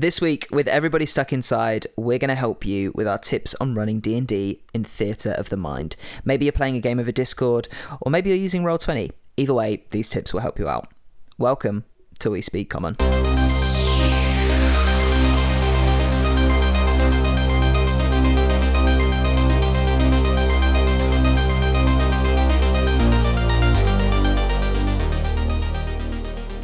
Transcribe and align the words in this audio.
This 0.00 0.18
week, 0.18 0.48
with 0.50 0.66
everybody 0.66 1.04
stuck 1.04 1.30
inside, 1.30 1.86
we're 1.94 2.16
going 2.16 2.30
to 2.30 2.34
help 2.34 2.64
you 2.64 2.90
with 2.94 3.06
our 3.06 3.18
tips 3.18 3.54
on 3.60 3.74
running 3.74 4.00
D&D 4.00 4.62
in 4.72 4.82
Theatre 4.82 5.32
of 5.32 5.50
the 5.50 5.58
Mind. 5.58 5.94
Maybe 6.24 6.46
you're 6.46 6.52
playing 6.52 6.74
a 6.74 6.80
game 6.80 6.98
over 6.98 7.12
Discord, 7.12 7.68
or 8.00 8.10
maybe 8.10 8.30
you're 8.30 8.38
using 8.38 8.62
Roll20. 8.62 9.10
Either 9.36 9.52
way, 9.52 9.84
these 9.90 10.08
tips 10.08 10.32
will 10.32 10.40
help 10.40 10.58
you 10.58 10.70
out. 10.70 10.90
Welcome 11.36 11.84
to 12.20 12.30
We 12.30 12.40
Speak 12.40 12.70
Common. 12.70 12.96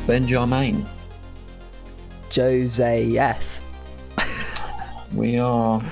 Benjamin. 0.07 0.96
Joseph. 2.37 3.63
We 5.15 5.39
are 5.39 5.83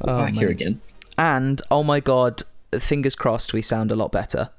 oh, 0.00 0.18
back 0.18 0.34
here 0.34 0.48
again. 0.48 0.80
And, 1.16 1.62
oh 1.70 1.84
my 1.84 2.00
god, 2.00 2.42
fingers 2.80 3.14
crossed 3.14 3.52
we 3.52 3.62
sound 3.62 3.92
a 3.92 3.94
lot 3.94 4.10
better. 4.10 4.50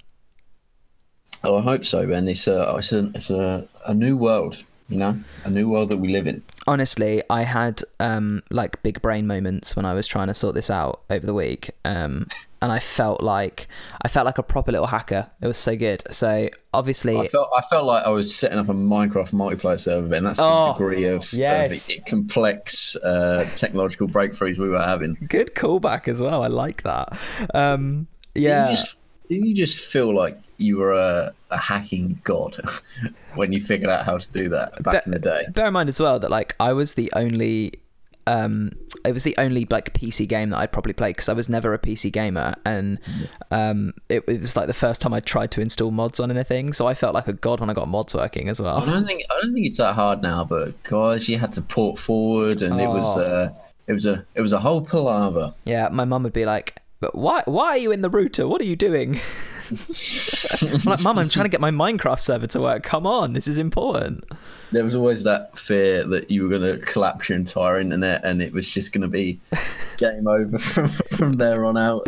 Oh, 1.44 1.58
I 1.58 1.63
hope 1.63 1.84
so, 1.84 2.08
Ben. 2.08 2.30
It's 2.30 2.48
a, 2.48 2.76
it's 2.77 2.94
a, 2.94 3.12
it's 3.13 3.30
a, 3.30 3.67
a 3.86 3.94
new 3.94 4.16
world, 4.16 4.63
you 4.88 4.95
know, 4.95 5.17
a 5.44 5.50
new 5.50 5.67
world 5.67 5.89
that 5.89 5.98
we 5.98 6.13
live 6.13 6.27
in. 6.27 6.41
Honestly, 6.68 7.22
I 7.30 7.44
had 7.44 7.82
um, 8.00 8.44
like 8.50 8.82
big 8.84 9.02
brain 9.02 9.28
moments 9.28 9.76
when 9.76 9.86
I 9.86 9.94
was 9.94 10.08
trying 10.08 10.28
to 10.28 10.34
sort 10.34 10.56
this 10.56 10.70
out 10.70 11.02
over 11.10 11.26
the 11.26 11.34
week, 11.34 11.72
um, 11.86 12.28
and 12.62 12.72
I 12.72 12.80
felt 12.80 13.22
like 13.22 13.68
I 14.02 14.08
felt 14.08 14.26
like 14.26 14.38
a 14.38 14.44
proper 14.44 14.72
little 14.72 14.88
hacker. 14.88 15.30
It 15.42 15.48
was 15.48 15.58
so 15.58 15.76
good. 15.76 16.04
So 16.12 16.50
obviously, 16.74 17.18
I 17.18 17.28
felt, 17.28 17.50
I 17.58 17.62
felt 17.62 17.86
like 17.86 18.06
I 18.06 18.10
was 18.10 18.34
setting 18.36 18.60
up 18.60 18.70
a 18.70 18.74
Minecraft 18.74 19.34
multiplayer 19.34 19.80
server, 19.80 20.14
and 20.16 20.26
That's 20.26 20.38
the 20.38 20.46
Oh, 20.46 20.74
degree 20.74 21.06
of, 21.06 21.32
yes. 21.34 21.90
of 21.90 22.06
complex 22.06 22.96
uh, 22.98 23.50
technological 23.56 24.08
breakthroughs 24.08 24.58
we 24.58 24.70
were 24.70 24.82
having. 24.82 25.18
good 25.30 25.56
callback 25.56 26.08
as 26.08 26.22
well. 26.22 26.44
I 26.44 26.48
like 26.48 26.84
that. 26.84 27.18
Um, 27.53 28.08
Didn't 28.34 28.44
yeah, 28.48 28.70
you 28.70 28.75
just, 28.75 28.98
didn't 29.30 29.46
you 29.48 29.56
just 29.56 29.78
feel 29.78 30.14
like 30.16 30.38
you 30.62 30.78
were 30.78 30.92
a, 30.94 31.34
a 31.50 31.58
hacking 31.58 32.20
god 32.23 32.56
when 33.36 33.52
you 33.52 33.59
figured 33.59 33.90
out 33.90 34.06
how 34.06 34.17
to 34.17 34.31
do 34.31 34.50
that 34.50 34.72
back 34.84 34.84
But- 34.84 35.06
in 35.06 35.12
the 35.12 35.20
day? 35.20 35.45
bear 35.50 35.68
in 35.68 35.73
mind 35.73 35.90
as 35.90 36.00
well 36.00 36.20
that 36.20 36.30
like 36.31 36.56
I 36.59 36.73
was 36.73 36.94
the 36.95 37.12
only. 37.16 37.73
Um, 38.28 38.73
it 39.03 39.14
was 39.14 39.23
the 39.23 39.36
only 39.40 39.66
like 39.72 39.95
PC 39.95 40.28
game 40.28 40.52
that 40.52 40.58
I'd 40.59 40.72
probably 40.72 40.94
played 40.94 41.16
because 41.16 41.28
I 41.28 41.34
was 41.34 41.50
never 41.50 41.73
a 41.73 41.80
PC 41.80 42.12
gamer, 42.14 42.53
and 42.64 43.00
um, 43.50 43.94
it, 44.09 44.23
it 44.28 44.42
was 44.42 44.56
like 44.56 44.68
the 44.68 44.76
first 44.76 45.02
time 45.02 45.12
I 45.12 45.22
tried 45.22 45.50
to 45.52 45.62
install 45.62 45.90
mods 45.90 46.20
on 46.20 46.30
anything. 46.30 46.72
So 46.72 46.86
I 46.86 46.94
felt 46.94 47.16
like 47.16 47.28
a 47.28 47.34
god 47.34 47.59
when 47.59 47.72
I 47.72 47.73
got 47.73 47.88
mods 47.88 48.14
working 48.14 48.48
as 48.48 48.62
well. 48.62 48.78
I 48.78 48.86
don't 48.86 49.08
think 49.08 49.23
I 49.31 49.42
don't 49.42 49.53
think 49.56 49.66
it's 49.66 49.78
that 49.78 49.94
hard 49.94 50.22
now, 50.22 50.46
but 50.46 50.81
guys, 50.84 51.28
you 51.28 51.40
had 51.40 51.52
to 51.53 51.64
port 51.64 51.98
forward, 51.98 52.62
and 52.62 52.80
it 52.80 52.88
was 52.88 53.18
Oh. 53.18 53.22
uh, 53.22 53.50
it 53.88 53.94
was 53.94 54.06
a 54.06 54.23
it 54.36 54.42
was 54.42 54.53
a 54.53 54.59
whole 54.59 54.81
palaver. 54.86 55.56
Yeah, 55.66 55.90
my 55.92 56.06
mum 56.06 56.22
would 56.22 56.31
be 56.31 56.46
like, 56.46 56.78
"But 57.00 57.16
why? 57.16 57.42
Why 57.46 57.70
are 57.70 57.78
you 57.78 57.92
in 57.92 58.03
the 58.03 58.09
router? 58.09 58.48
What 58.48 58.62
are 58.62 58.66
you 58.66 58.75
doing?" 58.75 59.20
I'm 59.72 60.83
like, 60.83 61.02
"Mum, 61.02 61.17
I'm 61.17 61.30
trying 61.30 61.45
to 61.45 61.50
get 61.50 61.61
my 61.61 61.72
Minecraft 61.72 62.19
server 62.19 62.47
to 62.47 62.61
work. 62.61 62.83
Come 62.83 63.05
on, 63.08 63.33
this 63.33 63.47
is 63.47 63.58
important." 63.58 64.25
There 64.72 64.83
was 64.86 64.95
always 64.95 65.23
that 65.25 65.58
fear 65.59 66.05
that 66.08 66.31
you 66.31 66.44
were 66.44 66.50
going 66.50 66.61
to 66.61 66.86
collapse 66.86 67.28
your 67.28 67.38
entire 67.38 67.80
internet, 67.80 68.23
and 68.23 68.41
it 68.41 68.53
was 68.53 68.69
just 68.69 68.94
going 68.94 69.02
to 69.02 69.08
be 69.08 69.39
game 69.97 70.28
over 70.28 70.58
from 70.59 70.88
from 70.88 71.38
there 71.38 71.66
on 71.66 71.78
out. 71.78 72.08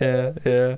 yeah, 0.00 0.32
yeah. 0.44 0.76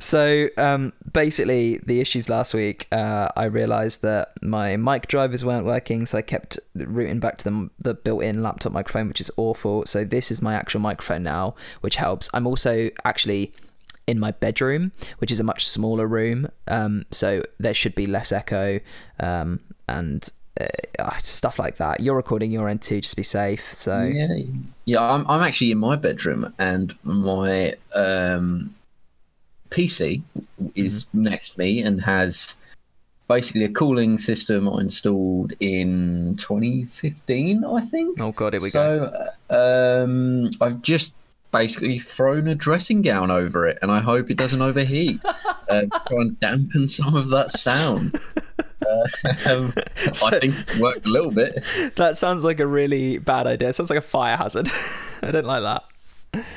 So 0.00 0.48
um, 0.56 0.92
basically, 1.12 1.78
the 1.78 2.00
issues 2.00 2.28
last 2.28 2.54
week, 2.54 2.86
uh, 2.92 3.28
I 3.36 3.44
realised 3.44 4.02
that 4.02 4.32
my 4.42 4.76
mic 4.76 5.08
drivers 5.08 5.44
weren't 5.44 5.66
working, 5.66 6.06
so 6.06 6.18
I 6.18 6.22
kept 6.22 6.58
routing 6.74 7.20
back 7.20 7.38
to 7.38 7.44
the, 7.44 7.70
the 7.78 7.94
built-in 7.94 8.42
laptop 8.42 8.72
microphone, 8.72 9.08
which 9.08 9.20
is 9.20 9.30
awful. 9.36 9.84
So 9.86 10.04
this 10.04 10.30
is 10.30 10.40
my 10.42 10.54
actual 10.54 10.80
microphone 10.80 11.22
now, 11.22 11.54
which 11.80 11.96
helps. 11.96 12.28
I'm 12.32 12.46
also 12.46 12.90
actually 13.04 13.52
in 14.06 14.18
my 14.18 14.30
bedroom, 14.30 14.92
which 15.18 15.30
is 15.30 15.40
a 15.40 15.44
much 15.44 15.68
smaller 15.68 16.06
room, 16.06 16.48
um, 16.68 17.04
so 17.10 17.42
there 17.58 17.74
should 17.74 17.94
be 17.94 18.06
less 18.06 18.32
echo 18.32 18.80
um, 19.20 19.60
and. 19.88 20.28
Uh, 20.58 21.14
stuff 21.18 21.58
like 21.58 21.76
that. 21.76 22.00
You're 22.00 22.16
recording 22.16 22.50
your 22.50 22.66
end 22.66 22.80
too, 22.80 23.02
just 23.02 23.14
be 23.14 23.22
safe. 23.22 23.74
So 23.74 24.04
Yeah, 24.04 24.38
yeah. 24.86 25.02
I'm 25.02 25.28
I'm 25.28 25.42
actually 25.42 25.70
in 25.70 25.76
my 25.76 25.96
bedroom, 25.96 26.50
and 26.58 26.94
my 27.02 27.74
um, 27.94 28.74
PC 29.68 30.22
is 30.74 31.04
Mm-hmm. 31.04 31.22
next 31.24 31.50
to 31.50 31.58
me 31.58 31.82
and 31.82 32.00
has 32.00 32.54
basically 33.28 33.64
a 33.64 33.68
cooling 33.68 34.16
system 34.16 34.66
I 34.66 34.80
installed 34.80 35.52
in 35.60 36.36
2015, 36.38 37.62
I 37.62 37.80
think. 37.82 38.18
Oh 38.20 38.32
god, 38.32 38.54
here 38.54 38.62
we 38.62 38.70
go. 38.70 39.12
so, 39.50 40.04
um, 40.04 40.50
I've 40.62 40.80
just 40.80 41.14
basically 41.52 41.98
thrown 41.98 42.48
a 42.48 42.54
dressing 42.54 43.02
gown 43.02 43.30
over 43.30 43.66
it, 43.66 43.78
and 43.82 43.90
I 43.90 44.00
hope 44.00 44.30
it 44.30 44.36
doesn't 44.36 44.60
overheat. 44.62 45.20
uh, 45.24 45.86
try 46.06 46.20
and 46.20 46.38
dampen 46.40 46.88
some 46.88 47.14
of 47.16 47.28
that 47.30 47.50
sound. 47.52 48.18
Uh, 48.86 49.30
um, 49.50 49.72
I 49.76 50.38
think 50.38 50.58
it's 50.58 50.78
worked 50.78 51.06
a 51.06 51.10
little 51.10 51.30
bit. 51.30 51.64
That 51.96 52.18
sounds 52.18 52.44
like 52.44 52.60
a 52.60 52.66
really 52.66 53.18
bad 53.18 53.46
idea. 53.46 53.70
It 53.70 53.74
sounds 53.74 53.90
like 53.90 53.98
a 53.98 54.02
fire 54.02 54.36
hazard. 54.36 54.68
I 55.22 55.30
don't 55.30 55.46
like 55.46 55.62
that. 55.62 55.84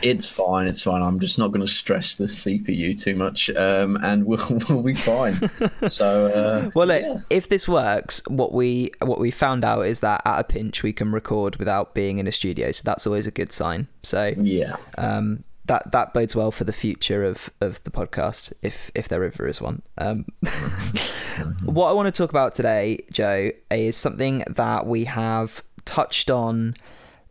It's 0.02 0.28
fine. 0.28 0.68
It's 0.68 0.84
fine. 0.84 1.02
I'm 1.02 1.20
just 1.20 1.38
not 1.38 1.52
going 1.52 1.66
to 1.66 1.72
stress 1.72 2.16
the 2.16 2.26
CPU 2.26 3.00
too 3.00 3.16
much, 3.16 3.50
um, 3.52 3.98
and 4.04 4.26
we'll 4.26 4.40
we'll 4.70 4.84
be 4.84 4.96
fine. 4.96 5.50
So, 5.90 6.28
uh, 6.28 6.70
Well, 6.76 6.88
look, 6.88 7.02
yeah. 7.02 7.20
if 7.30 7.50
this 7.50 7.68
works, 7.68 8.22
what 8.28 8.54
we 8.54 8.92
what 9.02 9.20
we 9.20 9.32
found 9.32 9.64
out 9.64 9.82
is 9.82 10.00
that 10.02 10.22
at 10.26 10.40
a 10.40 10.44
pinch 10.44 10.84
we 10.84 10.94
can 10.94 11.12
record 11.12 11.58
without 11.58 11.94
being 11.94 12.20
in 12.20 12.28
a 12.28 12.32
studio, 12.32 12.72
so 12.72 12.82
that's 12.86 13.06
always 13.08 13.28
a 13.28 13.32
good 13.32 13.52
sign. 13.52 13.88
So 14.04 14.34
yeah, 14.38 14.76
um, 14.98 15.44
that 15.66 15.92
that 15.92 16.14
bodes 16.14 16.36
well 16.36 16.52
for 16.52 16.64
the 16.64 16.74
future 16.74 17.24
of, 17.24 17.50
of 17.62 17.84
the 17.84 17.92
podcast, 17.92 18.52
if 18.62 18.92
if 18.96 19.08
there 19.08 19.24
ever 19.24 19.48
is 19.48 19.62
one. 19.62 19.82
Um, 19.98 20.26
what 21.64 21.90
I 21.90 21.94
want 21.94 22.14
to 22.14 22.18
talk 22.18 22.32
about 22.32 22.54
today, 22.54 23.06
Joe, 23.12 23.52
is 23.72 23.96
something 23.96 24.44
that 24.48 24.86
we 24.86 25.06
have 25.06 25.64
touched 25.86 26.30
on 26.30 26.76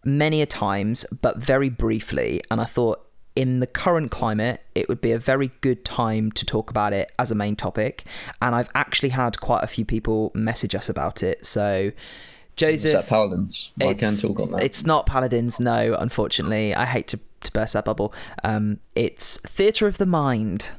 many 0.05 0.43
a 0.43 0.47
times, 0.47 1.05
but 1.23 1.39
very 1.39 1.69
briefly, 1.69 2.43
and 2.51 2.61
I 2.61 2.65
thought. 2.65 3.05
In 3.37 3.61
the 3.61 3.69
current 3.69 4.11
climate, 4.11 4.63
it 4.75 4.89
would 4.89 5.01
be 5.01 5.13
a 5.13 5.19
very 5.19 5.53
good 5.61 5.85
time 5.85 6.33
to 6.33 6.45
talk 6.45 6.71
about 6.71 6.93
it 6.93 7.13
as 7.21 7.31
a 7.31 7.37
main 7.37 7.55
topic. 7.55 8.03
And 8.43 8.53
I've 8.53 8.69
actually 8.75 9.11
had 9.11 9.39
quite 9.39 9.63
a 9.63 9.69
few 9.69 9.85
people 9.85 10.33
message 10.35 10.75
us 10.75 10.89
about 10.89 11.23
it. 11.23 11.47
So, 11.47 11.93
is 11.93 11.93
Joseph. 12.57 12.93
that 12.95 13.07
Paladins? 13.09 13.71
I 13.81 13.85
can 13.85 13.93
It's- 13.93 14.23
talk 14.23 14.41
on 14.41 14.51
that. 14.51 14.65
It's 14.65 14.85
not 14.85 15.07
Paladins, 15.07 15.61
no, 15.61 15.95
unfortunately. 16.01 16.75
I 16.75 16.85
hate 16.85 17.07
to, 17.09 17.21
to 17.45 17.53
burst 17.53 17.75
that 17.75 17.85
bubble. 17.85 18.13
Um, 18.43 18.81
it's 18.97 19.37
Theatre 19.43 19.87
of 19.87 19.99
the 19.99 20.07
Mind. 20.07 20.71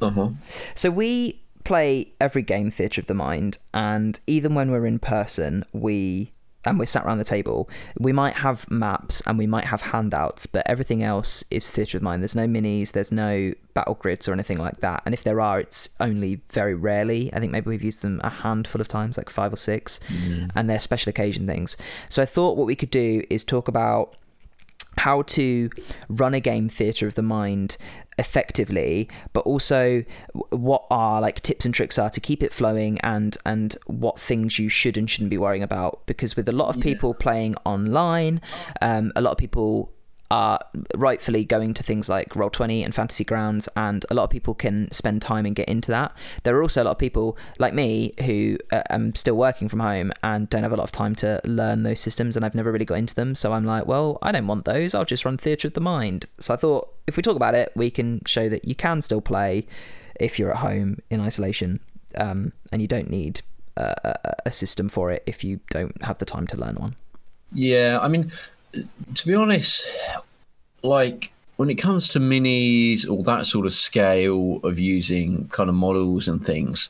Uh 0.00 0.08
huh. 0.10 0.28
So 0.74 0.90
we 0.90 1.42
play 1.64 2.14
every 2.18 2.40
game 2.40 2.70
Theatre 2.70 3.02
of 3.02 3.08
the 3.08 3.14
Mind, 3.14 3.58
and 3.74 4.18
even 4.26 4.54
when 4.54 4.70
we're 4.70 4.86
in 4.86 4.98
person, 5.00 5.66
we 5.74 6.32
and 6.64 6.78
we're 6.78 6.86
sat 6.86 7.04
around 7.04 7.18
the 7.18 7.24
table, 7.24 7.68
we 7.98 8.12
might 8.12 8.34
have 8.34 8.70
maps 8.70 9.22
and 9.26 9.38
we 9.38 9.46
might 9.46 9.64
have 9.64 9.80
handouts, 9.80 10.46
but 10.46 10.62
everything 10.66 11.02
else 11.02 11.42
is 11.50 11.68
Theatre 11.70 11.98
of 11.98 12.02
Mind. 12.02 12.22
There's 12.22 12.36
no 12.36 12.46
minis, 12.46 12.92
there's 12.92 13.12
no 13.12 13.54
battle 13.72 13.94
grids 13.94 14.28
or 14.28 14.32
anything 14.32 14.58
like 14.58 14.80
that. 14.80 15.02
And 15.06 15.14
if 15.14 15.24
there 15.24 15.40
are, 15.40 15.60
it's 15.60 15.88
only 16.00 16.42
very 16.50 16.74
rarely. 16.74 17.32
I 17.32 17.40
think 17.40 17.52
maybe 17.52 17.70
we've 17.70 17.82
used 17.82 18.02
them 18.02 18.20
a 18.22 18.30
handful 18.30 18.80
of 18.80 18.88
times, 18.88 19.16
like 19.16 19.30
five 19.30 19.52
or 19.52 19.56
six, 19.56 20.00
mm. 20.08 20.50
and 20.54 20.68
they're 20.68 20.80
special 20.80 21.10
occasion 21.10 21.46
things. 21.46 21.76
So 22.08 22.22
I 22.22 22.26
thought 22.26 22.56
what 22.56 22.66
we 22.66 22.76
could 22.76 22.90
do 22.90 23.24
is 23.30 23.42
talk 23.42 23.68
about 23.68 24.16
how 24.98 25.22
to 25.22 25.70
run 26.08 26.34
a 26.34 26.40
game 26.40 26.68
theatre 26.68 27.06
of 27.06 27.14
the 27.14 27.22
mind 27.22 27.76
effectively 28.20 29.08
but 29.32 29.40
also 29.40 30.04
what 30.50 30.84
are 30.90 31.20
like 31.20 31.40
tips 31.40 31.64
and 31.64 31.74
tricks 31.74 31.98
are 31.98 32.10
to 32.10 32.20
keep 32.20 32.42
it 32.42 32.52
flowing 32.52 33.00
and 33.00 33.38
and 33.44 33.76
what 33.86 34.20
things 34.20 34.58
you 34.58 34.68
should 34.68 34.96
and 34.96 35.10
shouldn't 35.10 35.30
be 35.30 35.38
worrying 35.38 35.62
about. 35.62 36.06
Because 36.06 36.36
with 36.36 36.48
a 36.48 36.52
lot 36.52 36.74
of 36.74 36.80
people 36.80 37.14
playing 37.14 37.56
online 37.64 38.40
um, 38.82 39.10
a 39.16 39.20
lot 39.20 39.32
of 39.32 39.38
people 39.38 39.90
are 40.30 40.60
rightfully 40.94 41.44
going 41.44 41.74
to 41.74 41.82
things 41.82 42.08
like 42.08 42.30
Roll20 42.30 42.84
and 42.84 42.94
Fantasy 42.94 43.24
Grounds, 43.24 43.68
and 43.76 44.04
a 44.10 44.14
lot 44.14 44.24
of 44.24 44.30
people 44.30 44.54
can 44.54 44.90
spend 44.92 45.22
time 45.22 45.46
and 45.46 45.56
get 45.56 45.68
into 45.68 45.90
that. 45.90 46.16
There 46.44 46.56
are 46.56 46.62
also 46.62 46.82
a 46.82 46.84
lot 46.84 46.92
of 46.92 46.98
people 46.98 47.36
like 47.58 47.74
me 47.74 48.14
who 48.24 48.58
uh, 48.70 48.82
am 48.90 49.14
still 49.14 49.36
working 49.36 49.68
from 49.68 49.80
home 49.80 50.12
and 50.22 50.48
don't 50.48 50.62
have 50.62 50.72
a 50.72 50.76
lot 50.76 50.84
of 50.84 50.92
time 50.92 51.14
to 51.16 51.40
learn 51.44 51.82
those 51.82 52.00
systems, 52.00 52.36
and 52.36 52.44
I've 52.44 52.54
never 52.54 52.70
really 52.70 52.84
got 52.84 52.98
into 52.98 53.14
them. 53.14 53.34
So 53.34 53.52
I'm 53.52 53.64
like, 53.64 53.86
well, 53.86 54.18
I 54.22 54.32
don't 54.32 54.46
want 54.46 54.64
those. 54.64 54.94
I'll 54.94 55.04
just 55.04 55.24
run 55.24 55.36
Theatre 55.36 55.68
of 55.68 55.74
the 55.74 55.80
Mind. 55.80 56.26
So 56.38 56.54
I 56.54 56.56
thought 56.56 56.92
if 57.06 57.16
we 57.16 57.22
talk 57.22 57.36
about 57.36 57.54
it, 57.54 57.72
we 57.74 57.90
can 57.90 58.22
show 58.26 58.48
that 58.48 58.64
you 58.64 58.74
can 58.74 59.02
still 59.02 59.20
play 59.20 59.66
if 60.18 60.38
you're 60.38 60.50
at 60.50 60.58
home 60.58 60.98
in 61.10 61.20
isolation, 61.20 61.80
um, 62.16 62.52
and 62.72 62.80
you 62.80 62.88
don't 62.88 63.10
need 63.10 63.42
a 63.76 64.50
system 64.50 64.88
for 64.88 65.10
it 65.10 65.22
if 65.26 65.42
you 65.42 65.60
don't 65.70 66.02
have 66.02 66.18
the 66.18 66.24
time 66.24 66.46
to 66.48 66.56
learn 66.56 66.74
one. 66.74 66.96
Yeah, 67.52 67.98
I 68.00 68.08
mean, 68.08 68.30
to 68.72 69.26
be 69.26 69.34
honest, 69.34 69.84
like 70.82 71.32
when 71.56 71.70
it 71.70 71.74
comes 71.74 72.08
to 72.08 72.18
minis 72.18 73.08
or 73.08 73.22
that 73.24 73.46
sort 73.46 73.66
of 73.66 73.72
scale 73.72 74.60
of 74.62 74.78
using 74.78 75.46
kind 75.48 75.68
of 75.68 75.74
models 75.74 76.28
and 76.28 76.44
things, 76.44 76.88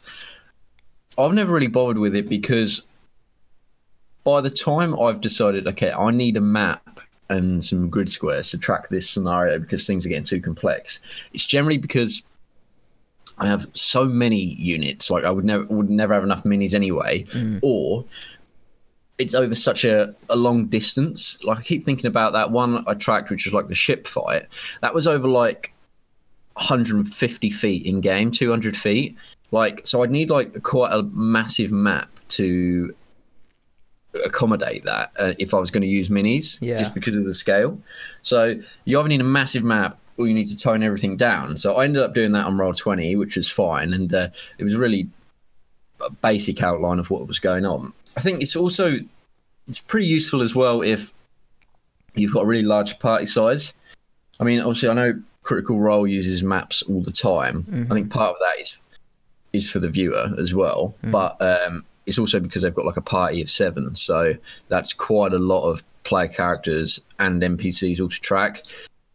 I've 1.19 1.35
never 1.35 1.53
really 1.53 1.67
bothered 1.67 1.99
with 1.99 2.15
it 2.15 2.29
because 2.29 2.83
by 4.25 4.41
the 4.41 4.51
time 4.51 4.99
I've 5.01 5.21
decided, 5.21 5.67
okay, 5.67 5.93
I 5.93 6.11
need 6.11 6.37
a 6.37 6.41
map 6.41 7.01
and 7.29 7.65
some 7.65 7.89
grid 7.89 8.11
squares 8.11 8.51
to 8.51 8.59
track 8.59 8.89
this 8.89 9.09
scenario 9.09 9.59
because 9.59 9.87
things 9.87 10.05
are 10.05 10.09
getting 10.09 10.25
too 10.25 10.41
complex, 10.41 11.29
it's 11.33 11.47
generally 11.47 11.79
because 11.79 12.23
I 13.39 13.47
have 13.47 13.67
so 13.73 14.05
many 14.05 14.37
units, 14.37 15.11
like 15.11 15.25
I 15.25 15.31
would 15.31 15.45
never 15.45 15.65
would 15.65 15.89
never 15.89 16.13
have 16.13 16.25
enough 16.25 16.45
minis 16.45 16.75
anyway, 16.75 17.25
mm. 17.25 17.59
or 17.63 18.05
it's 19.21 19.35
over 19.35 19.55
such 19.55 19.85
a, 19.85 20.15
a 20.31 20.37
long 20.37 20.67
distance. 20.67 21.43
Like 21.45 21.59
I 21.59 21.63
keep 21.63 21.85
thinking 21.85 22.07
about 22.07 22.33
that 22.33 22.51
one 22.51 22.83
I 22.89 22.95
tracked, 22.95 23.31
which 23.31 23.45
was 23.45 23.55
like 23.55 23.69
the 23.69 23.75
ship 23.75 24.07
fight. 24.07 24.47
That 24.81 24.95
was 24.95 25.07
over 25.07 25.29
like 25.29 25.73
150 26.55 27.51
feet 27.51 27.87
in 27.87 28.01
game, 28.01 28.31
200 28.31 28.77
feet. 28.77 29.17
Like 29.53 29.87
so, 29.87 30.03
I'd 30.03 30.11
need 30.11 30.31
like 30.31 30.63
quite 30.63 30.93
a 30.93 31.03
massive 31.03 31.71
map 31.73 32.09
to 32.31 32.95
accommodate 34.25 34.85
that 34.85 35.13
uh, 35.21 35.35
if 35.39 35.55
I 35.55 35.59
was 35.59 35.71
going 35.71 35.83
to 35.83 35.89
use 35.89 36.09
minis, 36.09 36.59
Yeah. 36.61 36.79
just 36.79 36.95
because 36.95 37.17
of 37.17 37.25
the 37.25 37.35
scale. 37.35 37.79
So 38.23 38.57
you 38.85 38.99
either 38.99 39.09
need 39.09 39.21
a 39.21 39.25
massive 39.25 39.63
map 39.65 39.99
or 40.19 40.27
you 40.27 40.35
need 40.35 40.49
to 40.49 40.59
tone 40.59 40.83
everything 40.83 41.17
down. 41.17 41.57
So 41.57 41.75
I 41.77 41.85
ended 41.85 42.03
up 42.03 42.15
doing 42.15 42.33
that 42.33 42.45
on 42.47 42.57
Roll20, 42.57 43.19
which 43.19 43.37
was 43.37 43.51
fine, 43.51 43.93
and 43.93 44.13
uh, 44.13 44.29
it 44.59 44.65
was 44.65 44.77
really 44.77 45.09
a 46.01 46.11
basic 46.11 46.63
outline 46.63 46.99
of 46.99 47.11
what 47.11 47.27
was 47.27 47.39
going 47.39 47.65
on. 47.65 47.93
I 48.17 48.21
think 48.21 48.43
it's 48.43 48.57
also 48.57 48.99
it's 49.67 49.79
pretty 49.79 50.07
useful 50.07 50.43
as 50.43 50.55
well 50.55 50.83
if 50.83 51.13
you've 52.15 52.33
got 52.33 52.43
a 52.43 52.47
really 52.47 52.65
large 52.65 52.99
party 52.99 53.27
size. 53.27 53.73
I 54.41 54.45
mean, 54.45 54.61
obviously, 54.61 54.89
I 54.89 54.95
know 54.95 55.23
Critical 55.43 55.79
Role 55.79 56.07
uses 56.07 56.43
maps 56.43 56.83
all 56.83 57.03
the 57.03 57.13
time. 57.13 57.65
I 57.91 57.95
think 57.95 58.11
part 58.11 58.31
of 58.31 58.37
that 58.39 58.61
is 58.61 58.79
is 59.53 59.71
for 59.71 59.81
the 59.81 59.91
viewer 59.91 60.29
as 60.39 60.55
well, 60.55 60.95
but 61.11 61.37
um, 61.41 61.85
it's 62.07 62.19
also 62.19 62.41
because 62.41 62.63
they've 62.63 62.75
got 62.75 62.85
like 62.87 62.97
a 62.97 63.03
party 63.03 63.43
of 63.43 63.51
seven, 63.51 63.95
so 63.95 64.35
that's 64.69 64.93
quite 64.93 65.33
a 65.33 65.39
lot 65.39 65.69
of 65.69 65.83
player 66.05 66.29
characters 66.29 67.01
and 67.19 67.43
NPCs 67.43 68.01
all 68.01 68.09
to 68.09 68.21
track. 68.21 68.63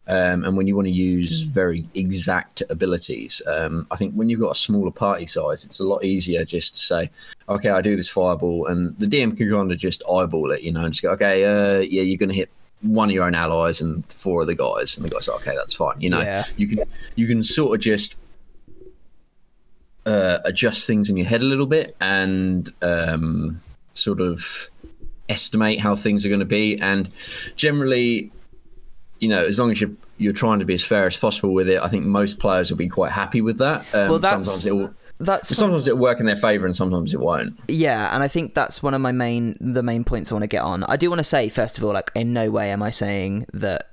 Um, 0.08 0.44
and 0.44 0.56
when 0.56 0.68
you 0.68 0.76
want 0.76 0.86
to 0.86 0.92
use 0.92 1.42
very 1.42 1.84
exact 1.94 2.62
abilities, 2.70 3.42
um, 3.46 3.86
I 3.90 3.96
think 3.96 4.14
when 4.14 4.28
you've 4.28 4.40
got 4.40 4.52
a 4.52 4.58
smaller 4.58 4.92
party 4.92 5.26
size, 5.26 5.64
it's 5.64 5.80
a 5.80 5.84
lot 5.84 6.04
easier 6.04 6.44
just 6.44 6.76
to 6.76 6.82
say, 6.82 7.10
okay, 7.48 7.70
I 7.70 7.80
do 7.80 7.96
this 7.96 8.08
fireball, 8.08 8.66
and 8.66 8.96
the 8.98 9.06
DM 9.06 9.36
can 9.36 9.50
kind 9.50 9.72
of 9.72 9.78
just 9.78 10.04
eyeball 10.08 10.52
it, 10.52 10.62
you 10.62 10.72
know, 10.72 10.84
and 10.84 10.92
just 10.92 11.02
go, 11.02 11.10
okay, 11.10 11.44
uh, 11.44 11.80
yeah, 11.80 12.02
you're 12.02 12.18
going 12.18 12.28
to 12.28 12.34
hit 12.34 12.50
one 12.82 13.08
of 13.08 13.14
your 13.14 13.24
own 13.24 13.34
allies 13.34 13.80
and 13.80 14.06
four 14.06 14.42
of 14.42 14.46
the 14.46 14.54
guys, 14.54 14.96
and 14.96 15.04
the 15.04 15.10
guys 15.10 15.28
are 15.28 15.36
okay, 15.36 15.54
that's 15.56 15.74
fine, 15.74 16.00
you 16.00 16.10
know. 16.10 16.20
Yeah. 16.20 16.44
You 16.56 16.68
can 16.68 16.84
you 17.16 17.26
can 17.26 17.42
sort 17.42 17.74
of 17.74 17.80
just 17.80 18.14
uh, 20.04 20.38
adjust 20.44 20.86
things 20.86 21.10
in 21.10 21.16
your 21.16 21.26
head 21.26 21.40
a 21.40 21.44
little 21.44 21.66
bit 21.66 21.96
and 22.00 22.72
um, 22.82 23.60
sort 23.94 24.20
of 24.20 24.70
estimate 25.28 25.80
how 25.80 25.96
things 25.96 26.24
are 26.24 26.28
going 26.28 26.38
to 26.38 26.44
be, 26.46 26.78
and 26.78 27.10
generally 27.56 28.30
you 29.18 29.28
know, 29.28 29.44
as 29.44 29.58
long 29.58 29.70
as 29.70 29.80
you're 29.80 29.90
you're 30.18 30.32
trying 30.32 30.58
to 30.58 30.64
be 30.64 30.74
as 30.74 30.82
fair 30.82 31.06
as 31.06 31.16
possible 31.16 31.52
with 31.52 31.68
it, 31.68 31.78
I 31.80 31.88
think 31.88 32.04
most 32.06 32.38
players 32.38 32.70
will 32.70 32.78
be 32.78 32.88
quite 32.88 33.12
happy 33.12 33.42
with 33.42 33.58
that. 33.58 33.84
Um, 33.92 34.08
Well, 34.08 34.18
that's- 34.18 34.46
sometimes 34.46 34.66
it 34.66 34.74
will, 34.74 34.90
That's 35.20 35.54
sometimes 35.54 35.86
it'll 35.86 35.98
work 35.98 36.20
in 36.20 36.26
their 36.26 36.36
favour, 36.36 36.64
and 36.64 36.74
sometimes 36.74 37.12
it 37.12 37.20
won't. 37.20 37.58
Yeah, 37.68 38.14
and 38.14 38.22
I 38.22 38.28
think 38.28 38.54
that's 38.54 38.82
one 38.82 38.94
of 38.94 39.00
my 39.02 39.12
main 39.12 39.56
the 39.60 39.82
main 39.82 40.04
points 40.04 40.30
I 40.32 40.34
want 40.34 40.44
to 40.44 40.48
get 40.48 40.62
on. 40.62 40.84
I 40.84 40.96
do 40.96 41.08
want 41.10 41.18
to 41.20 41.24
say 41.24 41.48
first 41.48 41.76
of 41.78 41.84
all, 41.84 41.92
like 41.92 42.10
in 42.14 42.32
no 42.32 42.50
way 42.50 42.70
am 42.70 42.82
I 42.82 42.90
saying 42.90 43.46
that 43.52 43.90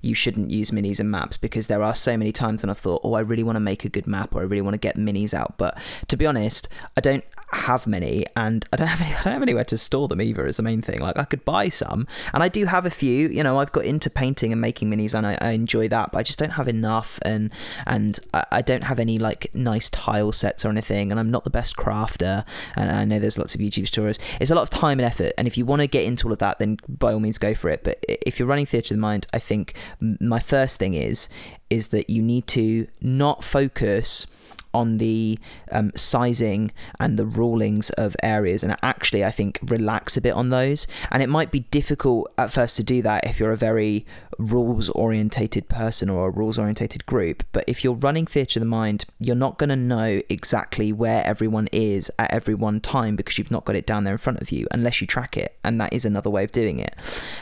you 0.00 0.14
shouldn't 0.14 0.50
use 0.50 0.70
minis 0.70 1.00
and 1.00 1.10
maps 1.10 1.36
because 1.36 1.66
there 1.66 1.82
are 1.82 1.94
so 1.94 2.16
many 2.16 2.32
times 2.32 2.62
when 2.62 2.70
I've 2.70 2.78
thought, 2.78 3.00
oh, 3.04 3.14
I 3.14 3.20
really 3.20 3.42
want 3.42 3.56
to 3.56 3.60
make 3.60 3.84
a 3.84 3.88
good 3.88 4.06
map 4.06 4.34
or 4.34 4.40
I 4.40 4.44
really 4.44 4.62
want 4.62 4.74
to 4.74 4.78
get 4.78 4.96
minis 4.96 5.34
out. 5.34 5.54
But 5.58 5.78
to 6.08 6.16
be 6.16 6.26
honest, 6.26 6.68
I 6.96 7.00
don't 7.00 7.24
have 7.52 7.86
many 7.86 8.24
and 8.34 8.66
I 8.72 8.76
don't 8.76 8.86
have 8.88 9.00
any, 9.00 9.10
I 9.10 9.22
don't 9.22 9.32
have 9.34 9.42
anywhere 9.42 9.64
to 9.64 9.78
store 9.78 10.08
them 10.08 10.20
either 10.20 10.46
is 10.46 10.56
the 10.56 10.62
main 10.62 10.82
thing. 10.82 11.00
Like 11.00 11.18
I 11.18 11.24
could 11.24 11.44
buy 11.44 11.68
some 11.68 12.06
and 12.32 12.42
I 12.42 12.48
do 12.48 12.64
have 12.66 12.86
a 12.86 12.90
few, 12.90 13.28
you 13.28 13.42
know, 13.42 13.58
I've 13.58 13.72
got 13.72 13.84
into 13.84 14.10
painting 14.10 14.52
and 14.52 14.60
making 14.60 14.90
minis 14.90 15.14
and 15.14 15.26
I, 15.26 15.38
I 15.40 15.50
enjoy 15.50 15.88
that, 15.88 16.12
but 16.12 16.18
I 16.18 16.22
just 16.22 16.38
don't 16.38 16.50
have 16.50 16.68
enough 16.68 17.18
and 17.22 17.52
and 17.86 18.18
I, 18.34 18.44
I 18.52 18.62
don't 18.62 18.84
have 18.84 18.98
any 18.98 19.18
like 19.18 19.54
nice 19.54 19.90
tile 19.90 20.32
sets 20.32 20.64
or 20.64 20.70
anything 20.70 21.10
and 21.10 21.20
I'm 21.20 21.30
not 21.30 21.44
the 21.44 21.50
best 21.50 21.76
crafter 21.76 22.44
and 22.76 22.90
I 22.90 23.04
know 23.04 23.18
there's 23.18 23.38
lots 23.38 23.54
of 23.54 23.60
YouTube 23.60 23.84
tutorials. 23.84 24.18
It's 24.40 24.50
a 24.50 24.54
lot 24.54 24.62
of 24.62 24.70
time 24.70 24.98
and 24.98 25.06
effort 25.06 25.32
and 25.38 25.46
if 25.46 25.58
you 25.58 25.64
want 25.64 25.80
to 25.80 25.86
get 25.86 26.04
into 26.04 26.26
all 26.26 26.32
of 26.32 26.38
that 26.38 26.58
then 26.58 26.78
by 26.88 27.12
all 27.12 27.20
means 27.20 27.38
go 27.38 27.54
for 27.54 27.68
it. 27.70 27.84
But 27.84 28.04
if 28.08 28.38
you're 28.38 28.48
running 28.48 28.66
Theatre 28.66 28.94
of 28.94 28.98
the 28.98 29.02
Mind, 29.02 29.26
I 29.32 29.38
think 29.38 29.71
my 30.00 30.38
first 30.40 30.78
thing 30.78 30.94
is 30.94 31.28
is 31.70 31.88
that 31.88 32.10
you 32.10 32.22
need 32.22 32.46
to 32.46 32.86
not 33.00 33.42
focus 33.42 34.26
on 34.74 34.98
the 34.98 35.38
um, 35.70 35.92
sizing 35.94 36.72
and 36.98 37.18
the 37.18 37.26
rulings 37.26 37.90
of 37.90 38.16
areas. 38.22 38.62
And 38.62 38.76
actually 38.82 39.24
i 39.24 39.30
think 39.30 39.58
relax 39.62 40.16
a 40.16 40.20
bit 40.20 40.32
on 40.32 40.50
those. 40.50 40.86
And 41.10 41.22
it 41.22 41.28
might 41.28 41.50
be 41.50 41.60
difficult 41.60 42.32
at 42.38 42.52
first 42.52 42.76
to 42.76 42.82
do 42.82 43.02
that 43.02 43.26
if 43.26 43.38
you're 43.38 43.52
a 43.52 43.56
very 43.56 44.06
rules 44.38 44.88
orientated 44.90 45.68
person 45.68 46.08
or 46.08 46.28
a 46.28 46.30
rules 46.30 46.58
orientated 46.58 47.06
group. 47.06 47.44
But 47.52 47.64
if 47.66 47.84
you're 47.84 47.94
running 47.94 48.26
theatre 48.26 48.58
of 48.58 48.62
the 48.62 48.66
mind 48.66 49.04
you're 49.18 49.36
not 49.36 49.58
going 49.58 49.70
to 49.70 49.76
know 49.76 50.20
exactly 50.28 50.92
where 50.92 51.26
everyone 51.26 51.68
is 51.72 52.10
at 52.18 52.32
every 52.32 52.54
one 52.54 52.80
time 52.80 53.16
because 53.16 53.38
you've 53.38 53.50
not 53.50 53.64
got 53.64 53.76
it 53.76 53.86
down 53.86 54.04
there 54.04 54.14
in 54.14 54.18
front 54.18 54.40
of 54.40 54.50
you 54.50 54.66
unless 54.70 55.00
you 55.00 55.06
track 55.06 55.36
it. 55.36 55.56
And 55.64 55.80
that 55.80 55.92
is 55.92 56.04
another 56.04 56.30
way 56.30 56.44
of 56.44 56.52
doing 56.52 56.78
it. 56.78 56.94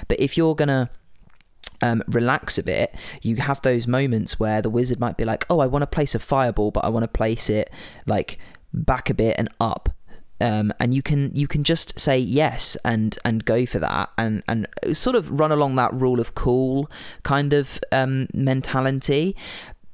But 0.08 0.20
if 0.20 0.36
you're 0.36 0.54
going 0.54 0.68
to 0.68 0.90
um, 1.82 2.02
relax 2.08 2.58
a 2.58 2.62
bit, 2.62 2.94
you 3.22 3.36
have 3.36 3.62
those 3.62 3.86
moments 3.86 4.38
where 4.38 4.62
the 4.62 4.70
wizard 4.70 5.00
might 5.00 5.16
be 5.16 5.24
like, 5.24 5.46
"Oh, 5.48 5.60
I 5.60 5.66
want 5.66 5.82
to 5.82 5.86
place 5.86 6.14
a 6.14 6.18
fireball, 6.18 6.70
but 6.70 6.84
I 6.84 6.88
want 6.88 7.04
to 7.04 7.08
place 7.08 7.48
it 7.50 7.70
like 8.06 8.38
back 8.72 9.10
a 9.10 9.14
bit 9.14 9.36
and 9.38 9.48
up." 9.60 9.88
Um, 10.40 10.72
and 10.80 10.94
you 10.94 11.02
can 11.02 11.34
you 11.34 11.46
can 11.46 11.64
just 11.64 11.98
say 11.98 12.18
yes 12.18 12.76
and 12.84 13.16
and 13.24 13.44
go 13.44 13.66
for 13.66 13.78
that 13.78 14.10
and 14.16 14.42
and 14.48 14.66
sort 14.92 15.14
of 15.14 15.38
run 15.38 15.52
along 15.52 15.76
that 15.76 15.92
rule 15.92 16.18
of 16.18 16.34
cool 16.34 16.90
kind 17.22 17.52
of 17.52 17.78
um, 17.92 18.26
mentality. 18.32 19.36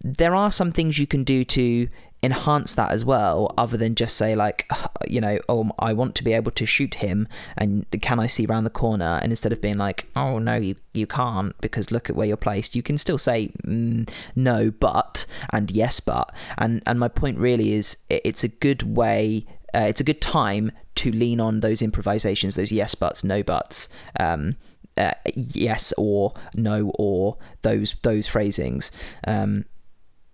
There 0.03 0.37
are 0.37 0.53
some 0.53 0.71
things 0.71 0.99
you 1.01 1.07
can 1.07 1.25
do 1.25 1.45
to 1.45 1.89
enhance 2.27 2.75
that 2.75 2.91
as 2.91 3.05
well 3.05 3.55
other 3.57 3.77
than 3.77 3.95
just 3.95 4.17
say 4.17 4.35
like 4.35 4.71
you 5.07 5.21
know 5.21 5.39
oh 5.49 5.71
i 5.79 5.93
want 5.93 6.15
to 6.15 6.25
be 6.25 6.33
able 6.33 6.51
to 6.51 6.67
shoot 6.67 6.97
him 6.97 7.27
and 7.57 7.87
can 8.03 8.19
i 8.21 8.27
see 8.27 8.45
around 8.45 8.65
the 8.65 8.71
corner? 8.71 9.19
And 9.23 9.33
instead 9.33 9.53
of 9.53 9.61
being 9.61 9.79
like 9.79 10.07
oh 10.15 10.39
no 10.39 10.57
you 10.57 10.75
you 10.93 11.07
can't 11.07 11.59
because 11.61 11.91
look 11.91 12.11
at 12.11 12.17
where 12.17 12.27
you're 12.27 12.37
placed 12.37 12.75
you 12.77 12.83
can 12.83 12.99
still 12.99 13.19
say 13.19 13.53
mm, 13.65 14.09
no 14.35 14.71
but 14.71 15.27
and 15.51 15.71
yes 15.71 16.01
but. 16.01 16.33
And 16.59 16.83
and 16.87 16.99
my 16.99 17.09
point 17.09 17.39
really 17.39 17.73
is 17.73 17.97
it's 18.09 18.45
a 18.45 18.49
good 18.49 18.83
way 18.83 19.45
uh, 19.75 19.87
it's 19.89 20.01
a 20.01 20.05
good 20.05 20.21
time 20.21 20.73
to 20.97 21.11
lean 21.13 21.41
on 21.41 21.61
those 21.61 21.83
improvisations 21.83 22.57
those 22.57 22.73
yes 22.73 22.95
buts 22.95 23.23
no 23.23 23.43
buts 23.43 23.89
um 24.19 24.57
uh, 24.97 25.13
yes 25.35 25.93
or 25.99 26.33
no 26.55 26.91
or 26.99 27.37
those 27.63 27.95
those 28.03 28.27
phrasings. 28.27 28.91
Um 29.27 29.67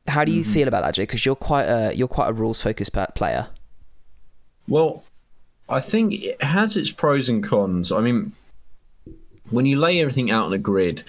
how 0.06 0.24
do 0.24 0.32
you 0.32 0.44
feel 0.44 0.68
about 0.68 0.82
that, 0.82 0.94
Joe? 0.94 1.02
Because 1.02 1.24
you're 1.24 1.34
quite 1.36 1.64
a 1.64 1.94
you're 1.94 2.08
quite 2.08 2.28
a 2.28 2.32
rules 2.32 2.60
focused 2.60 2.92
player. 3.14 3.48
Well, 4.68 5.04
I 5.68 5.80
think 5.80 6.14
it 6.14 6.42
has 6.42 6.76
its 6.76 6.90
pros 6.90 7.28
and 7.28 7.42
cons. 7.42 7.92
I 7.92 8.00
mean, 8.00 8.32
when 9.50 9.66
you 9.66 9.78
lay 9.78 10.00
everything 10.00 10.30
out 10.30 10.46
on 10.46 10.52
a 10.52 10.58
grid 10.58 11.04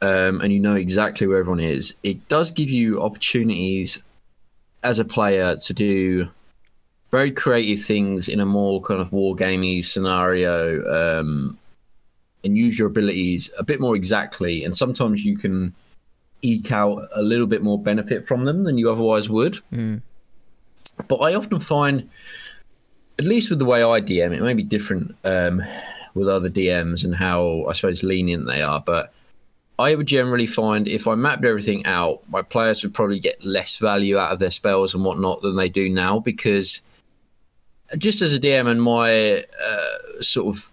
um, 0.00 0.40
and 0.40 0.52
you 0.52 0.60
know 0.60 0.74
exactly 0.74 1.26
where 1.26 1.38
everyone 1.38 1.60
is, 1.60 1.94
it 2.02 2.28
does 2.28 2.50
give 2.50 2.70
you 2.70 3.02
opportunities 3.02 4.02
as 4.82 4.98
a 4.98 5.04
player 5.04 5.56
to 5.56 5.72
do 5.72 6.28
very 7.10 7.30
creative 7.30 7.84
things 7.84 8.28
in 8.28 8.40
a 8.40 8.46
more 8.46 8.80
kind 8.82 9.00
of 9.00 9.10
wargamey 9.10 9.84
scenario 9.84 10.82
um, 11.20 11.58
and 12.42 12.56
use 12.58 12.78
your 12.78 12.88
abilities 12.88 13.50
a 13.58 13.64
bit 13.64 13.80
more 13.80 13.96
exactly. 13.96 14.64
And 14.64 14.76
sometimes 14.76 15.24
you 15.24 15.36
can 15.36 15.74
eke 16.44 16.72
out 16.72 17.08
a 17.14 17.22
little 17.22 17.46
bit 17.46 17.62
more 17.62 17.78
benefit 17.78 18.24
from 18.26 18.44
them 18.44 18.64
than 18.64 18.78
you 18.78 18.90
otherwise 18.90 19.28
would. 19.28 19.58
But 21.08 21.16
I 21.16 21.34
often 21.34 21.58
find 21.60 22.08
at 23.18 23.24
least 23.24 23.50
with 23.50 23.58
the 23.58 23.64
way 23.64 23.82
I 23.82 24.00
DM, 24.00 24.32
it 24.32 24.42
may 24.42 24.54
be 24.54 24.62
different 24.62 25.14
um, 25.24 25.62
with 26.14 26.28
other 26.28 26.50
DMs 26.50 27.04
and 27.04 27.14
how 27.14 27.64
I 27.68 27.72
suppose 27.72 28.02
lenient 28.02 28.46
they 28.46 28.62
are. 28.62 28.82
But 28.84 29.12
I 29.78 29.94
would 29.94 30.06
generally 30.06 30.46
find 30.46 30.86
if 30.86 31.06
I 31.06 31.14
mapped 31.14 31.44
everything 31.44 31.84
out, 31.86 32.22
my 32.28 32.42
players 32.42 32.82
would 32.82 32.94
probably 32.94 33.18
get 33.18 33.44
less 33.44 33.76
value 33.76 34.18
out 34.18 34.32
of 34.32 34.38
their 34.38 34.50
spells 34.50 34.94
and 34.94 35.04
whatnot 35.04 35.42
than 35.42 35.56
they 35.56 35.68
do 35.68 35.88
now 35.88 36.18
because 36.18 36.82
just 37.98 38.22
as 38.22 38.34
a 38.34 38.40
DM 38.40 38.66
and 38.66 38.82
my 38.82 39.38
uh, 39.38 40.22
sort 40.22 40.54
of 40.54 40.70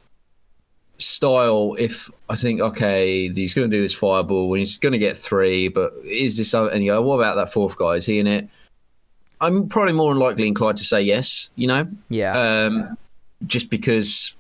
style, 1.02 1.76
if 1.80 2.10
I 2.30 2.36
think 2.36 2.62
okay, 2.62 3.30
he's 3.30 3.54
going 3.54 3.70
to 3.70 3.76
do 3.76 3.82
this 3.82 3.94
fireball 3.94 4.52
and 4.54 4.60
he's 4.60 4.78
going 4.78 4.94
to 4.94 5.00
get 5.00 5.18
three, 5.18 5.68
but 5.68 5.94
is 6.04 6.38
this 6.38 6.54
other? 6.54 6.70
And 6.70 6.84
you 6.84 6.92
go, 6.92 7.02
what 7.02 7.16
about 7.16 7.36
that 7.36 7.52
fourth 7.52 7.78
guy? 7.78 7.96
Is 7.96 8.06
he 8.06 8.20
in 8.20 8.28
it? 8.28 8.50
I'm 9.42 9.68
probably 9.68 9.94
more 9.94 10.14
than 10.14 10.22
likely 10.22 10.48
inclined 10.48 10.78
to 10.78 10.84
say 10.84 11.02
yes. 11.02 11.50
You 11.56 11.68
know, 11.68 11.88
Yeah, 12.10 12.40
um, 12.40 12.98
just 13.48 13.70
because 13.70 14.36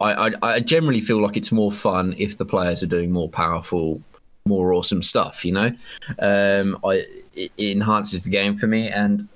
I, 0.00 0.28
I, 0.28 0.32
I 0.42 0.60
generally 0.60 1.00
feel 1.00 1.22
like 1.22 1.36
it's 1.36 1.52
more 1.52 1.70
fun 1.70 2.14
if 2.18 2.38
the 2.38 2.44
players 2.44 2.82
are 2.82 2.86
doing 2.86 3.12
more 3.12 3.28
powerful, 3.28 4.00
more 4.44 4.72
awesome 4.72 5.02
stuff. 5.02 5.44
You 5.44 5.52
know, 5.52 5.70
um, 6.18 6.78
I 6.84 7.04
it, 7.34 7.52
it 7.56 7.70
enhances 7.70 8.24
the 8.24 8.30
game 8.30 8.56
for 8.56 8.66
me, 8.66 8.88
and 8.88 9.28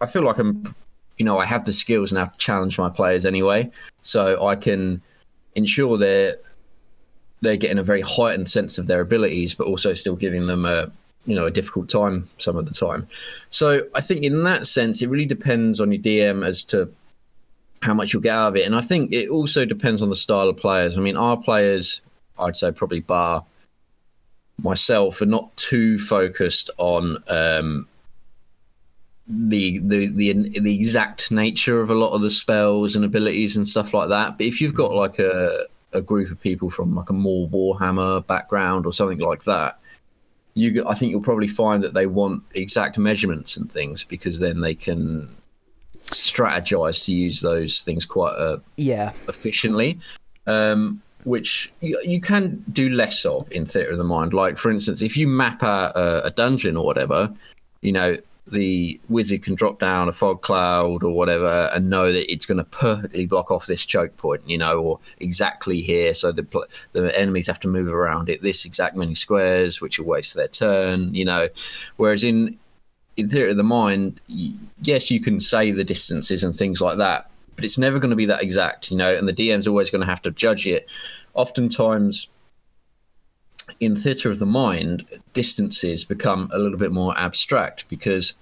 I 0.00 0.06
feel 0.06 0.22
like 0.22 0.38
I'm, 0.38 0.74
you 1.18 1.24
know, 1.24 1.38
I 1.38 1.44
have 1.44 1.64
the 1.64 1.72
skills 1.72 2.12
now 2.12 2.26
to 2.26 2.38
challenge 2.38 2.78
my 2.78 2.88
players 2.88 3.26
anyway, 3.26 3.70
so 4.02 4.46
I 4.46 4.54
can 4.54 5.02
ensure 5.56 5.98
they're 5.98 6.36
they're 7.42 7.56
getting 7.56 7.78
a 7.78 7.82
very 7.82 8.00
heightened 8.00 8.48
sense 8.48 8.78
of 8.78 8.86
their 8.86 9.00
abilities, 9.00 9.54
but 9.54 9.66
also 9.66 9.92
still 9.94 10.16
giving 10.16 10.46
them 10.46 10.64
a 10.64 10.90
you 11.24 11.34
know 11.34 11.46
a 11.46 11.50
difficult 11.50 11.88
time 11.88 12.28
some 12.38 12.56
of 12.56 12.66
the 12.66 12.74
time. 12.74 13.08
So 13.50 13.82
I 13.94 14.00
think 14.00 14.22
in 14.22 14.44
that 14.44 14.66
sense, 14.66 15.02
it 15.02 15.08
really 15.08 15.26
depends 15.26 15.80
on 15.80 15.90
your 15.90 16.00
DM 16.00 16.46
as 16.46 16.62
to 16.64 16.92
how 17.82 17.94
much 17.94 18.12
you'll 18.12 18.22
get 18.22 18.34
out 18.34 18.48
of 18.48 18.56
it, 18.56 18.66
and 18.66 18.76
I 18.76 18.80
think 18.80 19.12
it 19.12 19.28
also 19.28 19.64
depends 19.64 20.02
on 20.02 20.10
the 20.10 20.16
style 20.16 20.48
of 20.48 20.56
players. 20.56 20.96
I 20.96 21.00
mean, 21.00 21.16
our 21.16 21.36
players, 21.36 22.00
I'd 22.38 22.56
say 22.56 22.70
probably 22.70 23.00
bar 23.00 23.44
myself, 24.58 25.20
are 25.20 25.26
not 25.26 25.54
too 25.56 25.98
focused 25.98 26.70
on. 26.78 27.22
Um, 27.28 27.88
the, 29.28 29.78
the 29.78 30.06
the 30.06 30.60
the 30.60 30.74
exact 30.74 31.30
nature 31.30 31.80
of 31.80 31.90
a 31.90 31.94
lot 31.94 32.12
of 32.12 32.22
the 32.22 32.30
spells 32.30 32.94
and 32.94 33.04
abilities 33.04 33.56
and 33.56 33.66
stuff 33.66 33.92
like 33.92 34.08
that. 34.08 34.38
But 34.38 34.46
if 34.46 34.60
you've 34.60 34.74
got 34.74 34.92
like 34.92 35.18
a 35.18 35.64
a 35.92 36.02
group 36.02 36.30
of 36.30 36.40
people 36.40 36.70
from 36.70 36.94
like 36.94 37.10
a 37.10 37.14
more 37.14 37.48
Warhammer 37.48 38.26
background 38.26 38.86
or 38.86 38.92
something 38.92 39.18
like 39.18 39.44
that, 39.44 39.78
you 40.54 40.86
I 40.86 40.94
think 40.94 41.10
you'll 41.10 41.22
probably 41.22 41.48
find 41.48 41.82
that 41.82 41.94
they 41.94 42.06
want 42.06 42.44
exact 42.54 42.98
measurements 42.98 43.56
and 43.56 43.70
things 43.70 44.04
because 44.04 44.38
then 44.38 44.60
they 44.60 44.74
can 44.74 45.36
strategize 46.04 47.04
to 47.04 47.12
use 47.12 47.40
those 47.40 47.82
things 47.82 48.06
quite 48.06 48.34
uh, 48.34 48.58
yeah 48.76 49.12
efficiently. 49.28 49.98
Um, 50.46 51.02
which 51.24 51.72
you, 51.80 52.00
you, 52.04 52.20
can 52.20 52.64
do 52.72 52.88
less 52.88 53.24
of 53.24 53.50
in 53.50 53.66
theatre 53.66 53.90
of 53.90 53.98
the 53.98 54.04
mind. 54.04 54.32
Like, 54.32 54.58
for 54.58 54.70
instance, 54.70 55.02
if 55.02 55.16
you 55.16 55.26
map 55.26 55.60
out 55.64 55.96
a, 55.96 56.26
a 56.26 56.30
dungeon 56.30 56.76
or 56.76 56.86
whatever, 56.86 57.34
you 57.80 57.90
know, 57.90 58.16
the 58.48 59.00
wizard 59.08 59.42
can 59.42 59.54
drop 59.54 59.80
down 59.80 60.08
a 60.08 60.12
fog 60.12 60.42
cloud 60.42 61.02
or 61.02 61.14
whatever 61.14 61.68
and 61.74 61.90
know 61.90 62.12
that 62.12 62.30
it's 62.30 62.46
going 62.46 62.58
to 62.58 62.64
perfectly 62.64 63.26
block 63.26 63.50
off 63.50 63.66
this 63.66 63.84
choke 63.84 64.16
point, 64.16 64.48
you 64.48 64.56
know, 64.56 64.80
or 64.80 65.00
exactly 65.18 65.80
here. 65.80 66.14
So 66.14 66.30
the 66.32 66.46
the 66.92 67.18
enemies 67.18 67.46
have 67.48 67.60
to 67.60 67.68
move 67.68 67.88
around 67.88 68.28
it 68.28 68.42
this 68.42 68.64
exact 68.64 68.96
many 68.96 69.14
squares, 69.14 69.80
which 69.80 69.98
will 69.98 70.06
waste 70.06 70.34
their 70.34 70.48
turn, 70.48 71.12
you 71.14 71.24
know. 71.24 71.48
Whereas 71.96 72.22
in 72.22 72.58
in 73.16 73.28
theatre 73.28 73.48
of 73.48 73.56
the 73.56 73.64
mind, 73.64 74.20
yes, 74.82 75.10
you 75.10 75.20
can 75.20 75.40
say 75.40 75.70
the 75.72 75.84
distances 75.84 76.44
and 76.44 76.54
things 76.54 76.80
like 76.80 76.98
that, 76.98 77.30
but 77.56 77.64
it's 77.64 77.78
never 77.78 77.98
going 77.98 78.10
to 78.10 78.16
be 78.16 78.26
that 78.26 78.42
exact, 78.42 78.90
you 78.90 78.96
know. 78.96 79.14
And 79.14 79.26
the 79.26 79.32
DM's 79.32 79.66
always 79.66 79.90
going 79.90 80.02
to 80.02 80.06
have 80.06 80.22
to 80.22 80.30
judge 80.30 80.66
it. 80.66 80.88
Oftentimes 81.34 82.28
in 83.80 83.96
theatre 83.96 84.30
of 84.30 84.38
the 84.38 84.46
mind, 84.46 85.04
distances 85.32 86.04
become 86.04 86.50
a 86.52 86.58
little 86.58 86.78
bit 86.78 86.92
more 86.92 87.16
abstract 87.18 87.88
because 87.88 88.34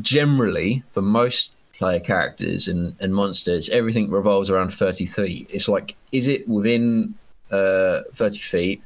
generally, 0.00 0.82
for 0.92 1.02
most 1.02 1.52
player 1.72 2.00
characters 2.00 2.68
and, 2.68 2.94
and 3.00 3.14
monsters, 3.14 3.68
everything 3.70 4.10
revolves 4.10 4.50
around 4.50 4.70
30 4.70 5.06
feet. 5.06 5.50
It's 5.52 5.68
like, 5.68 5.96
is 6.12 6.26
it 6.26 6.48
within 6.48 7.14
uh, 7.50 8.00
30 8.14 8.38
feet? 8.38 8.82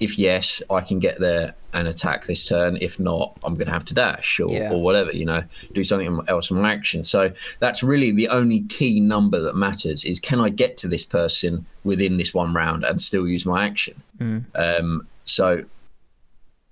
If 0.00 0.18
yes, 0.18 0.62
I 0.70 0.82
can 0.82 0.98
get 0.98 1.18
there 1.18 1.54
and 1.76 1.86
attack 1.86 2.24
this 2.24 2.48
turn. 2.48 2.78
If 2.80 2.98
not, 2.98 3.38
I'm 3.44 3.54
going 3.54 3.66
to 3.66 3.72
have 3.72 3.84
to 3.86 3.94
dash 3.94 4.40
or, 4.40 4.50
yeah. 4.50 4.72
or 4.72 4.82
whatever, 4.82 5.12
you 5.12 5.26
know, 5.26 5.42
do 5.74 5.84
something 5.84 6.20
else 6.26 6.50
in 6.50 6.56
my 6.56 6.72
action. 6.72 7.04
So 7.04 7.30
that's 7.58 7.82
really 7.82 8.12
the 8.12 8.28
only 8.28 8.60
key 8.62 8.98
number 8.98 9.38
that 9.40 9.56
matters 9.56 10.04
is 10.04 10.18
can 10.18 10.40
I 10.40 10.48
get 10.48 10.78
to 10.78 10.88
this 10.88 11.04
person 11.04 11.66
within 11.84 12.16
this 12.16 12.32
one 12.32 12.54
round 12.54 12.84
and 12.84 13.00
still 13.00 13.28
use 13.28 13.44
my 13.44 13.66
action? 13.66 14.02
Mm. 14.18 14.44
Um, 14.54 15.06
so 15.26 15.64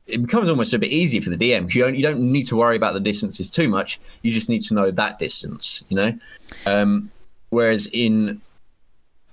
it 0.06 0.22
becomes 0.22 0.48
almost 0.48 0.72
a 0.72 0.78
bit 0.78 0.90
easier 0.90 1.20
for 1.20 1.30
the 1.30 1.36
DM 1.36 1.60
because 1.60 1.76
you 1.76 1.82
don't, 1.84 1.96
you 1.96 2.02
don't 2.02 2.20
need 2.20 2.44
to 2.44 2.56
worry 2.56 2.76
about 2.76 2.94
the 2.94 3.00
distances 3.00 3.50
too 3.50 3.68
much. 3.68 4.00
You 4.22 4.32
just 4.32 4.48
need 4.48 4.62
to 4.62 4.74
know 4.74 4.90
that 4.90 5.18
distance, 5.18 5.84
you 5.90 5.96
know? 5.96 6.18
Um, 6.64 7.10
whereas 7.50 7.88
in 7.88 8.40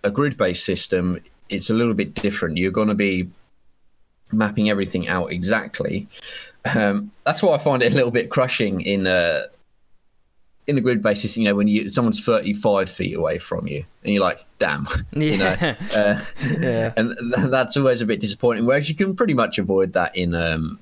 a 0.04 0.12
grid 0.12 0.38
based 0.38 0.66
system, 0.66 1.22
it's 1.48 1.70
a 1.70 1.74
little 1.74 1.94
bit 1.94 2.14
different. 2.14 2.58
You're 2.58 2.72
going 2.72 2.90
to 2.90 2.94
be 2.94 3.30
mapping 4.32 4.70
everything 4.70 5.08
out 5.08 5.32
exactly. 5.32 6.08
Um, 6.76 7.12
that's 7.26 7.42
why 7.42 7.54
I 7.54 7.58
find 7.58 7.82
it 7.82 7.92
a 7.92 7.96
little 7.96 8.12
bit 8.12 8.30
crushing 8.30 8.82
in 8.82 9.08
uh, 9.08 9.44
in 10.68 10.76
the 10.76 10.82
grid 10.82 11.02
basis. 11.02 11.38
You 11.38 11.46
know, 11.46 11.56
when 11.56 11.68
you 11.68 11.90
someone's 11.90 12.24
thirty 12.24 12.54
five 12.54 12.90
feet 12.90 13.16
away 13.16 13.40
from 13.40 13.68
you, 13.68 13.84
and 14.04 14.14
you're 14.14 14.24
like, 14.24 14.44
"Damn," 14.60 14.88
yeah. 15.14 15.24
you 15.32 15.38
know, 15.38 15.76
uh, 15.96 16.22
yeah. 16.60 16.94
and 16.98 17.16
th- 17.36 17.50
that's 17.50 17.78
always 17.78 18.02
a 18.02 18.06
bit 18.06 18.20
disappointing. 18.20 18.66
Whereas 18.66 18.90
you 18.90 18.96
can 18.96 19.16
pretty 19.16 19.34
much 19.34 19.58
avoid 19.58 19.94
that 19.94 20.16
in 20.16 20.36
um, 20.36 20.80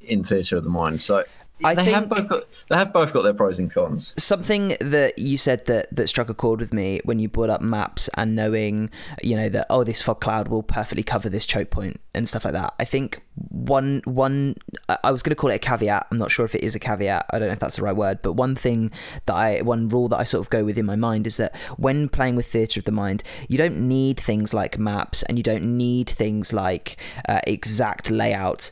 in 0.00 0.24
theatre 0.24 0.56
of 0.56 0.64
the 0.64 0.70
mind. 0.70 1.00
So 1.00 1.24
I 1.64 1.74
they 1.74 1.84
think 1.84 1.94
have 1.94 2.08
both 2.08 2.28
got, 2.28 2.44
they 2.68 2.76
have 2.76 2.92
both 2.92 3.12
got 3.12 3.22
their 3.22 3.34
pros 3.34 3.58
and 3.58 3.70
cons. 3.70 4.14
Something 4.22 4.76
that 4.80 5.18
you 5.18 5.36
said 5.36 5.66
that 5.66 5.94
that 5.94 6.08
struck 6.08 6.28
a 6.28 6.34
chord 6.34 6.60
with 6.60 6.72
me 6.72 7.00
when 7.04 7.18
you 7.18 7.28
brought 7.28 7.50
up 7.50 7.60
maps 7.60 8.08
and 8.14 8.34
knowing, 8.34 8.90
you 9.22 9.36
know, 9.36 9.48
that 9.48 9.66
oh, 9.70 9.84
this 9.84 10.00
fog 10.00 10.20
cloud 10.20 10.48
will 10.48 10.62
perfectly 10.62 11.02
cover 11.02 11.28
this 11.28 11.46
choke 11.46 11.70
point 11.70 12.00
and 12.14 12.28
stuff 12.28 12.44
like 12.44 12.54
that. 12.54 12.74
I 12.78 12.84
think 12.84 13.22
one 13.48 14.02
one 14.04 14.56
I 15.02 15.10
was 15.10 15.22
going 15.22 15.30
to 15.30 15.36
call 15.36 15.50
it 15.50 15.56
a 15.56 15.58
caveat. 15.58 16.06
I'm 16.10 16.18
not 16.18 16.30
sure 16.30 16.44
if 16.44 16.54
it 16.54 16.62
is 16.62 16.74
a 16.74 16.78
caveat. 16.78 17.26
I 17.30 17.38
don't 17.38 17.48
know 17.48 17.54
if 17.54 17.60
that's 17.60 17.76
the 17.76 17.82
right 17.82 17.96
word, 17.96 18.20
but 18.22 18.34
one 18.34 18.54
thing 18.54 18.90
that 19.26 19.34
I 19.34 19.62
one 19.62 19.88
rule 19.88 20.08
that 20.08 20.18
I 20.18 20.24
sort 20.24 20.44
of 20.44 20.50
go 20.50 20.64
with 20.64 20.78
in 20.78 20.86
my 20.86 20.96
mind 20.96 21.26
is 21.26 21.36
that 21.38 21.54
when 21.76 22.08
playing 22.08 22.36
with 22.36 22.46
theatre 22.46 22.80
of 22.80 22.84
the 22.84 22.92
mind, 22.92 23.22
you 23.48 23.58
don't 23.58 23.88
need 23.88 24.18
things 24.18 24.52
like 24.52 24.78
maps 24.78 25.22
and 25.24 25.38
you 25.38 25.42
don't 25.42 25.64
need 25.76 26.08
things 26.08 26.52
like 26.52 26.96
uh, 27.28 27.40
exact 27.46 28.10
layout 28.10 28.70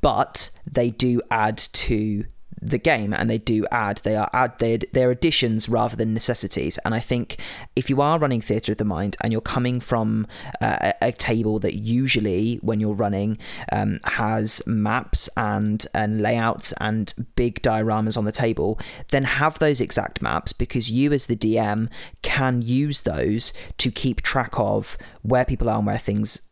but 0.00 0.50
they 0.70 0.90
do 0.90 1.20
add 1.30 1.58
to 1.58 2.24
the 2.62 2.78
game 2.78 3.12
and 3.12 3.30
they 3.30 3.38
do 3.38 3.66
add 3.70 3.98
they 3.98 4.16
are 4.16 4.28
add 4.32 4.58
they're, 4.58 4.78
they're 4.92 5.10
additions 5.10 5.68
rather 5.68 5.96
than 5.96 6.12
necessities 6.12 6.78
and 6.84 6.94
i 6.94 7.00
think 7.00 7.38
if 7.74 7.88
you 7.88 8.00
are 8.00 8.18
running 8.18 8.40
theatre 8.40 8.72
of 8.72 8.78
the 8.78 8.84
mind 8.84 9.16
and 9.20 9.32
you're 9.32 9.40
coming 9.40 9.80
from 9.80 10.26
uh, 10.60 10.92
a, 11.00 11.10
table 11.12 11.58
that 11.58 11.74
usually 11.74 12.56
when 12.62 12.80
you're 12.80 12.94
running 12.94 13.36
um, 13.72 13.98
has 14.04 14.62
maps 14.66 15.28
and 15.36 15.86
and 15.92 16.22
layouts 16.22 16.72
and 16.80 17.14
big 17.34 17.60
dioramas 17.62 18.16
on 18.16 18.24
the 18.24 18.32
table 18.32 18.78
then 19.08 19.24
have 19.24 19.58
those 19.58 19.80
exact 19.80 20.22
maps 20.22 20.52
because 20.52 20.90
you 20.90 21.12
as 21.12 21.26
the 21.26 21.36
dm 21.36 21.88
can 22.22 22.62
use 22.62 23.02
those 23.02 23.52
to 23.76 23.90
keep 23.90 24.22
track 24.22 24.52
of 24.54 24.96
where 25.22 25.44
people 25.44 25.68
are 25.68 25.78
and 25.78 25.86
where 25.86 25.98
things 25.98 26.42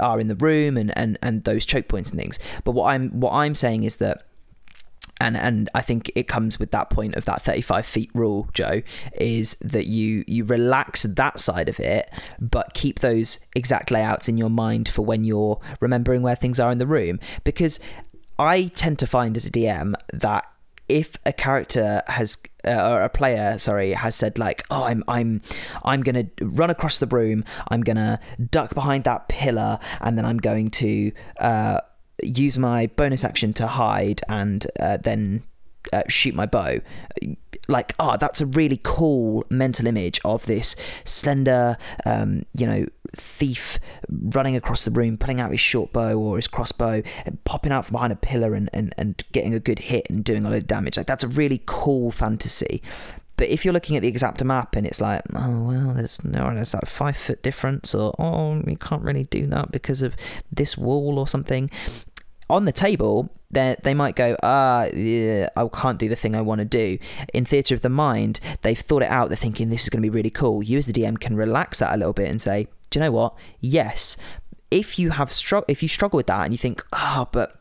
are 0.00 0.20
in 0.20 0.28
the 0.28 0.34
room 0.34 0.76
and, 0.76 0.96
and, 0.96 1.18
and 1.22 1.44
those 1.44 1.64
choke 1.64 1.88
points 1.88 2.10
and 2.10 2.18
things. 2.18 2.38
But 2.64 2.72
what 2.72 2.92
I'm 2.92 3.20
what 3.20 3.32
I'm 3.32 3.54
saying 3.54 3.84
is 3.84 3.96
that 3.96 4.24
and 5.20 5.36
and 5.36 5.68
I 5.74 5.80
think 5.80 6.10
it 6.14 6.28
comes 6.28 6.58
with 6.58 6.70
that 6.70 6.90
point 6.90 7.16
of 7.16 7.24
that 7.24 7.42
35 7.42 7.86
feet 7.86 8.10
rule, 8.14 8.48
Joe, 8.52 8.82
is 9.14 9.54
that 9.60 9.86
you 9.86 10.24
you 10.26 10.44
relax 10.44 11.02
that 11.02 11.40
side 11.40 11.68
of 11.68 11.80
it, 11.80 12.10
but 12.40 12.74
keep 12.74 13.00
those 13.00 13.38
exact 13.54 13.90
layouts 13.90 14.28
in 14.28 14.38
your 14.38 14.50
mind 14.50 14.88
for 14.88 15.02
when 15.02 15.24
you're 15.24 15.60
remembering 15.80 16.22
where 16.22 16.36
things 16.36 16.60
are 16.60 16.70
in 16.70 16.78
the 16.78 16.86
room. 16.86 17.18
Because 17.44 17.80
I 18.38 18.70
tend 18.74 18.98
to 19.00 19.06
find 19.06 19.36
as 19.36 19.46
a 19.46 19.50
DM 19.50 19.94
that 20.12 20.44
if 20.88 21.16
a 21.26 21.32
character 21.32 22.02
has 22.06 22.38
uh, 22.64 22.90
or 22.90 23.02
a 23.02 23.08
player 23.08 23.58
sorry 23.58 23.92
has 23.92 24.16
said 24.16 24.38
like 24.38 24.64
oh 24.70 24.84
i'm 24.84 25.04
i'm 25.06 25.42
i'm 25.84 26.02
going 26.02 26.14
to 26.14 26.44
run 26.44 26.70
across 26.70 26.98
the 26.98 27.06
room 27.06 27.44
i'm 27.68 27.82
going 27.82 27.96
to 27.96 28.18
duck 28.50 28.74
behind 28.74 29.04
that 29.04 29.28
pillar 29.28 29.78
and 30.00 30.16
then 30.16 30.24
i'm 30.24 30.38
going 30.38 30.70
to 30.70 31.12
uh, 31.40 31.78
use 32.22 32.58
my 32.58 32.86
bonus 32.88 33.24
action 33.24 33.52
to 33.54 33.66
hide 33.66 34.20
and 34.28 34.66
uh, 34.80 34.96
then 34.96 35.42
uh, 35.92 36.02
shoot 36.08 36.34
my 36.34 36.46
bow. 36.46 36.80
Like, 37.68 37.94
oh, 37.98 38.16
that's 38.16 38.40
a 38.40 38.46
really 38.46 38.80
cool 38.82 39.44
mental 39.50 39.86
image 39.86 40.20
of 40.24 40.46
this 40.46 40.74
slender, 41.04 41.76
um, 42.06 42.44
you 42.54 42.66
know, 42.66 42.86
thief 43.14 43.78
running 44.08 44.56
across 44.56 44.84
the 44.84 44.90
room, 44.90 45.18
pulling 45.18 45.40
out 45.40 45.50
his 45.50 45.60
short 45.60 45.92
bow 45.92 46.18
or 46.18 46.36
his 46.36 46.48
crossbow, 46.48 47.02
and 47.26 47.42
popping 47.44 47.72
out 47.72 47.86
from 47.86 47.94
behind 47.94 48.12
a 48.12 48.16
pillar 48.16 48.54
and, 48.54 48.70
and, 48.72 48.94
and 48.96 49.22
getting 49.32 49.54
a 49.54 49.60
good 49.60 49.80
hit 49.80 50.06
and 50.08 50.24
doing 50.24 50.44
a 50.44 50.50
lot 50.50 50.58
of 50.58 50.66
damage. 50.66 50.96
Like, 50.96 51.06
that's 51.06 51.24
a 51.24 51.28
really 51.28 51.62
cool 51.66 52.10
fantasy. 52.10 52.82
But 53.36 53.48
if 53.50 53.64
you're 53.64 53.72
looking 53.72 53.96
at 53.96 54.02
the 54.02 54.08
exact 54.08 54.42
map 54.42 54.74
and 54.74 54.84
it's 54.84 55.00
like, 55.00 55.22
oh 55.32 55.62
well, 55.62 55.94
there's 55.94 56.24
no, 56.24 56.52
there's 56.52 56.74
like 56.74 56.86
five 56.86 57.16
foot 57.16 57.40
difference, 57.40 57.94
or 57.94 58.12
oh, 58.18 58.60
you 58.66 58.76
can't 58.76 59.02
really 59.02 59.24
do 59.24 59.46
that 59.46 59.70
because 59.70 60.02
of 60.02 60.16
this 60.50 60.76
wall 60.76 61.20
or 61.20 61.28
something 61.28 61.70
on 62.50 62.64
the 62.64 62.72
table, 62.72 63.30
they 63.50 63.76
they 63.82 63.94
might 63.94 64.16
go, 64.16 64.36
ah, 64.42 64.86
yeah, 64.94 65.48
I 65.56 65.68
can't 65.68 65.98
do 65.98 66.08
the 66.08 66.16
thing 66.16 66.34
I 66.34 66.42
want 66.42 66.60
to 66.60 66.64
do. 66.64 66.98
In 67.32 67.44
theatre 67.44 67.74
of 67.74 67.82
the 67.82 67.88
mind, 67.88 68.40
they've 68.62 68.78
thought 68.78 69.02
it 69.02 69.10
out. 69.10 69.28
They're 69.28 69.36
thinking 69.36 69.68
this 69.68 69.84
is 69.84 69.88
going 69.88 70.02
to 70.02 70.06
be 70.06 70.14
really 70.14 70.30
cool. 70.30 70.62
You 70.62 70.78
as 70.78 70.86
the 70.86 70.92
DM 70.92 71.18
can 71.18 71.36
relax 71.36 71.78
that 71.78 71.94
a 71.94 71.96
little 71.96 72.12
bit 72.12 72.28
and 72.28 72.40
say, 72.40 72.68
do 72.90 72.98
you 72.98 73.04
know 73.04 73.12
what? 73.12 73.34
Yes. 73.60 74.16
If 74.70 74.98
you 74.98 75.10
have 75.10 75.32
str- 75.32 75.66
if 75.66 75.82
you 75.82 75.88
struggle 75.88 76.18
with 76.18 76.26
that 76.26 76.44
and 76.44 76.52
you 76.52 76.58
think, 76.58 76.84
ah, 76.92 77.22
oh, 77.22 77.28
but 77.32 77.58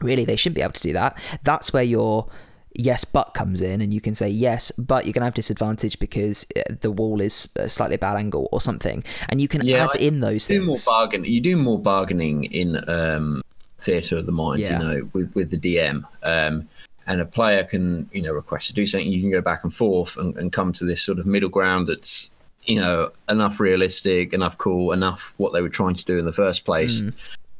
really 0.00 0.24
they 0.24 0.36
shouldn't 0.36 0.56
be 0.56 0.62
able 0.62 0.72
to 0.72 0.82
do 0.82 0.92
that. 0.92 1.16
That's 1.42 1.72
where 1.72 1.84
your 1.84 2.28
yes 2.76 3.04
but 3.04 3.34
comes 3.34 3.60
in 3.60 3.80
and 3.80 3.94
you 3.94 4.00
can 4.00 4.16
say 4.16 4.28
yes 4.28 4.72
but 4.72 5.06
you're 5.06 5.12
going 5.12 5.20
to 5.20 5.26
have 5.26 5.34
disadvantage 5.34 5.96
because 6.00 6.44
uh, 6.56 6.74
the 6.80 6.90
wall 6.90 7.20
is 7.20 7.48
a 7.54 7.68
slightly 7.68 7.96
bad 7.96 8.16
angle 8.16 8.48
or 8.50 8.60
something 8.60 9.04
and 9.28 9.40
you 9.40 9.46
can 9.46 9.64
yeah, 9.64 9.84
add 9.84 9.94
in 10.00 10.18
those 10.18 10.44
do 10.48 10.54
things 10.54 10.66
more 10.66 10.76
bargain 10.84 11.24
you 11.24 11.40
do 11.40 11.56
more 11.56 11.78
bargaining 11.78 12.42
in 12.42 12.76
um 12.88 13.42
theatre 13.84 14.16
of 14.16 14.26
the 14.26 14.32
mind, 14.32 14.60
yeah. 14.60 14.80
you 14.80 14.86
know, 14.86 15.10
with, 15.12 15.34
with 15.34 15.50
the 15.50 15.58
DM. 15.58 16.02
Um, 16.22 16.68
and 17.06 17.20
a 17.20 17.26
player 17.26 17.64
can, 17.64 18.08
you 18.12 18.22
know, 18.22 18.32
request 18.32 18.68
to 18.68 18.72
do 18.72 18.86
something. 18.86 19.10
You 19.10 19.20
can 19.20 19.30
go 19.30 19.42
back 19.42 19.62
and 19.64 19.74
forth 19.74 20.16
and, 20.16 20.34
and 20.36 20.52
come 20.52 20.72
to 20.72 20.84
this 20.84 21.02
sort 21.02 21.18
of 21.18 21.26
middle 21.26 21.50
ground 21.50 21.86
that's 21.86 22.30
you 22.66 22.80
know 22.80 23.10
enough 23.28 23.60
realistic, 23.60 24.32
enough 24.32 24.56
cool, 24.58 24.92
enough 24.92 25.34
what 25.36 25.52
they 25.52 25.60
were 25.60 25.68
trying 25.68 25.94
to 25.94 26.04
do 26.04 26.16
in 26.16 26.24
the 26.24 26.32
first 26.32 26.64
place, 26.64 27.00
to 27.00 27.12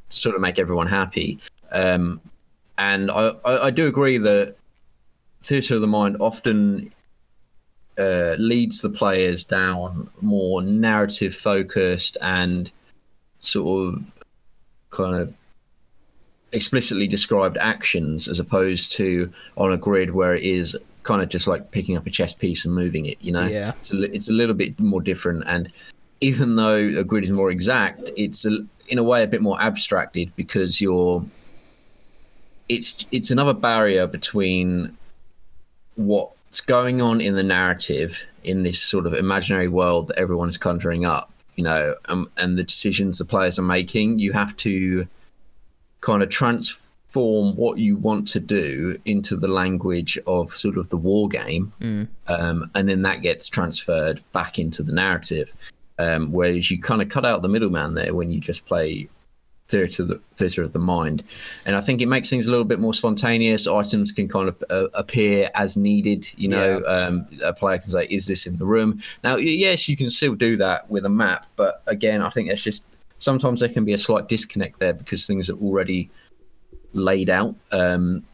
sort 0.08 0.34
of 0.34 0.40
make 0.40 0.58
everyone 0.58 0.86
happy. 0.86 1.38
Um, 1.72 2.20
and 2.78 3.10
I, 3.10 3.34
I, 3.44 3.66
I 3.66 3.70
do 3.70 3.86
agree 3.86 4.18
that 4.18 4.56
theatre 5.42 5.74
of 5.74 5.80
the 5.80 5.86
mind 5.86 6.16
often 6.20 6.90
uh, 7.98 8.34
leads 8.38 8.82
the 8.82 8.90
players 8.90 9.44
down 9.44 10.08
more 10.20 10.62
narrative 10.62 11.34
focused 11.34 12.16
and 12.22 12.70
sort 13.40 13.94
of 13.94 14.12
kind 14.90 15.16
of 15.16 15.34
explicitly 16.54 17.06
described 17.06 17.56
actions 17.58 18.28
as 18.28 18.38
opposed 18.40 18.92
to 18.92 19.30
on 19.56 19.72
a 19.72 19.76
grid 19.76 20.14
where 20.14 20.34
it 20.34 20.42
is 20.44 20.76
kind 21.02 21.20
of 21.22 21.28
just 21.28 21.46
like 21.46 21.70
picking 21.70 21.96
up 21.96 22.06
a 22.06 22.10
chess 22.10 22.32
piece 22.32 22.64
and 22.64 22.74
moving 22.74 23.04
it 23.06 23.18
you 23.20 23.32
know 23.32 23.46
Yeah. 23.46 23.72
it's 23.78 23.92
a, 23.92 24.02
it's 24.14 24.28
a 24.30 24.32
little 24.32 24.54
bit 24.54 24.78
more 24.80 25.02
different 25.02 25.44
and 25.46 25.70
even 26.20 26.56
though 26.56 26.76
a 26.76 27.04
grid 27.04 27.24
is 27.24 27.32
more 27.32 27.50
exact 27.50 28.10
it's 28.16 28.46
a, 28.46 28.58
in 28.88 28.98
a 28.98 29.02
way 29.02 29.22
a 29.22 29.26
bit 29.26 29.42
more 29.42 29.60
abstracted 29.60 30.32
because 30.36 30.80
you're 30.80 31.24
it's 32.68 33.04
it's 33.12 33.30
another 33.30 33.52
barrier 33.52 34.06
between 34.06 34.96
what's 35.96 36.60
going 36.60 37.02
on 37.02 37.20
in 37.20 37.34
the 37.34 37.42
narrative 37.42 38.24
in 38.42 38.62
this 38.62 38.80
sort 38.80 39.06
of 39.06 39.14
imaginary 39.14 39.68
world 39.68 40.08
that 40.08 40.18
everyone's 40.18 40.56
conjuring 40.56 41.04
up, 41.04 41.30
you 41.56 41.64
know, 41.64 41.94
um, 42.08 42.30
and 42.36 42.58
the 42.58 42.64
decisions 42.64 43.18
the 43.18 43.24
players 43.24 43.58
are 43.58 43.62
making. 43.62 44.18
You 44.18 44.32
have 44.32 44.56
to 44.58 45.06
kind 46.04 46.22
of 46.22 46.28
transform 46.28 47.56
what 47.56 47.78
you 47.78 47.96
want 47.96 48.28
to 48.28 48.40
do 48.40 48.98
into 49.06 49.36
the 49.36 49.48
language 49.48 50.18
of 50.26 50.54
sort 50.54 50.76
of 50.76 50.88
the 50.90 50.96
war 50.96 51.28
game, 51.28 51.72
um, 52.28 52.70
and 52.74 52.88
then 52.88 53.02
that 53.02 53.22
gets 53.22 53.48
transferred 53.48 54.20
back 54.32 54.58
into 54.58 54.82
the 54.82 54.92
narrative. 54.92 55.52
Um, 55.98 56.32
whereas 56.32 56.70
you 56.70 56.80
kind 56.80 57.00
of 57.00 57.08
cut 57.08 57.24
out 57.24 57.42
the 57.42 57.48
middleman 57.48 57.94
there 57.94 58.12
when 58.14 58.32
you 58.32 58.40
just 58.40 58.66
play 58.66 59.08
theatre 59.66 60.02
of 60.02 60.08
the 60.08 60.20
theatre 60.36 60.62
of 60.62 60.72
the 60.74 60.78
mind, 60.78 61.22
and 61.64 61.74
I 61.74 61.80
think 61.80 62.02
it 62.02 62.06
makes 62.06 62.28
things 62.28 62.46
a 62.46 62.50
little 62.50 62.66
bit 62.66 62.80
more 62.80 62.92
spontaneous. 62.92 63.66
Items 63.66 64.12
can 64.12 64.28
kind 64.28 64.48
of 64.50 64.62
uh, 64.68 64.88
appear 64.92 65.50
as 65.54 65.76
needed. 65.76 66.28
You 66.36 66.48
know, 66.48 66.80
Yeah. 66.80 66.86
um, 66.86 67.26
a 67.42 67.52
player 67.54 67.78
can 67.78 67.90
say, 67.90 68.06
"Is 68.10 68.26
this 68.26 68.46
in 68.46 68.58
the 68.58 68.66
room?" 68.66 69.00
Now, 69.22 69.36
yes, 69.36 69.88
you 69.88 69.96
can 69.96 70.10
still 70.10 70.34
do 70.34 70.56
that 70.58 70.90
with 70.90 71.06
a 71.06 71.08
map, 71.08 71.46
but 71.56 71.80
again, 71.86 72.20
I 72.20 72.28
think 72.28 72.48
there's 72.48 72.62
just 72.62 72.84
sometimes 73.24 73.60
there 73.60 73.68
can 73.68 73.84
be 73.84 73.94
a 73.94 73.98
slight 73.98 74.28
disconnect 74.28 74.78
there 74.78 74.92
because 74.92 75.26
things 75.26 75.48
are 75.48 75.56
already 75.56 76.10
laid 76.92 77.30
out. 77.30 77.54
Um, 77.72 78.24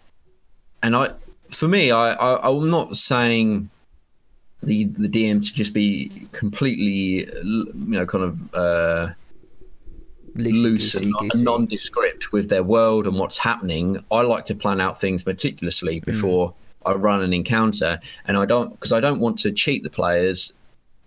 and 0.82 0.96
I, 0.96 1.10
for 1.50 1.68
me, 1.68 1.90
I, 1.90 2.12
I, 2.12 2.50
I'm 2.50 2.70
not 2.70 2.96
saying 2.96 3.70
the 4.62 4.84
the 4.84 5.08
DM 5.08 5.40
to 5.46 5.54
just 5.54 5.72
be 5.72 6.28
completely, 6.32 7.30
you 7.44 7.72
know, 7.74 8.06
kind 8.06 8.24
of. 8.24 8.54
Uh, 8.54 9.08
loose 10.36 10.94
and 10.94 11.10
non- 11.10 11.42
nondescript 11.42 12.32
with 12.32 12.48
their 12.48 12.62
world 12.62 13.04
and 13.06 13.18
what's 13.18 13.36
happening. 13.36 14.02
I 14.12 14.20
like 14.22 14.44
to 14.44 14.54
plan 14.54 14.80
out 14.80 15.00
things 15.00 15.26
meticulously 15.26 15.98
before 16.00 16.54
I 16.86 16.92
run 16.92 17.22
an 17.22 17.32
encounter, 17.32 17.98
and 18.26 18.36
I 18.36 18.46
don't 18.46 18.70
because 18.70 18.92
I 18.92 19.00
don't 19.00 19.18
want 19.18 19.40
to 19.40 19.52
cheat 19.52 19.82
the 19.82 19.90
players. 19.90 20.52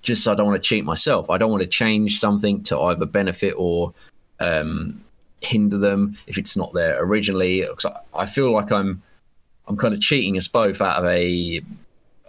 Just 0.03 0.23
so 0.23 0.31
I 0.31 0.35
don't 0.35 0.45
want 0.45 0.61
to 0.61 0.67
cheat 0.67 0.85
myself. 0.85 1.29
I 1.29 1.37
don't 1.37 1.49
want 1.51 1.63
to 1.63 1.67
change 1.67 2.19
something 2.19 2.61
to 2.63 2.77
either 2.79 3.05
benefit 3.05 3.53
or 3.57 3.93
um, 4.39 5.03
hinder 5.41 5.77
them 5.77 6.17
if 6.27 6.37
it's 6.37 6.55
not 6.55 6.73
there 6.73 7.01
originally. 7.03 7.65
I 8.13 8.25
feel 8.25 8.51
like 8.51 8.71
I'm 8.71 9.01
I'm 9.67 9.77
kind 9.77 9.93
of 9.93 10.01
cheating 10.01 10.37
us 10.37 10.47
both 10.47 10.81
out 10.81 10.97
of 10.99 11.05
a 11.05 11.61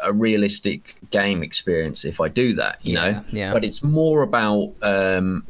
a 0.02 0.12
realistic 0.12 0.96
game 1.10 1.42
experience 1.42 2.04
if 2.04 2.20
I 2.20 2.28
do 2.28 2.52
that, 2.54 2.78
you 2.82 2.94
Yeah, 2.94 3.10
know. 3.10 3.24
yeah. 3.32 3.52
But 3.52 3.64
it's 3.64 3.82
more 3.82 4.22
about 4.22 4.72
um, 4.82 5.44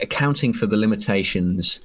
accounting 0.00 0.52
for 0.52 0.66
the 0.66 0.76
limitations 0.76 1.80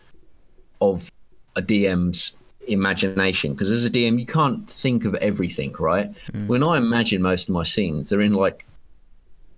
of 0.82 1.12
a 1.56 1.62
DM's 1.62 2.34
imagination. 2.67 3.54
Because 3.54 3.71
as 3.71 3.86
a 3.86 3.89
DM, 3.89 4.19
you 4.19 4.26
can't 4.26 4.69
think 4.69 5.06
of 5.06 5.15
everything, 5.15 5.73
right? 5.80 6.12
Mm. 6.32 6.47
When 6.47 6.63
I 6.63 6.78
imagine 6.78 7.21
most 7.21 7.49
of 7.49 7.54
my 7.54 7.63
scenes, 7.63 8.10
they're 8.10 8.21
in 8.21 8.34
like 8.34 8.65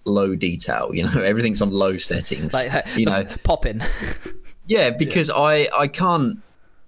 low 0.06 0.36
detail. 0.36 0.94
You 0.94 1.04
know, 1.04 1.22
everything's 1.22 1.62
on 1.62 1.72
low 1.72 1.98
settings. 1.98 2.54
like 2.54 2.86
you 2.96 3.06
know, 3.06 3.26
popping. 3.44 3.82
yeah, 4.68 4.92
because 4.92 5.30
I 5.30 5.70
I 5.76 5.88
can't 5.88 6.40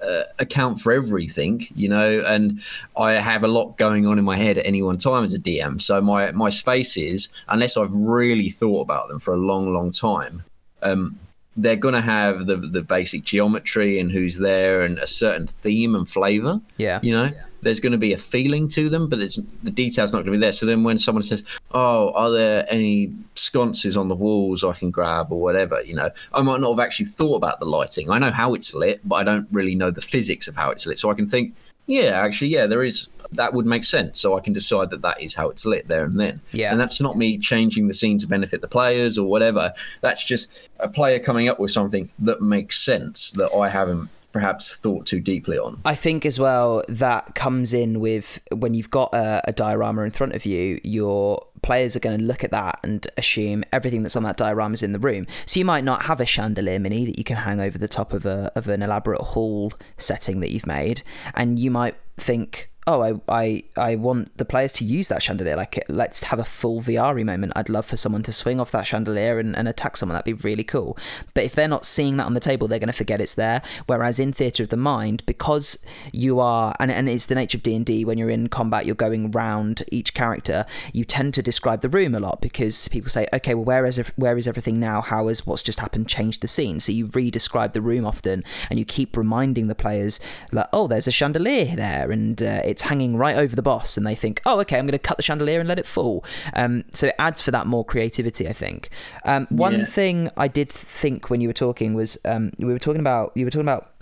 uh, 0.02 0.24
account 0.40 0.80
for 0.80 0.92
everything, 0.92 1.62
you 1.76 1.90
know, 1.90 2.24
and 2.26 2.62
I 2.96 3.14
have 3.14 3.44
a 3.44 3.48
lot 3.48 3.78
going 3.78 4.06
on 4.06 4.20
in 4.20 4.26
my 4.26 4.38
head 4.38 4.58
at 4.58 4.66
any 4.66 4.82
one 4.82 4.98
time 4.98 5.24
as 5.24 5.34
a 5.34 5.40
DM. 5.40 5.82
So 5.82 6.02
my 6.02 6.32
my 6.32 6.50
spaces, 6.50 7.30
unless 7.48 7.78
I've 7.78 7.94
really 7.94 8.50
thought 8.50 8.82
about 8.82 9.10
them 9.10 9.20
for 9.20 9.34
a 9.34 9.38
long, 9.38 9.74
long 9.74 9.92
time, 9.92 10.44
um, 10.82 11.20
they're 11.58 11.76
gonna 11.76 12.02
have 12.02 12.46
the 12.46 12.56
the 12.56 12.82
basic 12.82 13.24
geometry 13.24 14.00
and 14.00 14.12
who's 14.12 14.38
there 14.38 14.84
and 14.84 15.00
a 15.00 15.08
certain 15.08 15.48
theme 15.48 15.96
and 15.96 16.08
flavor. 16.08 16.62
Yeah. 16.78 17.00
You 17.02 17.14
know, 17.14 17.32
there's 17.62 17.80
going 17.80 17.92
to 17.92 17.98
be 17.98 18.14
a 18.14 18.18
feeling 18.18 18.68
to 18.70 18.90
them, 18.90 19.10
but 19.10 19.20
it's 19.20 19.40
the 19.64 19.72
detail's 19.72 20.14
not 20.14 20.20
going 20.20 20.28
to 20.28 20.32
be 20.32 20.38
there. 20.38 20.52
So 20.52 20.66
then 20.66 20.84
when 20.84 21.00
someone 21.00 21.24
says, 21.24 21.44
"Oh, 21.72 22.12
are 22.12 22.32
there 22.32 22.66
any 22.70 23.12
sconces 23.36 23.98
on 23.98 24.08
the 24.08 24.16
walls 24.16 24.64
I 24.64 24.74
can 24.74 24.92
grab 24.92 25.32
or 25.32 25.42
whatever?" 25.42 25.82
You 25.82 25.96
know, 25.96 26.10
I 26.34 26.42
might 26.42 26.62
not 26.62 26.70
have 26.70 26.80
actually 26.80 27.08
thought 27.08 27.36
about 27.36 27.60
the 27.60 27.66
lighting. 27.66 28.10
I 28.10 28.20
know 28.20 28.32
how 28.32 28.54
it's 28.54 28.74
lit, 28.74 29.02
but 29.04 29.16
I 29.16 29.24
don't 29.24 29.48
really 29.52 29.76
know 29.76 29.92
the 29.92 30.02
physics 30.02 30.48
of 30.48 30.56
how 30.56 30.70
it's 30.70 30.86
lit. 30.86 31.00
So 31.00 31.10
I 31.10 31.14
can 31.14 31.26
think, 31.26 31.56
yeah, 31.88 32.22
actually, 32.22 32.50
yeah, 32.50 32.68
there 32.68 32.84
is. 32.84 33.08
That 33.32 33.54
would 33.54 33.66
make 33.66 33.84
sense. 33.84 34.22
So 34.22 34.38
I 34.38 34.40
can 34.40 34.54
decide 34.54 34.90
that 34.92 35.02
that 35.02 35.22
is 35.22 35.36
how 35.36 35.50
it's 35.50 35.66
lit 35.66 35.88
there 35.88 36.06
and 36.06 36.18
then. 36.18 36.40
Yeah. 36.54 36.72
And 36.72 36.80
that's 36.80 37.02
not 37.02 37.18
me 37.18 37.38
changing 37.38 37.88
the 37.88 37.94
scene 37.94 38.18
to 38.20 38.28
benefit 38.28 38.62
the 38.62 38.70
players 38.70 39.18
or 39.18 39.28
whatever. 39.28 39.74
That's 40.00 40.24
just 40.24 40.70
a 40.80 40.88
player 40.88 41.20
coming 41.20 41.50
up 41.50 41.60
with 41.60 41.72
something 41.72 42.10
that 42.20 42.42
makes 42.42 42.82
sense 42.82 43.32
that 43.32 43.54
I 43.54 43.68
haven't 43.68 44.10
perhaps 44.38 44.76
thought 44.76 45.08
too 45.08 45.20
deeply 45.20 45.58
on. 45.58 45.82
I 45.84 45.96
think 45.96 46.24
as 46.24 46.40
well 46.40 46.84
that 46.88 47.34
comes 47.34 47.74
in 47.74 48.00
with 48.00 48.40
when 48.52 48.76
you've 48.76 48.92
got 48.92 49.12
a, 49.16 49.42
a 49.46 49.52
diorama 49.52 50.04
in 50.04 50.12
front 50.12 50.36
of 50.36 50.46
you, 50.46 50.80
your 50.84 51.44
players 51.64 51.96
are 51.96 52.00
going 52.00 52.20
to 52.20 52.24
look 52.24 52.44
at 52.44 52.52
that 52.52 52.80
and 52.84 53.08
assume 53.18 53.64
everything 53.74 54.04
that's 54.04 54.16
on 54.16 54.22
that 54.22 54.38
diorama 54.38 54.74
is 54.74 54.84
in 54.84 54.92
the 54.92 55.00
room. 55.00 55.26
So 55.48 55.60
you 55.60 55.66
might 55.66 55.84
not 55.84 56.04
have 56.04 56.22
a 56.22 56.26
chandelier 56.26 56.78
mini 56.78 57.06
that 57.06 57.18
you 57.18 57.24
can 57.24 57.38
hang 57.38 57.60
over 57.60 57.80
the 57.80 57.88
top 57.88 58.14
of 58.14 58.28
a 58.28 58.52
of 58.56 58.68
an 58.68 58.84
elaborate 58.84 59.22
hall 59.22 59.74
setting 59.98 60.40
that 60.42 60.52
you've 60.52 60.68
made, 60.68 61.02
and 61.34 61.58
you 61.58 61.72
might 61.72 61.96
think. 62.16 62.70
Oh, 62.90 63.04
I, 63.04 63.20
I 63.28 63.64
I 63.76 63.96
want 63.96 64.38
the 64.38 64.46
players 64.46 64.72
to 64.74 64.86
use 64.86 65.10
that 65.10 65.22
chandelier. 65.22 65.58
Like, 65.58 65.84
let's 65.90 66.24
have 66.24 66.40
a 66.40 66.46
full 66.46 66.82
VR 66.82 67.22
moment. 67.26 67.52
I'd 67.54 67.68
love 67.68 67.86
for 67.86 67.98
someone 67.98 68.24
to 68.24 68.32
swing 68.32 68.62
off 68.62 68.72
that 68.72 68.88
chandelier 68.88 69.40
and, 69.40 69.58
and 69.58 69.68
attack 69.68 69.98
someone. 69.98 70.14
That'd 70.14 70.38
be 70.38 70.48
really 70.48 70.64
cool. 70.64 70.98
But 71.34 71.44
if 71.44 71.54
they're 71.54 71.68
not 71.68 71.86
seeing 71.86 72.16
that 72.16 72.26
on 72.26 72.34
the 72.34 72.40
table, 72.40 72.70
they're 72.70 72.80
going 72.80 72.88
to 72.88 72.94
forget 72.94 73.20
it's 73.20 73.34
there. 73.34 73.62
Whereas 73.88 74.22
in 74.22 74.32
Theatre 74.32 74.64
of 74.64 74.70
the 74.70 74.78
Mind, 74.78 75.22
because 75.26 75.78
you 76.14 76.40
are, 76.40 76.74
and, 76.80 76.90
and 76.90 77.10
it's 77.10 77.26
the 77.26 77.36
nature 77.36 77.58
of 77.58 77.64
D 77.64 77.76
and 77.76 77.86
D. 77.86 78.06
When 78.06 78.18
you're 78.18 78.30
in 78.30 78.48
combat, 78.48 78.86
you're 78.86 78.96
going 78.96 79.32
round 79.32 79.84
each 79.92 80.14
character. 80.14 80.66
You 80.94 81.04
tend 81.04 81.34
to 81.34 81.42
describe 81.42 81.82
the 81.82 81.90
room 81.90 82.16
a 82.16 82.22
lot 82.22 82.40
because 82.40 82.88
people 82.88 83.10
say, 83.10 83.28
okay, 83.34 83.54
well, 83.54 83.66
where 83.66 83.86
is, 83.86 83.98
where 84.16 84.38
is 84.38 84.48
everything 84.48 84.80
now? 84.80 85.02
How 85.02 85.28
has 85.28 85.46
what's 85.46 85.64
just 85.64 85.82
happened 85.82 86.08
changed 86.08 86.42
the 86.42 86.48
scene? 86.48 86.80
So 86.80 86.94
you 86.94 87.08
re-describe 87.08 87.74
the 87.74 87.82
room 87.82 88.06
often, 88.06 88.46
and 88.70 88.80
you 88.80 88.86
keep 88.86 89.18
reminding 89.18 89.68
the 89.68 89.76
players 89.76 90.22
like, 90.54 90.68
oh, 90.72 90.88
there's 90.88 91.08
a 91.08 91.12
chandelier 91.12 91.76
there, 91.76 92.12
and 92.12 92.42
uh, 92.42 92.62
it's 92.78 92.84
hanging 92.84 93.18
right 93.18 93.36
over 93.36 93.56
the 93.56 93.64
boss, 93.64 93.98
and 93.98 94.06
they 94.06 94.14
think, 94.14 94.40
oh, 94.46 94.60
okay, 94.60 94.78
I'm 94.78 94.86
going 94.86 94.92
to 94.92 95.00
cut 95.00 95.18
the 95.18 95.24
chandelier 95.24 95.60
and 95.60 95.68
let 95.68 95.80
it 95.80 95.88
fall. 95.88 96.24
Um, 96.54 96.84
so 96.94 97.08
it 97.08 97.16
adds 97.18 97.42
for 97.42 97.50
that 97.50 97.66
more 97.66 97.84
creativity, 97.84 98.48
I 98.48 98.54
think. 98.54 98.90
Um, 99.26 99.48
one 99.50 99.80
Yeah. 99.80 99.86
thing 99.86 100.30
I 100.38 100.48
did 100.48 100.70
think 100.70 101.32
when 101.32 101.42
you 101.42 101.50
were 101.50 101.54
talking 101.54 101.96
was 101.96 102.20
um, 102.24 102.52
we 102.60 102.72
were 102.72 102.78
talking 102.78 103.00
about 103.02 103.32
you 103.34 103.46
were 103.46 103.50
talking 103.50 103.68
about 103.68 103.94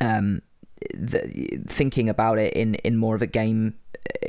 um, 0.00 0.42
the, 0.94 1.20
thinking 1.66 2.08
about 2.08 2.38
it 2.38 2.52
in 2.54 2.76
in 2.76 2.96
more 2.96 3.16
of 3.16 3.22
a 3.22 3.26
game 3.26 3.74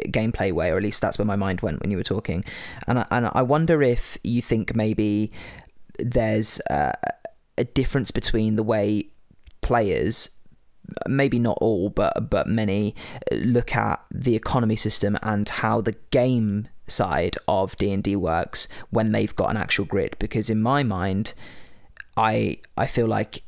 gameplay 0.08 0.52
way, 0.52 0.72
or 0.72 0.78
at 0.78 0.84
least 0.84 1.00
that's 1.02 1.20
where 1.20 1.26
my 1.26 1.36
mind 1.36 1.62
went 1.62 1.80
when 1.82 1.92
you 1.92 1.98
were 1.98 2.04
talking. 2.16 2.44
And 2.88 2.98
I, 3.00 3.06
and 3.12 3.30
I 3.34 3.44
wonder 3.44 3.84
if 3.84 4.18
you 4.24 4.42
think 4.42 4.76
maybe 4.76 5.32
there's 6.00 6.60
uh, 6.72 6.94
a 7.58 7.64
difference 7.64 8.10
between 8.10 8.56
the 8.56 8.64
way 8.64 9.10
players 9.62 10.30
maybe 11.08 11.40
not 11.40 11.58
all 11.62 11.90
but 11.90 12.30
but 12.30 12.48
many 12.48 12.96
look 13.32 13.76
at 13.76 14.04
the 14.12 14.36
economy 14.36 14.76
system 14.76 15.18
and 15.24 15.48
how 15.50 15.82
the 15.82 15.96
game 16.12 16.68
side 16.88 17.38
of 17.48 17.76
D&D 17.78 18.16
works 18.16 18.68
when 18.90 19.12
they've 19.12 19.36
got 19.36 19.50
an 19.50 19.58
actual 19.58 19.86
grid. 19.86 20.16
Because 20.20 20.50
in 20.50 20.62
my 20.62 20.84
mind 20.84 21.34
I 22.18 22.60
I 22.78 22.86
feel 22.88 23.08
like 23.08 23.44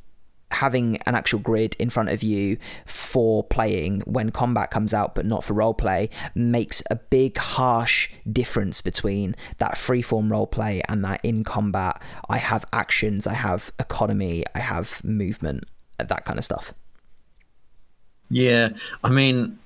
having 0.50 0.98
an 1.06 1.14
actual 1.14 1.40
grid 1.40 1.76
in 1.78 1.90
front 1.90 2.10
of 2.10 2.24
you 2.24 2.58
for 2.86 3.44
playing 3.44 4.00
when 4.06 4.30
combat 4.30 4.72
comes 4.72 4.94
out 4.94 5.14
but 5.14 5.26
not 5.26 5.44
for 5.44 5.54
roleplay 5.54 6.10
makes 6.36 6.82
a 6.90 6.96
big 6.96 7.38
harsh 7.38 8.10
difference 8.32 8.82
between 8.82 9.36
that 9.58 9.74
freeform 9.76 10.30
roleplay 10.30 10.82
and 10.88 11.04
that 11.04 11.20
in 11.22 11.44
combat 11.44 12.02
I 12.30 12.38
have 12.38 12.64
actions 12.72 13.28
I 13.28 13.34
have 13.34 13.74
economy 13.78 14.46
I 14.56 14.60
have 14.60 15.04
movement 15.04 15.66
that 15.98 16.24
kind 16.24 16.40
of 16.40 16.46
stuff 16.46 16.74
Yeah, 18.30 18.70
I 19.04 19.10
mean, 19.10 19.58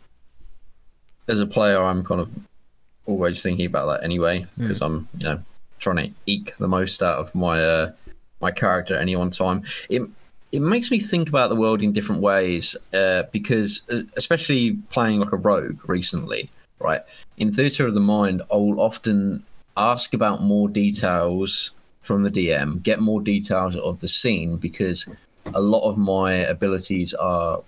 as 1.28 1.40
a 1.40 1.48
player, 1.48 1.82
I'm 1.82 2.04
kind 2.04 2.22
of 2.22 2.30
always 3.06 3.42
thinking 3.42 3.66
about 3.66 3.88
that 3.88 4.04
anyway 4.04 4.46
because 4.58 4.82
I'm 4.82 5.08
you 5.18 5.26
know 5.26 5.40
trying 5.80 5.98
to 5.98 6.12
eke 6.28 6.56
the 6.58 6.68
most 6.68 7.02
out 7.02 7.18
of 7.18 7.34
my 7.34 7.62
uh, 7.62 7.92
my 8.42 8.52
character 8.52 8.96
at 8.96 9.02
any 9.02 9.16
one 9.16 9.32
time. 9.32 9.64
It 9.90 10.04
it 10.52 10.62
makes 10.62 10.92
me 10.92 11.00
think 11.00 11.30
about 11.30 11.50
the 11.50 11.56
world 11.56 11.82
in 11.82 11.94
different 11.94 12.22
ways 12.22 12.76
uh, 12.94 13.24
because 13.32 13.82
uh, 13.92 14.02
especially 14.18 14.74
playing 14.90 15.20
like 15.20 15.32
a 15.32 15.38
rogue 15.38 15.88
recently, 15.88 16.50
right? 16.80 17.02
In 17.38 17.54
theatre 17.54 17.88
of 17.88 17.94
the 17.94 18.02
mind, 18.02 18.42
I'll 18.52 18.80
often 18.80 19.44
ask 19.78 20.14
about 20.14 20.44
more 20.44 20.68
details 20.68 21.72
from 22.02 22.24
the 22.24 22.32
DM, 22.32 22.84
get 22.84 23.00
more 23.00 23.22
details 23.22 23.76
of 23.78 24.02
the 24.02 24.08
scene 24.08 24.58
because 24.58 25.08
a 25.54 25.62
lot 25.62 25.88
of 25.88 25.98
my 25.98 26.34
abilities 26.34 27.14
are 27.14 27.62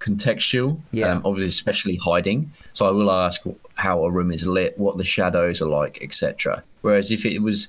contextual. 0.00 0.78
Yeah. 0.92 1.12
Um, 1.12 1.22
obviously, 1.24 1.48
especially 1.48 1.96
hiding. 1.96 2.52
So 2.74 2.86
I 2.86 2.90
will 2.90 3.10
ask 3.10 3.42
how 3.74 4.04
a 4.04 4.10
room 4.10 4.30
is 4.30 4.46
lit, 4.46 4.78
what 4.78 4.98
the 4.98 5.04
shadows 5.04 5.62
are 5.62 5.68
like, 5.68 5.98
etc. 6.02 6.62
Whereas 6.82 7.10
if 7.10 7.24
it 7.24 7.40
was 7.40 7.68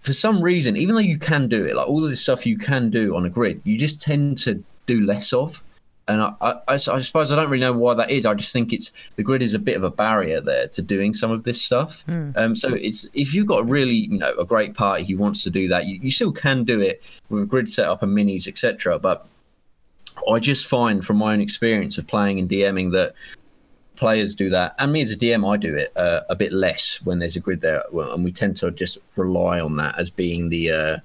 for 0.00 0.12
some 0.12 0.40
reason, 0.40 0.76
even 0.76 0.94
though 0.94 1.00
you 1.00 1.18
can 1.18 1.48
do 1.48 1.64
it, 1.64 1.74
like 1.74 1.88
all 1.88 2.04
of 2.04 2.10
this 2.10 2.20
stuff 2.20 2.46
you 2.46 2.56
can 2.56 2.90
do 2.90 3.16
on 3.16 3.26
a 3.26 3.30
grid, 3.30 3.60
you 3.64 3.76
just 3.76 4.00
tend 4.00 4.38
to 4.38 4.62
do 4.86 5.04
less 5.04 5.32
of. 5.32 5.62
And 6.08 6.22
I, 6.22 6.34
I, 6.40 6.74
I 6.74 6.76
suppose 6.76 7.32
I 7.32 7.34
don't 7.34 7.50
really 7.50 7.62
know 7.62 7.72
why 7.72 7.94
that 7.94 8.10
is. 8.10 8.24
I 8.24 8.34
just 8.34 8.52
think 8.52 8.72
it's 8.72 8.92
the 9.16 9.24
grid 9.24 9.42
is 9.42 9.54
a 9.54 9.58
bit 9.58 9.76
of 9.76 9.82
a 9.82 9.90
barrier 9.90 10.40
there 10.40 10.68
to 10.68 10.80
doing 10.80 11.12
some 11.12 11.32
of 11.32 11.42
this 11.42 11.60
stuff. 11.60 12.04
Um, 12.36 12.54
so 12.54 12.72
it's 12.72 13.08
if 13.12 13.34
you've 13.34 13.48
got 13.48 13.60
a 13.60 13.64
really 13.64 13.96
you 13.96 14.18
know 14.18 14.32
a 14.38 14.44
great 14.44 14.74
party 14.74 15.02
who 15.02 15.16
wants 15.16 15.42
to 15.42 15.50
do 15.50 15.66
that, 15.66 15.86
you, 15.86 15.98
you 16.00 16.12
still 16.12 16.30
can 16.30 16.62
do 16.62 16.80
it 16.80 17.20
with 17.28 17.42
a 17.42 17.46
grid 17.46 17.68
setup 17.68 18.04
and 18.04 18.16
minis, 18.16 18.46
etc. 18.46 19.00
But 19.00 19.26
I 20.30 20.38
just 20.38 20.66
find 20.66 21.04
from 21.04 21.18
my 21.18 21.32
own 21.32 21.40
experience 21.40 21.98
of 21.98 22.06
playing 22.06 22.38
and 22.38 22.48
DMing 22.48 22.92
that 22.92 23.14
players 23.96 24.34
do 24.34 24.50
that, 24.50 24.74
and 24.78 24.92
me 24.92 25.02
as 25.02 25.12
a 25.12 25.16
DM, 25.16 25.50
I 25.50 25.56
do 25.56 25.74
it 25.74 25.92
uh, 25.96 26.20
a 26.28 26.36
bit 26.36 26.52
less 26.52 27.00
when 27.04 27.18
there's 27.18 27.36
a 27.36 27.40
grid 27.40 27.60
there, 27.60 27.82
and 27.92 28.24
we 28.24 28.32
tend 28.32 28.56
to 28.56 28.70
just 28.70 28.98
rely 29.16 29.60
on 29.60 29.76
that 29.76 29.98
as 29.98 30.10
being 30.10 30.48
the 30.48 30.70
uh, 30.70 30.98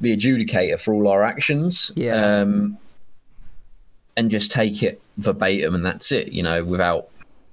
the 0.00 0.16
adjudicator 0.16 0.80
for 0.80 0.94
all 0.94 1.08
our 1.08 1.22
actions. 1.22 1.90
Yeah. 1.96 2.40
Um, 2.40 2.78
and 4.16 4.30
just 4.30 4.50
take 4.50 4.82
it 4.82 5.00
verbatim, 5.16 5.74
and 5.74 5.84
that's 5.84 6.12
it. 6.12 6.32
You 6.32 6.42
know, 6.42 6.64
without 6.64 7.08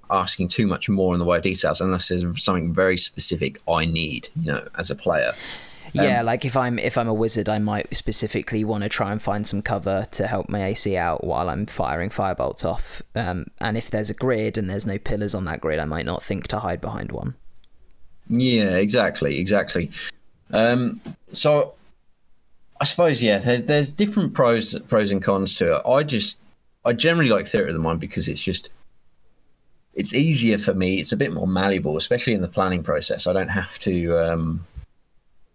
asking 0.10 0.48
too 0.48 0.68
much 0.68 0.90
more 0.90 1.14
in 1.14 1.20
the 1.20 1.26
way 1.26 1.38
of 1.38 1.44
details, 1.44 1.82
unless 1.82 2.10
there's 2.10 2.44
something 2.44 2.74
very 2.74 2.98
specific 2.98 3.62
I 3.70 3.86
need. 3.86 4.30
You 4.36 4.54
know, 4.54 4.68
as 4.78 4.92
a 4.92 4.96
player. 4.96 5.34
Yeah, 6.04 6.22
like 6.22 6.46
if 6.46 6.56
I'm 6.56 6.80
if 6.80 6.98
I'm 6.98 7.08
a 7.08 7.14
wizard, 7.14 7.50
I 7.50 7.60
might 7.60 7.96
specifically 7.96 8.64
want 8.64 8.84
to 8.84 8.90
try 8.90 9.12
and 9.12 9.22
find 9.22 9.48
some 9.48 9.62
cover 9.62 10.08
to 10.12 10.28
help 10.28 10.50
my 10.50 10.66
AC 10.66 10.98
out 10.98 11.24
while 11.24 11.50
I'm 11.50 11.66
firing 11.66 12.10
firebolts 12.10 12.66
off. 12.66 13.02
Um, 13.16 13.48
and 13.60 13.78
if 13.78 13.90
there's 13.90 14.10
a 14.10 14.14
grid 14.14 14.58
and 14.58 14.70
there's 14.70 14.86
no 14.86 14.98
pillars 14.98 15.36
on 15.36 15.46
that 15.46 15.62
grid, 15.62 15.80
I 15.80 15.86
might 15.86 16.06
not 16.06 16.24
think 16.24 16.48
to 16.48 16.60
hide 16.60 16.82
behind 16.82 17.12
one. 17.12 17.36
Yeah, 18.30 18.76
exactly, 18.76 19.40
exactly. 19.40 19.92
Um, 20.52 21.02
so 21.32 21.74
I 22.80 22.86
suppose 22.86 23.22
yeah, 23.22 23.38
there's 23.38 23.64
there's 23.64 23.92
different 23.92 24.34
pros 24.34 24.78
pros 24.88 25.12
and 25.12 25.22
cons 25.22 25.56
to 25.56 25.78
it. 25.78 25.82
I 25.88 26.04
just 26.04 26.40
I 26.86 26.94
generally 26.94 27.30
like 27.30 27.48
theatre 27.48 27.68
of 27.68 27.74
the 27.74 27.80
mind 27.80 28.00
because 28.00 28.28
it's 28.28 28.42
just 28.42 28.70
it's 29.94 30.14
easier 30.14 30.58
for 30.58 30.74
me. 30.74 31.00
It's 31.00 31.12
a 31.12 31.18
bit 31.18 31.34
more 31.34 31.48
malleable, 31.48 31.98
especially 31.98 32.34
in 32.34 32.42
the 32.42 32.48
planning 32.48 32.84
process. 32.84 33.26
I 33.26 33.34
don't 33.34 33.50
have 33.50 33.80
to. 33.80 34.18
Um, 34.18 34.66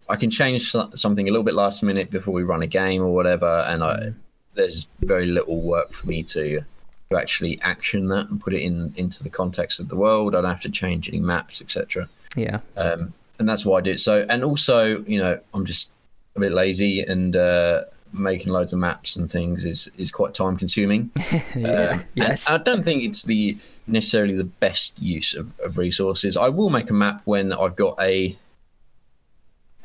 I 0.09 0.15
can 0.15 0.29
change 0.29 0.71
something 0.95 1.27
a 1.27 1.31
little 1.31 1.43
bit 1.43 1.53
last 1.53 1.83
minute 1.83 2.09
before 2.09 2.33
we 2.33 2.43
run 2.43 2.61
a 2.61 2.67
game 2.67 3.01
or 3.01 3.13
whatever, 3.13 3.65
and 3.67 3.83
I, 3.83 4.13
there's 4.53 4.87
very 5.01 5.25
little 5.27 5.61
work 5.61 5.91
for 5.93 6.07
me 6.07 6.23
to 6.23 6.61
to 7.09 7.17
actually 7.17 7.59
action 7.61 8.07
that 8.07 8.29
and 8.29 8.39
put 8.41 8.53
it 8.53 8.61
in 8.61 8.93
into 8.97 9.23
the 9.23 9.29
context 9.29 9.79
of 9.79 9.89
the 9.89 9.95
world. 9.95 10.35
I 10.35 10.41
don't 10.41 10.49
have 10.49 10.61
to 10.61 10.69
change 10.69 11.09
any 11.09 11.19
maps, 11.19 11.61
etc 11.61 12.07
Yeah. 12.35 12.59
um, 12.77 13.13
and 13.39 13.47
that's 13.49 13.65
why 13.65 13.79
I 13.79 13.81
do 13.81 13.91
it. 13.91 13.99
So, 13.99 14.25
and 14.29 14.43
also, 14.43 15.03
you 15.05 15.19
know, 15.19 15.39
I'm 15.53 15.65
just 15.65 15.91
a 16.35 16.39
bit 16.39 16.51
lazy, 16.51 17.01
and 17.01 17.35
uh, 17.35 17.83
making 18.13 18.53
loads 18.53 18.73
of 18.73 18.79
maps 18.79 19.15
and 19.15 19.29
things 19.29 19.65
is 19.65 19.89
is 19.97 20.11
quite 20.11 20.33
time 20.33 20.55
consuming. 20.57 21.11
yeah. 21.55 21.89
Um, 21.93 22.03
yes. 22.13 22.49
I 22.49 22.57
don't 22.57 22.83
think 22.83 23.03
it's 23.03 23.23
the 23.23 23.57
necessarily 23.87 24.35
the 24.35 24.43
best 24.45 25.01
use 25.01 25.33
of, 25.33 25.51
of 25.59 25.77
resources. 25.77 26.37
I 26.37 26.47
will 26.49 26.69
make 26.69 26.89
a 26.89 26.93
map 26.93 27.21
when 27.25 27.51
I've 27.51 27.75
got 27.75 27.99
a 28.01 28.35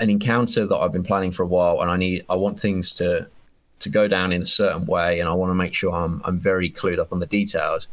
an 0.00 0.10
encounter 0.10 0.66
that 0.66 0.76
I've 0.76 0.92
been 0.92 1.04
planning 1.04 1.30
for 1.30 1.42
a 1.42 1.46
while, 1.46 1.80
and 1.80 1.90
I 1.90 1.96
need 1.96 2.24
I 2.28 2.36
want 2.36 2.60
things 2.60 2.94
to 2.94 3.28
to 3.80 3.88
go 3.88 4.08
down 4.08 4.32
in 4.32 4.42
a 4.42 4.46
certain 4.46 4.86
way, 4.86 5.20
and 5.20 5.28
I 5.28 5.34
want 5.34 5.50
to 5.50 5.54
make 5.54 5.74
sure 5.74 5.92
I'm 5.94 6.20
I'm 6.24 6.38
very 6.38 6.70
clued 6.70 6.98
up 6.98 7.12
on 7.12 7.20
the 7.20 7.26
details. 7.26 7.88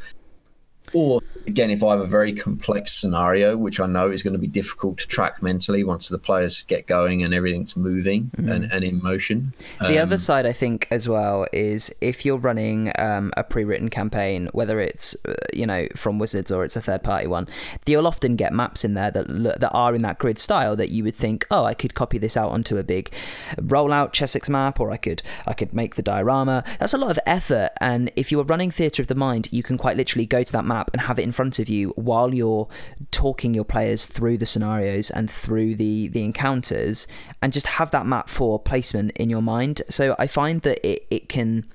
Or 0.94 1.22
again, 1.48 1.70
if 1.72 1.84
I 1.84 1.92
have 1.92 2.00
a 2.00 2.06
very 2.06 2.34
complex 2.34 2.94
scenario, 2.94 3.58
which 3.58 3.80
I 3.80 3.86
know 3.86 4.10
is 4.10 4.24
going 4.24 4.34
to 4.34 4.40
be 4.40 4.48
difficult 4.48 4.98
to 5.00 5.08
track 5.08 5.42
mentally 5.42 5.84
once 5.84 6.10
the 6.10 6.18
players 6.18 6.64
get 6.64 6.88
going 6.88 7.24
and 7.24 7.34
everything's 7.34 7.76
moving 7.78 8.32
and, 8.38 8.66
and 8.66 8.84
in 8.84 9.02
motion. 9.02 9.54
The 9.80 10.00
Um, 10.00 10.08
other 10.08 10.18
side, 10.18 10.46
I 10.46 10.52
think, 10.54 10.88
as 10.92 11.08
well, 11.08 11.46
is 11.54 11.94
if 12.02 12.26
you're 12.26 12.38
running 12.38 12.92
um, 13.00 13.32
a 13.38 13.44
pre-written 13.44 13.90
campaign, 13.90 14.50
whether 14.54 14.80
it's 14.80 15.16
uh, 15.28 15.34
you 15.54 15.66
know 15.66 15.88
from 15.96 16.20
Wizards 16.20 16.52
or 16.52 16.64
it's 16.64 16.76
a 16.76 16.82
third-party 16.82 17.28
one, 17.28 17.48
you'll 17.86 18.08
often 18.08 18.36
get 18.36 18.54
maps 18.54 18.84
in 18.84 18.94
there 18.94 19.12
that 19.12 19.28
that 19.28 19.72
are 19.72 19.96
in 19.96 20.02
that 20.02 20.18
grid 20.18 20.40
style 20.40 20.76
that 20.76 20.90
you 20.90 21.04
would 21.04 21.16
think, 21.16 21.46
oh, 21.52 21.64
I 21.64 21.74
could 21.74 21.94
copy 21.94 22.18
this 22.18 22.38
out 22.38 22.52
onto 22.52 22.78
a 22.78 22.84
big 22.84 23.12
rollout 23.58 24.12
Chessex 24.14 24.50
map, 24.50 24.80
or 24.80 24.92
I 24.92 24.98
could 24.98 25.22
I 25.46 25.54
could 25.54 25.74
make 25.74 25.96
the 25.96 26.02
diorama. 26.04 26.64
That's 26.80 26.94
a 26.94 26.98
lot 26.98 27.12
of 27.12 27.20
effort, 27.26 27.72
and 27.82 28.12
if 28.16 28.32
you 28.32 28.40
are 28.40 28.44
running 28.44 28.72
Theatre 28.72 29.02
of 29.02 29.08
the 29.08 29.16
Mind, 29.16 29.50
you 29.52 29.64
can 29.64 29.78
quite 29.78 29.98
literally 29.98 30.26
go 30.26 30.44
to 30.44 30.52
that 30.52 30.66
map 30.66 30.90
and 30.94 31.02
have 31.02 31.20
it 31.20 31.24
in 31.24 31.32
front 31.36 31.60
of 31.60 31.70
you 31.70 31.90
while 31.96 32.34
you're 32.34 32.68
talking 33.12 33.54
your 33.54 33.64
players 33.64 34.06
through 34.06 34.38
the 34.38 34.46
scenarios 34.46 35.10
and 35.12 35.30
through 35.30 35.76
the 35.76 36.08
the 36.10 36.24
encounters 36.24 37.08
and 37.42 37.54
just 37.54 37.68
have 37.68 37.92
that 37.92 38.06
map 38.06 38.30
for 38.30 38.58
placement 38.60 39.12
in 39.12 39.30
your 39.30 39.42
mind 39.42 39.82
so 39.90 40.16
i 40.18 40.28
find 40.28 40.62
that 40.62 40.80
it, 40.88 41.06
it 41.10 41.30
can 41.30 41.66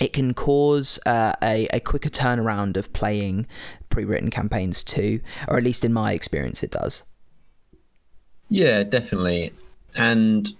it 0.00 0.12
can 0.12 0.34
cause 0.34 0.98
uh, 1.06 1.32
a, 1.42 1.68
a 1.72 1.78
quicker 1.78 2.08
turnaround 2.08 2.76
of 2.76 2.92
playing 2.92 3.46
pre-written 3.88 4.30
campaigns 4.30 4.82
too 4.82 5.20
or 5.46 5.56
at 5.56 5.64
least 5.64 5.84
in 5.84 5.92
my 5.92 6.12
experience 6.12 6.62
it 6.62 6.70
does 6.72 7.04
Yeah, 8.52 8.82
definitely. 8.82 9.50
And 9.94 10.52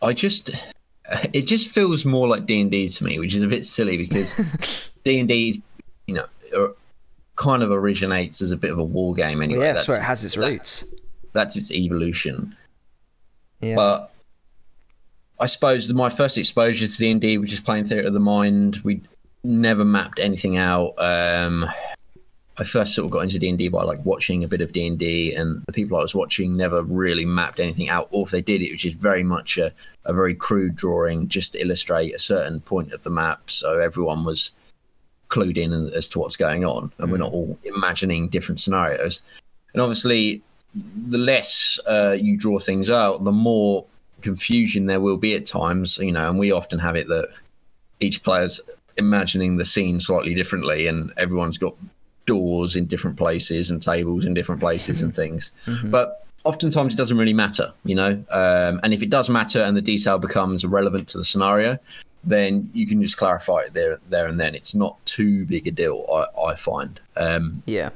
I 0.00 0.12
just 0.12 0.50
it 1.32 1.42
just 1.42 1.74
feels 1.74 2.04
more 2.04 2.28
like 2.28 2.46
D&D 2.46 2.88
to 2.88 3.04
me, 3.04 3.18
which 3.18 3.34
is 3.34 3.42
a 3.42 3.48
bit 3.48 3.64
silly 3.64 3.96
because 3.96 4.36
D&D 5.04 5.48
is, 5.48 5.60
you 6.06 6.14
know, 6.14 6.26
uh, 6.56 6.68
kind 7.36 7.62
of 7.62 7.70
originates 7.70 8.40
as 8.40 8.52
a 8.52 8.56
bit 8.56 8.70
of 8.70 8.78
a 8.78 8.84
war 8.84 9.12
game 9.14 9.42
anyway. 9.42 9.66
yeah 9.66 9.72
that's 9.72 9.88
where 9.88 9.96
it 9.96 10.02
has 10.02 10.24
its 10.24 10.36
roots 10.36 10.84
That's 11.32 11.56
its 11.56 11.70
evolution. 11.72 12.54
yeah 13.60 13.74
But 13.74 14.12
I 15.40 15.46
suppose 15.46 15.92
my 15.92 16.08
first 16.10 16.38
exposure 16.38 16.86
to 16.86 16.96
D&D 16.98 17.38
was 17.38 17.50
just 17.50 17.64
playing 17.64 17.86
Theatre 17.86 18.06
of 18.06 18.14
the 18.14 18.20
Mind. 18.20 18.76
We 18.84 19.00
never 19.42 19.84
mapped 19.84 20.20
anything 20.20 20.56
out. 20.58 20.94
Um, 20.96 21.66
I 22.56 22.62
first 22.62 22.94
sort 22.94 23.06
of 23.06 23.10
got 23.10 23.20
into 23.24 23.40
D&D 23.40 23.68
by 23.68 23.82
like 23.82 23.98
watching 24.04 24.44
a 24.44 24.48
bit 24.48 24.60
of 24.60 24.72
D&D 24.72 25.34
and 25.34 25.60
the 25.66 25.72
people 25.72 25.98
I 25.98 26.02
was 26.02 26.14
watching 26.14 26.56
never 26.56 26.84
really 26.84 27.24
mapped 27.24 27.58
anything 27.58 27.88
out 27.88 28.06
or 28.12 28.24
if 28.24 28.30
they 28.30 28.40
did 28.42 28.62
it 28.62 28.70
was 28.70 28.80
just 28.80 29.00
very 29.02 29.24
much 29.24 29.58
a, 29.58 29.72
a 30.04 30.14
very 30.14 30.36
crude 30.36 30.76
drawing 30.76 31.26
just 31.26 31.54
to 31.54 31.60
illustrate 31.60 32.14
a 32.14 32.18
certain 32.20 32.60
point 32.60 32.92
of 32.92 33.02
the 33.02 33.10
map 33.10 33.50
so 33.50 33.80
everyone 33.80 34.24
was 34.24 34.52
clued 35.34 35.58
in 35.58 35.72
as 35.72 36.06
to 36.08 36.18
what's 36.20 36.36
going 36.36 36.64
on 36.64 36.92
and 36.98 37.10
we're 37.10 37.18
not 37.18 37.32
all 37.32 37.58
imagining 37.64 38.28
different 38.28 38.60
scenarios. 38.60 39.20
And 39.72 39.82
obviously 39.82 40.42
the 41.08 41.18
less 41.18 41.78
uh, 41.86 42.16
you 42.18 42.36
draw 42.36 42.58
things 42.58 42.90
out 42.90 43.24
the 43.24 43.32
more 43.32 43.84
confusion 44.20 44.86
there 44.86 45.00
will 45.00 45.16
be 45.16 45.34
at 45.34 45.44
times 45.44 45.98
you 45.98 46.10
know 46.10 46.28
and 46.28 46.38
we 46.38 46.50
often 46.50 46.78
have 46.78 46.96
it 46.96 47.08
that 47.08 47.28
each 48.00 48.22
player's 48.22 48.60
imagining 48.96 49.56
the 49.56 49.64
scene 49.64 50.00
slightly 50.00 50.34
differently 50.34 50.86
and 50.86 51.12
everyone's 51.16 51.58
got 51.58 51.74
doors 52.26 52.74
in 52.74 52.86
different 52.86 53.16
places 53.16 53.70
and 53.70 53.82
tables 53.82 54.24
in 54.24 54.34
different 54.34 54.60
places 54.60 55.02
and 55.02 55.14
things. 55.20 55.52
But 55.84 56.24
oftentimes 56.44 56.94
it 56.94 56.96
doesn't 56.96 57.18
really 57.18 57.34
matter 57.34 57.72
you 57.84 57.94
know? 57.94 58.12
Um, 58.30 58.80
and 58.82 58.94
if 58.94 59.02
it 59.02 59.10
does 59.10 59.28
matter 59.28 59.60
and 59.60 59.76
the 59.76 59.82
detail 59.82 60.18
becomes 60.18 60.64
relevant 60.64 61.08
to 61.08 61.18
the 61.18 61.24
scenario 61.24 61.78
then 62.26 62.70
you 62.72 62.86
can 62.86 63.02
just 63.02 63.16
clarify 63.16 63.60
it 63.60 63.74
there 63.74 63.98
there 64.08 64.26
and 64.26 64.38
then 64.40 64.54
it's 64.54 64.74
not 64.74 65.04
too 65.06 65.44
big 65.46 65.66
a 65.66 65.70
deal 65.70 66.06
i, 66.12 66.40
I 66.50 66.54
find 66.54 67.00
um, 67.16 67.62
yeah 67.66 67.90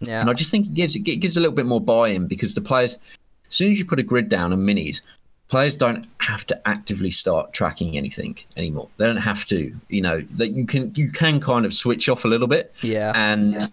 yeah 0.00 0.20
and 0.20 0.30
I 0.30 0.32
just 0.32 0.50
think 0.50 0.66
it 0.66 0.74
gives 0.74 0.94
it 0.96 1.00
gives 1.00 1.36
a 1.36 1.40
little 1.40 1.54
bit 1.54 1.66
more 1.66 1.80
buy-in 1.80 2.26
because 2.28 2.54
the 2.54 2.60
players, 2.60 2.94
as 3.48 3.54
soon 3.54 3.72
as 3.72 3.78
you 3.78 3.84
put 3.84 3.98
a 3.98 4.02
grid 4.04 4.28
down 4.28 4.52
and 4.52 4.62
minis, 4.62 5.00
players 5.48 5.74
don't 5.74 6.06
have 6.20 6.46
to 6.46 6.68
actively 6.68 7.10
start 7.10 7.52
tracking 7.52 7.96
anything 7.96 8.38
anymore. 8.56 8.88
They 8.98 9.06
don't 9.06 9.16
have 9.16 9.44
to, 9.46 9.74
you 9.88 10.00
know, 10.00 10.20
that 10.36 10.50
you 10.50 10.66
can 10.66 10.92
you 10.94 11.10
can 11.10 11.40
kind 11.40 11.66
of 11.66 11.74
switch 11.74 12.08
off 12.08 12.24
a 12.24 12.28
little 12.28 12.46
bit, 12.46 12.72
yeah 12.82 13.12
and 13.16 13.54
Yeah. 13.54 13.66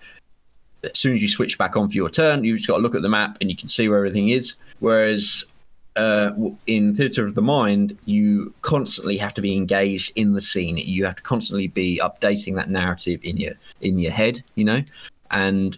as 0.84 0.98
soon 0.98 1.16
as 1.16 1.22
you 1.22 1.28
switch 1.28 1.58
back 1.60 1.78
on 1.78 1.90
for 1.90 1.96
your 1.96 2.10
turn, 2.10 2.44
you've 2.44 2.58
just 2.58 2.68
got 2.68 2.78
to 2.78 2.82
look 2.82 2.96
at 2.96 3.02
the 3.04 3.10
map 3.10 3.38
and 3.40 3.50
you 3.52 3.56
can 3.56 3.68
see 3.68 3.88
where 3.88 4.00
everything 4.00 4.30
is. 4.30 4.56
Whereas 4.80 5.46
uh, 5.96 6.32
in 6.68 6.94
Theatre 6.94 7.26
of 7.26 7.36
the 7.36 7.42
Mind, 7.42 7.98
you 8.06 8.54
constantly 8.62 9.18
have 9.18 9.34
to 9.36 9.42
be 9.42 9.56
engaged 9.56 10.12
in 10.16 10.34
the 10.34 10.42
scene. 10.42 10.78
You 10.78 11.06
have 11.06 11.16
to 11.16 11.24
constantly 11.24 11.68
be 11.68 12.00
updating 12.04 12.56
that 12.56 12.70
narrative 12.70 13.20
in 13.24 13.38
your 13.38 13.54
in 13.82 13.98
your 13.98 14.12
head, 14.12 14.44
you 14.56 14.66
know. 14.66 14.82
And 15.32 15.78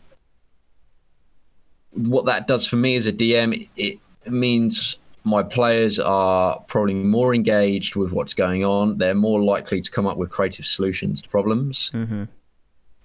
what 1.91 2.25
that 2.25 2.47
does 2.47 2.65
for 2.65 2.75
me 2.75 2.95
as 2.95 3.07
a 3.07 3.13
DM, 3.13 3.67
it, 3.75 3.99
it 4.25 4.31
means 4.31 4.97
my 5.23 5.43
players 5.43 5.99
are 5.99 6.59
probably 6.67 6.93
more 6.93 7.35
engaged 7.35 7.95
with 7.95 8.11
what's 8.11 8.33
going 8.33 8.63
on. 8.63 8.97
They're 8.97 9.13
more 9.13 9.41
likely 9.41 9.81
to 9.81 9.91
come 9.91 10.07
up 10.07 10.17
with 10.17 10.29
creative 10.29 10.65
solutions 10.65 11.21
to 11.21 11.29
problems. 11.29 11.91
Mm-hmm. 11.93 12.23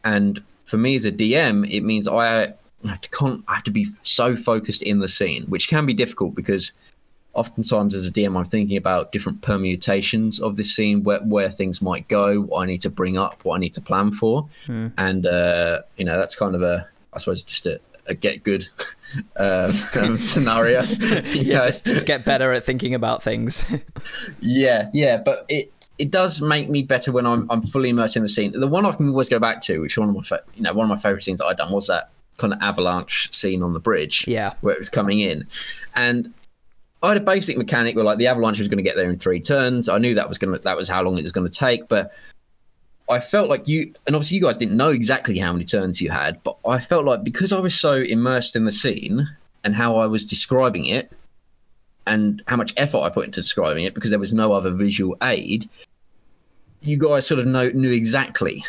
And 0.05 0.42
for 0.64 0.77
me 0.79 0.94
as 0.94 1.05
a 1.05 1.12
DM, 1.12 1.68
it 1.70 1.83
means 1.83 2.07
I 2.07 2.55
have 2.87 3.01
to 3.01 3.11
con- 3.11 3.44
I 3.48 3.55
have 3.55 3.64
to 3.64 3.70
be 3.70 3.85
so 3.85 4.37
focused 4.37 4.83
in 4.83 5.01
the 5.01 5.09
scene, 5.09 5.44
which 5.44 5.68
can 5.68 5.85
be 5.85 5.94
difficult 5.94 6.35
because 6.35 6.72
oftentimes 7.35 7.95
as 7.95 8.07
a 8.07 8.12
DM, 8.12 8.37
I'm 8.37 8.45
thinking 8.45 8.77
about 8.77 9.11
different 9.12 9.40
permutations 9.42 10.38
of 10.40 10.57
this 10.57 10.75
scene, 10.75 11.03
where, 11.03 11.21
where 11.21 11.49
things 11.51 11.81
might 11.81 12.07
go, 12.09 12.40
what 12.42 12.62
I 12.62 12.66
need 12.66 12.83
to 12.83 12.90
bring 12.90 13.16
up, 13.16 13.45
what 13.45 13.57
I 13.57 13.59
need 13.59 13.75
to 13.75 13.81
plan 13.81 14.12
for, 14.12 14.49
Mm. 14.66 14.92
and 14.99 15.27
uh, 15.27 15.81
you 15.97 16.05
know 16.05 16.16
that's 16.18 16.35
kind 16.35 16.55
of 16.55 16.62
a, 16.62 16.87
I 17.12 17.18
suppose, 17.18 17.42
just 17.42 17.66
a, 17.66 17.81
a 18.07 18.14
get 18.14 18.42
good 18.42 18.66
uh, 19.37 19.73
um, 19.97 20.18
scenario. 20.35 20.83
Yeah, 20.83 21.64
just 21.66 21.87
just 21.87 22.07
get 22.07 22.25
better 22.25 22.53
at 22.53 22.64
thinking 22.64 22.95
about 22.95 23.23
things. 23.23 23.64
yeah, 24.40 24.90
yeah, 24.92 25.16
but 25.18 25.47
it 25.49 25.73
it 25.99 26.11
does 26.11 26.40
make 26.40 26.68
me 26.68 26.83
better 26.83 27.12
when 27.12 27.27
I'm 27.27 27.51
I'm 27.51 27.62
fully 27.62 27.90
immersed 27.90 28.16
in 28.16 28.23
the 28.23 28.29
scene. 28.29 28.53
The 28.59 28.66
one 28.68 28.85
I 28.87 28.92
can 28.92 29.09
always 29.09 29.29
go 29.29 29.38
back 29.38 29.62
to, 29.62 29.79
which 29.81 29.97
one 29.97 30.09
of 30.09 30.14
my 30.14 30.23
fa- 30.23 30.42
you 30.55 30.62
know 30.62 30.73
one 30.73 30.85
of 30.85 30.88
my 30.90 31.01
favorite 31.01 31.23
scenes 31.25 31.38
that 31.40 31.47
I've 31.47 31.57
done 31.57 31.73
was 31.73 31.87
that 31.87 32.11
kind 32.38 32.53
of 32.53 32.59
avalanche 32.62 33.33
scene 33.35 33.62
on 33.62 33.73
the 33.73 33.81
bridge. 33.81 34.27
Yeah. 34.27 34.55
where 34.62 34.75
it 34.75 34.79
was 34.79 34.88
coming 34.88 35.21
in, 35.21 35.45
and 35.95 36.33
I 37.03 37.09
had 37.09 37.17
a 37.17 37.21
basic 37.21 37.57
mechanic 37.57 37.97
where 37.97 38.05
like 38.05 38.19
the 38.19 38.29
avalanche 38.29 38.59
was 38.59 38.69
going 38.69 38.79
to 38.79 38.85
get 38.85 38.97
there 38.97 39.11
in 39.11 39.19
three 39.19 39.41
turns. 39.41 39.88
I 39.88 39.99
knew 39.99 40.15
that 40.15 40.29
was 40.29 40.38
going 40.38 40.57
to 40.57 40.62
that 40.62 40.77
was 40.77 40.88
how 40.88 41.03
long 41.03 41.19
it 41.19 41.23
was 41.23 41.33
going 41.33 41.49
to 41.49 41.59
take, 41.59 41.88
but 41.88 42.12
I 43.11 43.19
felt 43.19 43.49
like 43.49 43.67
you 43.67 43.93
and 44.07 44.15
obviously 44.15 44.37
you 44.37 44.43
guys 44.43 44.57
didn't 44.57 44.77
know 44.77 44.91
exactly 44.91 45.38
how 45.38 45.53
many 45.53 45.65
turns 45.65 46.01
you 46.01 46.11
had, 46.11 46.43
but 46.43 46.57
I 46.67 46.79
felt 46.79 47.05
like 47.05 47.25
because 47.25 47.53
I 47.53 47.59
was 47.59 47.75
so 47.75 47.95
immersed 47.95 48.57
in 48.57 48.65
the 48.65 48.73
scene 48.73 49.29
and 49.65 49.75
how 49.75 49.97
I 49.97 50.07
was 50.07 50.25
describing 50.25 50.87
it 50.87 51.11
and 52.07 52.43
how 52.47 52.57
much 52.57 52.75
effort 52.77 52.99
I 52.99 53.11
put 53.11 53.27
into 53.27 53.41
describing 53.41 53.85
it 53.85 53.95
because 53.95 54.11
there 54.11 54.19
was 54.19 54.35
no 54.35 54.53
other 54.53 54.71
visual 54.71 55.17
aid, 55.23 55.69
you 56.81 56.97
guys 56.97 57.27
sort 57.27 57.41
of 57.41 57.47
know, 57.47 57.69
knew 57.71 57.93
exactly 57.93 58.65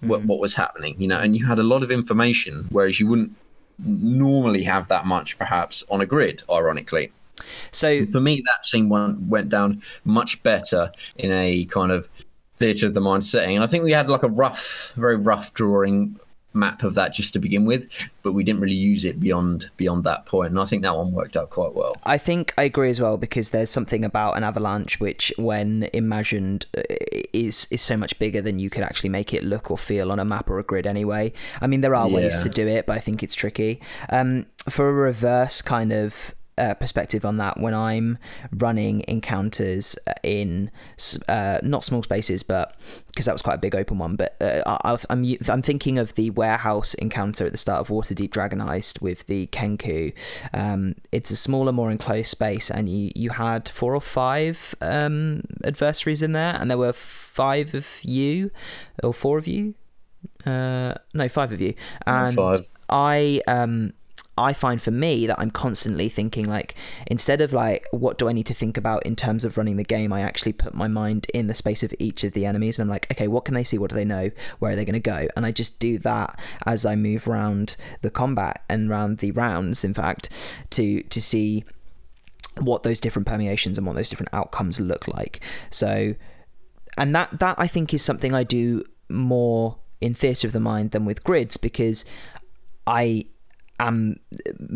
what, 0.00 0.20
mm-hmm. 0.20 0.28
what 0.28 0.40
was 0.40 0.54
happening, 0.54 0.94
you 1.00 1.08
know, 1.08 1.18
and 1.18 1.36
you 1.36 1.44
had 1.44 1.58
a 1.58 1.64
lot 1.64 1.82
of 1.82 1.90
information, 1.90 2.66
whereas 2.70 3.00
you 3.00 3.06
wouldn't 3.06 3.34
normally 3.78 4.62
have 4.62 4.88
that 4.88 5.06
much 5.06 5.38
perhaps 5.38 5.84
on 5.90 6.00
a 6.00 6.06
grid, 6.06 6.42
ironically. 6.50 7.10
So 7.70 8.04
For 8.06 8.20
me, 8.20 8.42
that 8.44 8.64
scene 8.64 8.88
went, 8.88 9.20
went 9.22 9.48
down 9.48 9.82
much 10.04 10.42
better 10.42 10.90
in 11.16 11.30
a 11.32 11.64
kind 11.66 11.92
of 11.92 12.08
theatre 12.56 12.86
of 12.86 12.94
the 12.94 13.00
mind 13.00 13.24
setting. 13.24 13.56
And 13.56 13.64
I 13.64 13.66
think 13.68 13.84
we 13.84 13.92
had 13.92 14.08
like 14.08 14.22
a 14.22 14.28
rough, 14.28 14.92
very 14.96 15.16
rough 15.16 15.54
drawing 15.54 16.18
map 16.54 16.82
of 16.82 16.94
that 16.94 17.12
just 17.14 17.34
to 17.34 17.38
begin 17.38 17.66
with, 17.66 17.86
but 18.22 18.32
we 18.32 18.42
didn't 18.42 18.60
really 18.60 18.74
use 18.74 19.04
it 19.04 19.20
beyond 19.20 19.70
beyond 19.76 20.02
that 20.02 20.24
point. 20.26 20.50
And 20.50 20.58
I 20.58 20.64
think 20.64 20.82
that 20.82 20.96
one 20.96 21.12
worked 21.12 21.36
out 21.36 21.50
quite 21.50 21.74
well. 21.74 21.94
I 22.04 22.18
think 22.18 22.52
I 22.58 22.62
agree 22.64 22.90
as 22.90 23.00
well 23.00 23.16
because 23.16 23.50
there's 23.50 23.70
something 23.70 24.04
about 24.04 24.36
an 24.36 24.42
avalanche 24.42 24.98
which, 24.98 25.32
when 25.36 25.88
imagined, 25.92 26.64
uh, 26.76 26.82
is 27.32 27.68
is 27.70 27.82
so 27.82 27.96
much 27.96 28.18
bigger 28.18 28.40
than 28.40 28.58
you 28.58 28.70
could 28.70 28.82
actually 28.82 29.10
make 29.10 29.32
it 29.34 29.44
look 29.44 29.70
or 29.70 29.78
feel 29.78 30.10
on 30.10 30.18
a 30.18 30.24
map 30.24 30.48
or 30.50 30.58
a 30.58 30.64
grid. 30.64 30.86
Anyway, 30.86 31.32
I 31.60 31.66
mean 31.68 31.82
there 31.82 31.94
are 31.94 32.08
ways 32.08 32.36
Yeah. 32.38 32.42
to 32.44 32.48
do 32.48 32.66
it, 32.66 32.86
but 32.86 32.96
I 32.96 33.00
think 33.00 33.22
it's 33.22 33.34
tricky. 33.36 33.80
Um, 34.08 34.46
for 34.68 34.88
a 34.88 34.92
reverse 34.92 35.62
kind 35.62 35.92
of. 35.92 36.34
Uh, 36.58 36.74
perspective 36.74 37.24
on 37.24 37.36
that 37.36 37.60
when 37.60 37.72
I'm 37.72 38.18
running 38.50 39.04
encounters 39.06 39.96
uh, 40.08 40.14
in 40.24 40.72
uh, 41.28 41.58
not 41.62 41.84
small 41.84 42.02
spaces, 42.02 42.42
but 42.42 42.74
because 43.06 43.26
that 43.26 43.32
was 43.32 43.42
quite 43.42 43.54
a 43.54 43.58
big 43.58 43.76
open 43.76 43.98
one. 43.98 44.16
But 44.16 44.36
uh, 44.40 44.62
I, 44.66 44.98
I'm 45.08 45.24
I'm 45.48 45.62
thinking 45.62 45.98
of 45.98 46.14
the 46.14 46.30
warehouse 46.30 46.94
encounter 46.94 47.46
at 47.46 47.52
the 47.52 47.58
start 47.58 47.80
of 47.80 47.88
Waterdeep 47.88 48.30
Dragon 48.30 48.58
Heist 48.58 49.00
with 49.00 49.26
the 49.26 49.46
Kenku. 49.48 50.12
Um, 50.52 50.96
it's 51.12 51.30
a 51.30 51.36
smaller, 51.36 51.70
more 51.70 51.92
enclosed 51.92 52.28
space, 52.28 52.70
and 52.70 52.88
you 52.88 53.12
you 53.14 53.30
had 53.30 53.68
four 53.68 53.94
or 53.94 54.00
five 54.00 54.74
um, 54.80 55.42
adversaries 55.64 56.22
in 56.22 56.32
there, 56.32 56.56
and 56.58 56.68
there 56.68 56.78
were 56.78 56.92
five 56.92 57.72
of 57.74 57.86
you 58.02 58.50
or 59.02 59.14
four 59.14 59.38
of 59.38 59.46
you. 59.46 59.74
Uh, 60.44 60.94
no, 61.14 61.28
five 61.28 61.52
of 61.52 61.60
you, 61.60 61.74
and 62.04 62.34
Five. 62.34 62.66
I 62.88 63.40
um 63.46 63.92
I 64.38 64.52
find 64.52 64.80
for 64.80 64.90
me 64.90 65.26
that 65.26 65.38
I'm 65.38 65.50
constantly 65.50 66.08
thinking 66.08 66.48
like 66.48 66.74
instead 67.06 67.40
of 67.40 67.52
like 67.52 67.86
what 67.90 68.18
do 68.18 68.28
I 68.28 68.32
need 68.32 68.46
to 68.46 68.54
think 68.54 68.76
about 68.76 69.04
in 69.04 69.16
terms 69.16 69.44
of 69.44 69.56
running 69.56 69.76
the 69.76 69.84
game, 69.84 70.12
I 70.12 70.20
actually 70.20 70.52
put 70.52 70.74
my 70.74 70.88
mind 70.88 71.26
in 71.34 71.46
the 71.46 71.54
space 71.54 71.82
of 71.82 71.94
each 71.98 72.24
of 72.24 72.32
the 72.32 72.46
enemies 72.46 72.78
and 72.78 72.86
I'm 72.86 72.90
like, 72.90 73.10
okay, 73.12 73.28
what 73.28 73.44
can 73.44 73.54
they 73.54 73.64
see? 73.64 73.78
What 73.78 73.90
do 73.90 73.96
they 73.96 74.04
know? 74.04 74.30
Where 74.58 74.72
are 74.72 74.76
they 74.76 74.84
going 74.84 74.94
to 74.94 75.00
go? 75.00 75.28
And 75.36 75.44
I 75.44 75.50
just 75.50 75.78
do 75.78 75.98
that 76.00 76.38
as 76.66 76.86
I 76.86 76.96
move 76.96 77.26
around 77.26 77.76
the 78.02 78.10
combat 78.10 78.62
and 78.68 78.90
around 78.90 79.18
the 79.18 79.32
rounds, 79.32 79.84
in 79.84 79.94
fact, 79.94 80.28
to 80.70 81.02
to 81.02 81.22
see 81.22 81.64
what 82.60 82.82
those 82.82 83.00
different 83.00 83.26
permeations 83.26 83.78
and 83.78 83.86
what 83.86 83.96
those 83.96 84.10
different 84.10 84.32
outcomes 84.32 84.80
look 84.80 85.08
like. 85.08 85.40
So 85.70 86.14
and 86.96 87.14
that 87.14 87.38
that 87.38 87.58
I 87.58 87.66
think 87.66 87.94
is 87.94 88.02
something 88.02 88.34
I 88.34 88.44
do 88.44 88.84
more 89.08 89.78
in 90.00 90.14
theatre 90.14 90.46
of 90.46 90.52
the 90.52 90.60
mind 90.60 90.90
than 90.90 91.04
with 91.04 91.24
grids 91.24 91.56
because 91.56 92.04
I 92.86 93.26
am 93.80 94.20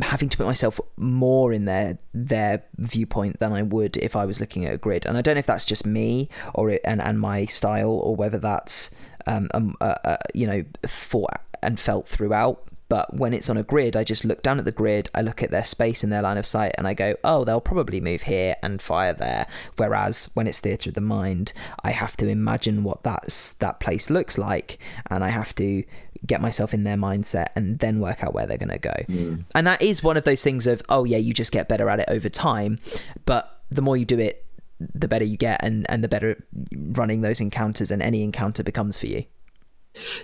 having 0.03 0.29
to 0.29 0.37
put 0.37 0.47
myself 0.47 0.81
more 0.97 1.53
in 1.53 1.65
their 1.65 1.99
their 2.15 2.65
viewpoint 2.79 3.41
than 3.41 3.53
I 3.53 3.63
would 3.63 3.97
if 3.97 4.17
I 4.17 4.25
was 4.25 4.41
looking 4.41 4.65
at 4.65 4.75
a 4.75 4.79
grid. 4.79 5.07
And 5.07 5.17
I 5.17 5.23
don't 5.23 5.35
know 5.35 5.41
if 5.41 5.47
that's 5.47 5.65
just 5.65 5.87
me 5.87 6.29
or 6.55 6.71
it, 6.71 6.81
and 6.85 7.01
and 7.01 7.19
my 7.21 7.47
style 7.47 7.91
or 7.91 8.17
whether 8.17 8.39
that's 8.39 8.91
um, 9.27 9.49
um 9.55 9.75
uh, 9.81 9.95
uh, 10.05 10.17
you 10.35 10.47
know 10.47 10.65
thought 10.83 11.41
and 11.63 11.79
felt 11.79 12.09
throughout. 12.09 12.63
But 12.93 13.15
when 13.15 13.33
it's 13.33 13.49
on 13.49 13.57
a 13.57 13.63
grid, 13.63 13.97
I 13.97 14.05
just 14.05 14.23
look 14.23 14.43
down 14.43 14.59
at 14.59 14.67
the 14.67 14.71
grid, 14.71 15.09
I 15.15 15.23
look 15.23 15.43
at 15.43 15.51
their 15.51 15.65
space 15.65 16.05
and 16.05 16.13
their 16.13 16.21
line 16.21 16.37
of 16.37 16.45
sight, 16.45 16.75
and 16.77 16.87
I 16.87 16.93
go, 16.93 17.15
oh, 17.25 17.43
they'll 17.43 17.59
probably 17.59 18.03
move 18.03 18.25
here 18.25 18.55
and 18.63 18.83
fire 18.83 19.15
there. 19.15 19.47
Whereas 19.79 20.29
when 20.35 20.47
it's 20.47 20.61
theatre 20.61 20.91
of 20.91 20.95
the 20.95 21.01
mind, 21.01 21.55
I 21.83 21.93
have 21.93 22.19
to 22.19 22.29
imagine 22.29 22.85
what 22.85 23.03
that's, 23.03 23.53
that 23.53 23.81
place 23.81 24.11
looks 24.11 24.37
like, 24.37 24.77
and 25.09 25.25
I 25.25 25.31
have 25.31 25.55
to 25.55 25.85
get 26.27 26.41
myself 26.41 26.73
in 26.73 26.85
their 26.85 26.97
mindset 26.97 27.47
and 27.57 27.79
then 27.79 28.01
work 28.01 28.23
out 28.23 28.35
where 28.35 28.47
they're 28.47 28.59
going 28.59 28.69
to 28.69 28.79
go. 28.79 28.95
Hmm. 29.07 29.35
And 29.55 29.67
that 29.67 29.83
is 29.83 30.03
one 30.03 30.17
of 30.17 30.25
those 30.25 30.43
things 30.43 30.67
of, 30.67 30.83
oh, 30.89 31.05
yeah, 31.05 31.17
you 31.19 31.35
just 31.35 31.53
get 31.53 31.69
better 31.69 31.89
at 31.89 32.01
it 32.01 32.09
over 32.09 32.29
time. 32.29 32.79
But 33.25 33.61
the 33.71 33.83
more 33.83 33.97
you 33.97 34.05
do 34.05 34.19
it, 34.19 34.45
the 34.79 35.09
better 35.09 35.25
you 35.25 35.37
get, 35.37 35.63
and, 35.65 35.87
and 35.89 36.03
the 36.03 36.09
better 36.09 36.43
running 36.75 37.21
those 37.21 37.41
encounters 37.41 37.91
and 37.91 38.03
any 38.03 38.23
encounter 38.23 38.63
becomes 38.63 38.97
for 38.97 39.07
you. 39.07 39.25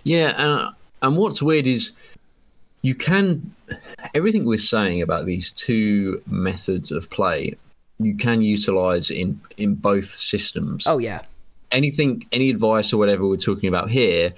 Yeah, 0.04 0.34
and 0.36 0.74
and 1.02 1.16
what's 1.16 1.40
weird 1.40 1.66
is 1.66 1.92
you 2.82 2.94
can 2.94 3.54
everything 4.14 4.44
we're 4.44 4.58
saying 4.58 5.02
about 5.02 5.26
these 5.26 5.52
two 5.52 6.22
methods 6.26 6.90
of 6.90 7.08
play 7.10 7.56
you 8.00 8.16
can 8.16 8.42
utilize 8.42 9.10
in 9.10 9.40
in 9.56 9.74
both 9.74 10.06
systems. 10.06 10.86
Oh, 10.86 10.98
yeah. 10.98 11.22
Anything, 11.70 12.26
any 12.32 12.48
advice 12.48 12.92
or 12.92 12.96
whatever 12.96 13.26
we're 13.26 13.36
talking 13.36 13.68
about 13.68 13.90
here 13.90 14.32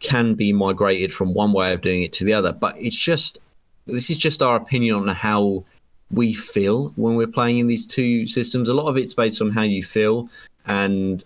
can 0.00 0.34
be 0.34 0.52
migrated 0.52 1.12
from 1.12 1.34
one 1.34 1.52
way 1.52 1.72
of 1.72 1.80
doing 1.80 2.02
it 2.02 2.12
to 2.14 2.24
the 2.24 2.32
other. 2.32 2.52
But 2.52 2.76
it's 2.78 2.96
just 2.96 3.38
this 3.86 4.10
is 4.10 4.18
just 4.18 4.42
our 4.42 4.56
opinion 4.56 4.96
on 4.96 5.08
how 5.08 5.64
we 6.10 6.32
feel 6.32 6.88
when 6.96 7.14
we're 7.14 7.26
playing 7.26 7.58
in 7.58 7.66
these 7.66 7.86
two 7.86 8.26
systems. 8.26 8.68
A 8.68 8.74
lot 8.74 8.88
of 8.88 8.96
it's 8.96 9.14
based 9.14 9.40
on 9.40 9.50
how 9.50 9.62
you 9.62 9.82
feel 9.82 10.28
and 10.66 11.22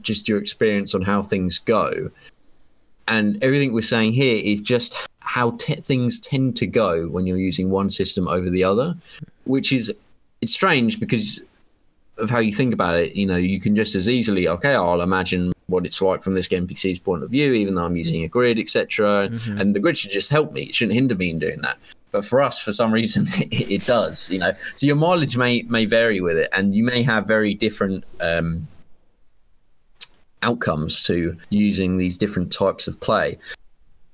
just 0.00 0.28
your 0.28 0.38
experience 0.38 0.94
on 0.94 1.02
how 1.02 1.22
things 1.22 1.58
go. 1.58 2.10
And 3.08 3.42
everything 3.42 3.72
we're 3.72 3.82
saying 3.82 4.12
here 4.12 4.36
is 4.36 4.60
just 4.60 4.96
how 5.20 5.52
te- 5.52 5.76
things 5.76 6.18
tend 6.20 6.56
to 6.56 6.66
go 6.66 7.08
when 7.08 7.26
you're 7.26 7.38
using 7.38 7.70
one 7.70 7.90
system 7.90 8.28
over 8.28 8.50
the 8.50 8.64
other, 8.64 8.94
which 9.44 9.72
is 9.72 9.92
it's 10.40 10.52
strange 10.52 11.00
because 11.00 11.40
of 12.18 12.30
how 12.30 12.38
you 12.38 12.52
think 12.52 12.74
about 12.74 12.96
it. 12.96 13.16
You 13.16 13.26
know, 13.26 13.36
you 13.36 13.60
can 13.60 13.74
just 13.74 13.94
as 13.94 14.08
easily, 14.08 14.48
okay, 14.48 14.74
I'll 14.74 15.00
imagine 15.00 15.52
what 15.72 15.84
it's 15.84 16.00
like 16.00 16.22
from 16.22 16.34
this 16.34 16.48
NPC's 16.48 17.00
point 17.00 17.24
of 17.24 17.30
view, 17.30 17.52
even 17.52 17.74
though 17.74 17.84
I'm 17.84 17.96
using 17.96 18.22
a 18.22 18.28
grid, 18.28 18.58
etc. 18.58 19.30
And 19.58 19.74
the 19.74 19.80
grid 19.80 19.98
should 19.98 20.12
just 20.12 20.30
help 20.30 20.52
me; 20.52 20.62
it 20.64 20.74
shouldn't 20.74 20.94
hinder 20.94 21.16
me 21.16 21.30
in 21.30 21.40
doing 21.40 21.60
that. 21.62 21.78
But 22.12 22.24
for 22.24 22.40
us, 22.42 22.60
for 22.60 22.70
some 22.70 22.92
reason, 23.00 23.26
it, 23.50 23.70
it 23.70 23.86
does. 23.86 24.30
You 24.30 24.38
know, 24.38 24.52
so 24.76 24.86
your 24.86 24.96
mileage 24.96 25.36
may 25.36 25.62
may 25.62 25.86
vary 25.86 26.20
with 26.20 26.36
it, 26.36 26.48
and 26.52 26.74
you 26.74 26.84
may 26.84 27.02
have 27.02 27.26
very 27.26 27.54
different. 27.54 28.04
Um, 28.20 28.68
outcomes 30.44 31.04
to 31.04 31.36
using 31.50 31.98
these 31.98 32.16
different 32.16 32.52
types 32.52 32.88
of 32.88 32.98
play 32.98 33.38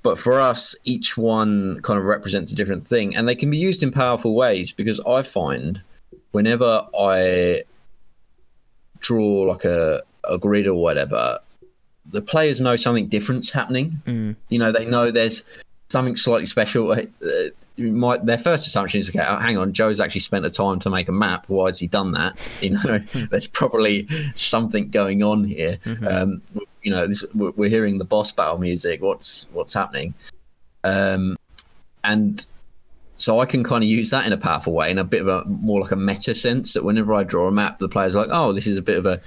but 0.02 0.18
for 0.18 0.40
us 0.40 0.74
each 0.84 1.16
one 1.16 1.80
kind 1.82 1.98
of 1.98 2.04
represents 2.04 2.52
a 2.52 2.54
different 2.54 2.86
thing 2.86 3.16
and 3.16 3.26
they 3.26 3.34
can 3.34 3.50
be 3.50 3.56
used 3.56 3.82
in 3.82 3.90
powerful 3.90 4.34
ways 4.34 4.70
because 4.70 5.00
i 5.00 5.22
find 5.22 5.80
whenever 6.32 6.86
i 6.98 7.62
draw 9.00 9.42
like 9.42 9.64
a, 9.64 10.02
a 10.28 10.38
grid 10.38 10.66
or 10.66 10.74
whatever 10.74 11.38
the 12.10 12.22
players 12.22 12.60
know 12.60 12.76
something 12.76 13.08
different's 13.08 13.50
happening. 13.50 14.00
You 14.48 14.58
know 14.58 14.72
they 14.72 14.84
know 14.84 15.10
there's 15.10 15.44
something 15.88 16.16
slightly 16.16 16.46
special. 16.46 16.92
Uh, 16.92 17.02
my, 17.78 18.18
their 18.18 18.38
first 18.38 18.66
assumption 18.66 18.98
is 18.98 19.08
okay 19.08 19.24
oh, 19.24 19.36
hang 19.36 19.56
on 19.56 19.72
joe's 19.72 20.00
actually 20.00 20.20
spent 20.20 20.42
the 20.42 20.50
time 20.50 20.80
to 20.80 20.90
make 20.90 21.08
a 21.08 21.12
map. 21.12 21.44
Why 21.48 21.66
has 21.66 21.78
he 21.78 21.86
done 21.86 22.12
that? 22.12 22.36
You 22.62 22.70
know 22.70 22.98
there's 23.30 23.46
probably 23.46 24.06
something 24.34 24.90
going 24.90 25.22
on 25.22 25.44
here. 25.44 25.78
Um, 26.06 26.42
you 26.82 26.90
know 26.90 27.06
this, 27.06 27.24
we're 27.34 27.52
we're 27.52 27.68
hearing 27.68 27.98
the 27.98 28.04
boss 28.04 28.32
battle 28.32 28.58
music. 28.58 29.00
What's 29.02 29.46
what's 29.52 29.72
happening? 29.72 30.14
Um, 30.84 31.36
and 32.04 32.44
so 33.16 33.40
I 33.40 33.46
can 33.46 33.64
kind 33.64 33.82
of 33.82 33.90
use 33.90 34.10
that 34.10 34.26
in 34.26 34.32
a 34.32 34.38
powerful 34.38 34.72
way, 34.72 34.90
in 34.90 34.98
a 34.98 35.04
bit 35.04 35.22
of 35.22 35.28
a 35.28 35.44
more 35.46 35.80
like 35.80 35.90
a 35.90 35.96
meta 35.96 36.34
sense. 36.34 36.72
That 36.74 36.84
whenever 36.84 37.14
I 37.14 37.24
draw 37.24 37.48
a 37.48 37.52
map, 37.52 37.78
the 37.78 37.88
player's 37.88 38.16
are 38.16 38.24
like, 38.24 38.30
"Oh, 38.32 38.52
this 38.52 38.66
is 38.66 38.76
a 38.76 38.82
bit 38.82 38.96
of 38.96 39.06
a 39.06 39.20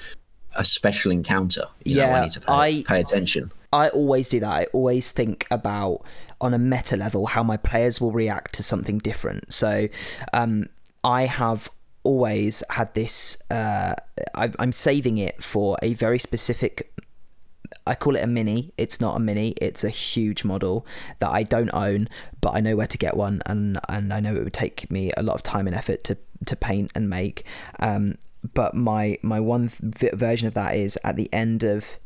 a 0.55 0.63
special 0.65 1.11
encounter." 1.11 1.65
You 1.83 1.97
know, 1.97 2.05
Yeah, 2.07 2.19
I 2.19 2.21
need 2.23 2.31
to 2.31 2.39
pay, 2.41 2.53
I- 2.53 2.83
pay 2.87 2.99
attention. 2.99 3.51
I 3.73 3.87
always 3.89 4.27
do 4.27 4.39
that. 4.41 4.49
I 4.49 4.65
always 4.73 5.11
think 5.11 5.47
about 5.49 6.03
on 6.41 6.53
a 6.53 6.59
meta 6.59 6.97
level 6.97 7.27
how 7.27 7.41
my 7.43 7.55
players 7.55 8.01
will 8.01 8.11
react 8.11 8.53
to 8.55 8.63
something 8.63 8.97
different. 8.97 9.53
So, 9.53 9.87
um, 10.33 10.67
I 11.03 11.25
have 11.25 11.69
always 12.03 12.63
had 12.69 12.93
this. 12.95 13.37
Uh, 13.49 13.93
I, 14.35 14.51
I'm 14.59 14.71
saving 14.73 15.17
it 15.19 15.41
for 15.43 15.77
a 15.81 15.93
very 15.93 16.19
specific. 16.19 16.91
I 17.87 17.95
call 17.95 18.15
it 18.17 18.21
a 18.23 18.27
mini. 18.27 18.73
It's 18.77 18.99
not 18.99 19.15
a 19.15 19.19
mini. 19.19 19.51
It's 19.61 19.83
a 19.83 19.89
huge 19.89 20.43
model 20.43 20.85
that 21.19 21.31
I 21.31 21.43
don't 21.43 21.69
own, 21.73 22.09
but 22.41 22.53
I 22.53 22.59
know 22.59 22.75
where 22.75 22.87
to 22.87 22.97
get 22.97 23.15
one, 23.15 23.41
and 23.45 23.79
and 23.87 24.13
I 24.13 24.19
know 24.19 24.35
it 24.35 24.43
would 24.43 24.53
take 24.53 24.91
me 24.91 25.11
a 25.15 25.23
lot 25.23 25.35
of 25.35 25.43
time 25.43 25.65
and 25.67 25.75
effort 25.75 26.03
to 26.05 26.17
to 26.45 26.55
paint 26.55 26.91
and 26.93 27.09
make. 27.09 27.45
Um, 27.79 28.15
but 28.53 28.73
my 28.73 29.17
my 29.21 29.39
one 29.39 29.71
version 29.81 30.47
of 30.47 30.53
that 30.53 30.75
is 30.75 30.97
at 31.03 31.15
the 31.15 31.31
end 31.33 31.63
of 31.63 31.97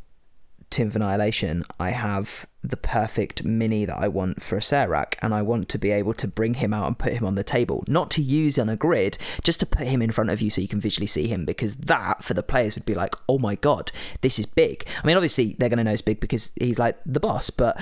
Tomb 0.70 0.88
of 0.88 0.96
Annihilation, 0.96 1.64
I 1.80 1.92
have 1.92 2.48
the 2.64 2.76
perfect 2.76 3.46
mini 3.46 3.86
that 3.86 3.98
I 3.98 4.08
want 4.08 4.42
for 4.42 4.58
Acererak, 4.58 5.14
and 5.22 5.34
I 5.34 5.42
want 5.42 5.70
to 5.70 5.78
be 5.78 5.92
able 5.92 6.14
to 6.16 6.28
bring 6.28 6.56
him 6.56 6.74
out 6.74 6.88
and 6.88 6.98
put 6.98 7.14
him 7.14 7.26
on 7.26 7.36
the 7.36 7.44
table, 7.44 7.84
not 7.88 8.10
to 8.12 8.22
use 8.22 8.58
on 8.58 8.68
a 8.68 8.76
grid, 8.76 9.18
just 9.44 9.60
to 9.60 9.66
put 9.66 9.88
him 9.88 10.02
in 10.02 10.12
front 10.12 10.32
of 10.32 10.42
you 10.42 10.50
so 10.50 10.62
you 10.62 10.68
can 10.68 10.82
visually 10.82 11.08
see 11.08 11.28
him, 11.28 11.46
because 11.46 11.76
that 11.76 12.24
for 12.24 12.34
the 12.34 12.44
players 12.44 12.76
would 12.76 12.86
be 12.86 12.96
like, 12.96 13.16
oh 13.30 13.38
my 13.38 13.56
god, 13.56 13.92
this 14.22 14.40
is 14.40 14.48
big. 14.48 14.86
I 15.02 15.08
mean, 15.08 15.16
obviously 15.16 15.56
they're 15.60 15.70
going 15.70 15.78
to 15.78 15.84
know 15.84 15.92
it's 15.92 16.02
big 16.02 16.20
because 16.20 16.52
he's 16.60 16.80
like 16.80 16.98
the 17.06 17.20
boss, 17.20 17.52
but 17.52 17.82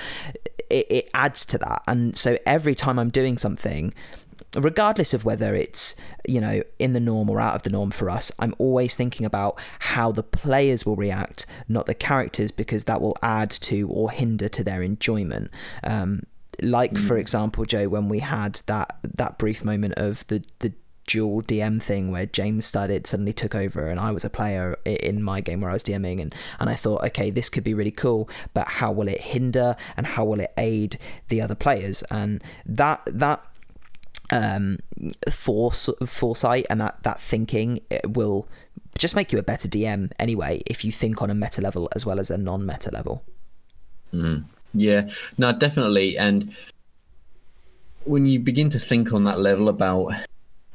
it, 0.70 0.86
it 0.90 1.10
adds 1.14 1.46
to 1.48 1.58
that, 1.60 1.82
and 1.88 2.16
so 2.18 2.38
every 2.46 2.76
time 2.76 3.00
I'm 3.00 3.10
doing 3.10 3.38
something 3.38 3.94
regardless 4.56 5.14
of 5.14 5.26
whether 5.26 5.56
it's 5.56 5.96
you 6.28 6.40
know 6.40 6.62
in 6.80 6.94
the 6.94 7.00
norm 7.00 7.30
or 7.30 7.40
out 7.40 7.56
of 7.56 7.64
the 7.64 7.70
norm 7.70 7.92
for 7.92 8.10
us 8.10 8.32
i'm 8.40 8.54
always 8.58 8.96
thinking 8.96 9.26
about 9.26 9.60
how 9.80 10.12
the 10.12 10.24
players 10.24 10.86
will 10.86 10.96
react 10.96 11.46
not 11.68 11.86
the 11.86 11.94
characters 11.94 12.52
because 12.52 12.86
that 12.86 13.02
will 13.02 13.18
add 13.22 13.50
to 13.50 13.88
or 13.90 14.12
hinder 14.12 14.50
to 14.50 14.64
their 14.64 14.82
enjoyment. 14.82 15.50
Um, 15.84 16.24
like 16.62 16.98
for 16.98 17.18
example 17.18 17.66
joe 17.66 17.88
when 17.90 18.08
we 18.08 18.20
had 18.20 18.62
that 18.68 18.98
that 19.04 19.40
brief 19.40 19.66
moment 19.66 19.96
of 19.96 20.26
the 20.28 20.44
the 20.60 20.72
dual 21.08 21.42
DM 21.42 21.82
thing 21.82 22.12
where 22.12 22.26
James 22.26 22.66
started 22.66 23.06
suddenly 23.08 23.34
took 23.34 23.56
over 23.56 23.88
and 23.88 24.00
I 24.00 24.12
was 24.12 24.24
a 24.24 24.30
player 24.30 24.78
in 24.86 25.22
my 25.22 25.42
game 25.42 25.62
where 25.62 25.70
I 25.70 25.74
was 25.74 25.84
DMing 25.84 26.22
and 26.22 26.34
and 26.60 26.70
I 26.70 26.76
thought 26.76 27.04
okay 27.04 27.30
this 27.30 27.50
could 27.50 27.64
be 27.64 27.74
really 27.74 27.92
cool 27.92 28.30
but 28.54 28.68
how 28.68 28.92
will 28.92 29.08
it 29.08 29.20
hinder 29.20 29.76
and 29.98 30.08
how 30.08 30.26
will 30.26 30.40
it 30.40 30.54
aid 30.58 30.98
the 31.28 31.42
other 31.42 31.56
players? 31.56 32.04
And 32.04 32.42
that 32.66 33.02
that 33.06 33.44
um, 34.34 34.80
force 35.32 35.90
foresight 36.06 36.66
and 36.70 36.82
that 36.82 37.02
that 37.04 37.22
thinking 37.22 37.80
will 38.08 38.48
just 38.98 39.16
make 39.16 39.32
you 39.32 39.38
a 39.38 39.44
better 39.44 39.68
DM 39.68 40.12
anyway 40.20 40.62
if 40.66 40.84
you 40.84 40.92
think 40.92 41.22
on 41.22 41.30
a 41.30 41.36
meta 41.36 41.62
level 41.62 41.88
as 41.96 42.06
well 42.06 42.20
as 42.20 42.32
a 42.32 42.38
non-meta 42.38 42.92
level. 42.92 43.24
Yeah, 44.74 45.10
no, 45.38 45.52
definitely. 45.54 46.18
And 46.18 46.56
when 48.06 48.26
you 48.26 48.40
begin 48.40 48.70
to 48.70 48.80
think 48.80 49.14
on 49.14 49.24
that 49.26 49.40
level 49.40 49.70
about 49.70 50.14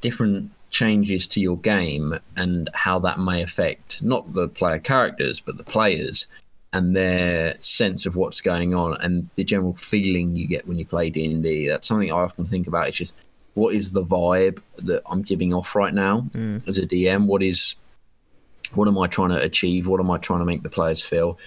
different 0.00 0.52
changes 0.70 1.26
to 1.26 1.40
your 1.40 1.58
game 1.58 2.18
and 2.36 2.70
how 2.74 2.98
that 3.00 3.18
may 3.18 3.42
affect 3.42 4.02
not 4.02 4.34
the 4.34 4.48
player 4.48 4.78
characters 4.78 5.40
but 5.40 5.56
the 5.56 5.64
players 5.64 6.28
and 6.74 6.94
their 6.94 7.56
sense 7.60 8.04
of 8.04 8.16
what's 8.16 8.42
going 8.42 8.74
on 8.74 8.94
and 9.00 9.30
the 9.36 9.44
general 9.44 9.72
feeling 9.72 10.36
you 10.36 10.46
get 10.46 10.68
when 10.68 10.78
you 10.78 10.84
play 10.84 11.08
D&D 11.08 11.68
that's 11.68 11.88
something 11.88 12.12
I 12.12 12.16
often 12.16 12.44
think 12.44 12.66
about 12.66 12.86
it's 12.86 12.98
just 12.98 13.16
what 13.58 13.74
is 13.74 13.90
the 13.90 14.04
vibe 14.04 14.60
that 14.78 15.02
I'm 15.06 15.22
giving 15.22 15.52
off 15.52 15.74
right 15.74 15.92
now 15.92 16.26
as 16.66 16.78
a 16.78 16.86
DM 16.86 17.26
what 17.26 17.42
is 17.42 17.74
what 18.74 18.88
am 18.88 18.98
I 18.98 19.06
trying 19.06 19.30
to 19.30 19.40
achieve? 19.40 19.86
What 19.86 20.00
am 20.00 20.10
I 20.10 20.18
trying 20.18 20.40
to 20.40 20.44
make 20.44 20.62
the 20.62 20.68
players 20.68 21.02
feel? 21.02 21.38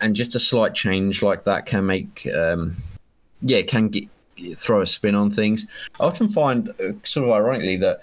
And 0.00 0.16
just 0.16 0.34
a 0.34 0.40
slight 0.40 0.74
change 0.74 1.22
like 1.22 1.44
that 1.44 1.66
can 1.66 1.86
make 1.86 2.28
um 2.34 2.74
yeah 3.40 3.62
can 3.62 3.88
get 3.88 4.08
throw 4.56 4.80
a 4.80 4.86
spin 4.86 5.14
on 5.14 5.30
things. 5.30 5.66
I 6.00 6.04
often 6.04 6.28
find 6.28 6.70
uh, 6.70 6.92
sort 7.04 7.28
of 7.28 7.32
ironically 7.32 7.76
that 7.78 8.00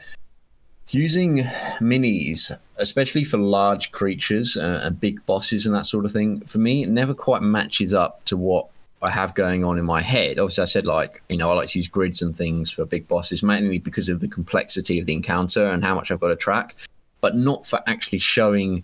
using 0.92 1.40
minis 1.80 2.52
especially 2.78 3.24
for 3.24 3.38
large 3.38 3.92
creatures 3.92 4.58
uh, 4.58 4.82
and 4.84 5.00
big 5.00 5.24
bosses 5.28 5.68
and 5.68 5.76
that 5.76 5.86
sort 5.86 6.04
of 6.04 6.12
thing 6.12 6.40
for 6.42 6.58
me 6.58 6.82
it 6.82 6.90
never 6.90 7.14
quite 7.14 7.44
matches 7.44 7.94
up 7.94 8.26
to 8.26 8.36
what 8.36 8.68
I 9.02 9.10
have 9.10 9.34
going 9.34 9.64
on 9.64 9.78
in 9.78 9.86
my 9.86 10.02
head. 10.02 10.40
Obviously, 10.40 10.62
I 10.62 10.66
said 10.66 10.86
like 10.86 11.22
you 11.30 11.38
know 11.38 11.50
I 11.52 11.54
like 11.56 11.70
to 11.70 11.80
use 11.80 11.88
grids 11.88 12.22
and 12.22 12.36
things 12.36 12.72
for 12.72 12.86
big 12.86 13.08
bosses 13.08 13.44
mainly 13.44 13.80
because 13.80 14.10
of 14.10 14.20
the 14.20 14.28
complexity 14.28 15.00
of 15.00 15.06
the 15.06 15.14
encounter 15.14 15.66
and 15.68 15.84
how 15.84 15.96
much 15.96 16.12
I've 16.12 16.20
got 16.20 16.30
to 16.30 16.36
track, 16.36 16.76
but 17.22 17.36
not 17.36 17.66
for 17.66 17.80
actually 17.88 18.20
showing 18.20 18.84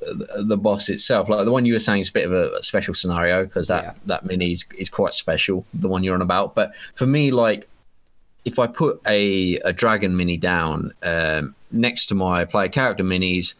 the- 0.00 0.56
boss 0.56 0.88
itself. 0.88 1.28
Like 1.28 1.44
the 1.44 1.52
one 1.52 1.66
you 1.66 1.74
were 1.74 1.78
saying 1.78 2.00
is 2.00 2.08
a 2.08 2.12
bit 2.12 2.24
of 2.26 2.32
a, 2.32 2.50
a 2.52 2.62
special 2.62 2.94
scenario 2.94 3.44
because 3.44 3.68
that 3.68 3.84
Yeah. 3.84 3.92
that 4.06 4.24
mini 4.24 4.52
is, 4.52 4.64
is 4.78 4.88
quite 4.88 5.14
special. 5.14 5.64
The 5.74 5.88
one 5.88 6.02
you're 6.02 6.14
on 6.14 6.22
about, 6.22 6.54
but 6.54 6.74
for 6.94 7.06
me, 7.06 7.30
like 7.30 7.68
if 8.44 8.58
I 8.58 8.66
put 8.66 9.00
a 9.06 9.56
a 9.58 9.72
dragon 9.72 10.16
mini 10.16 10.36
down 10.38 10.92
um, 11.02 11.54
next 11.70 12.06
to 12.06 12.14
my 12.14 12.44
player 12.46 12.68
character 12.68 13.04
minis, 13.04 13.54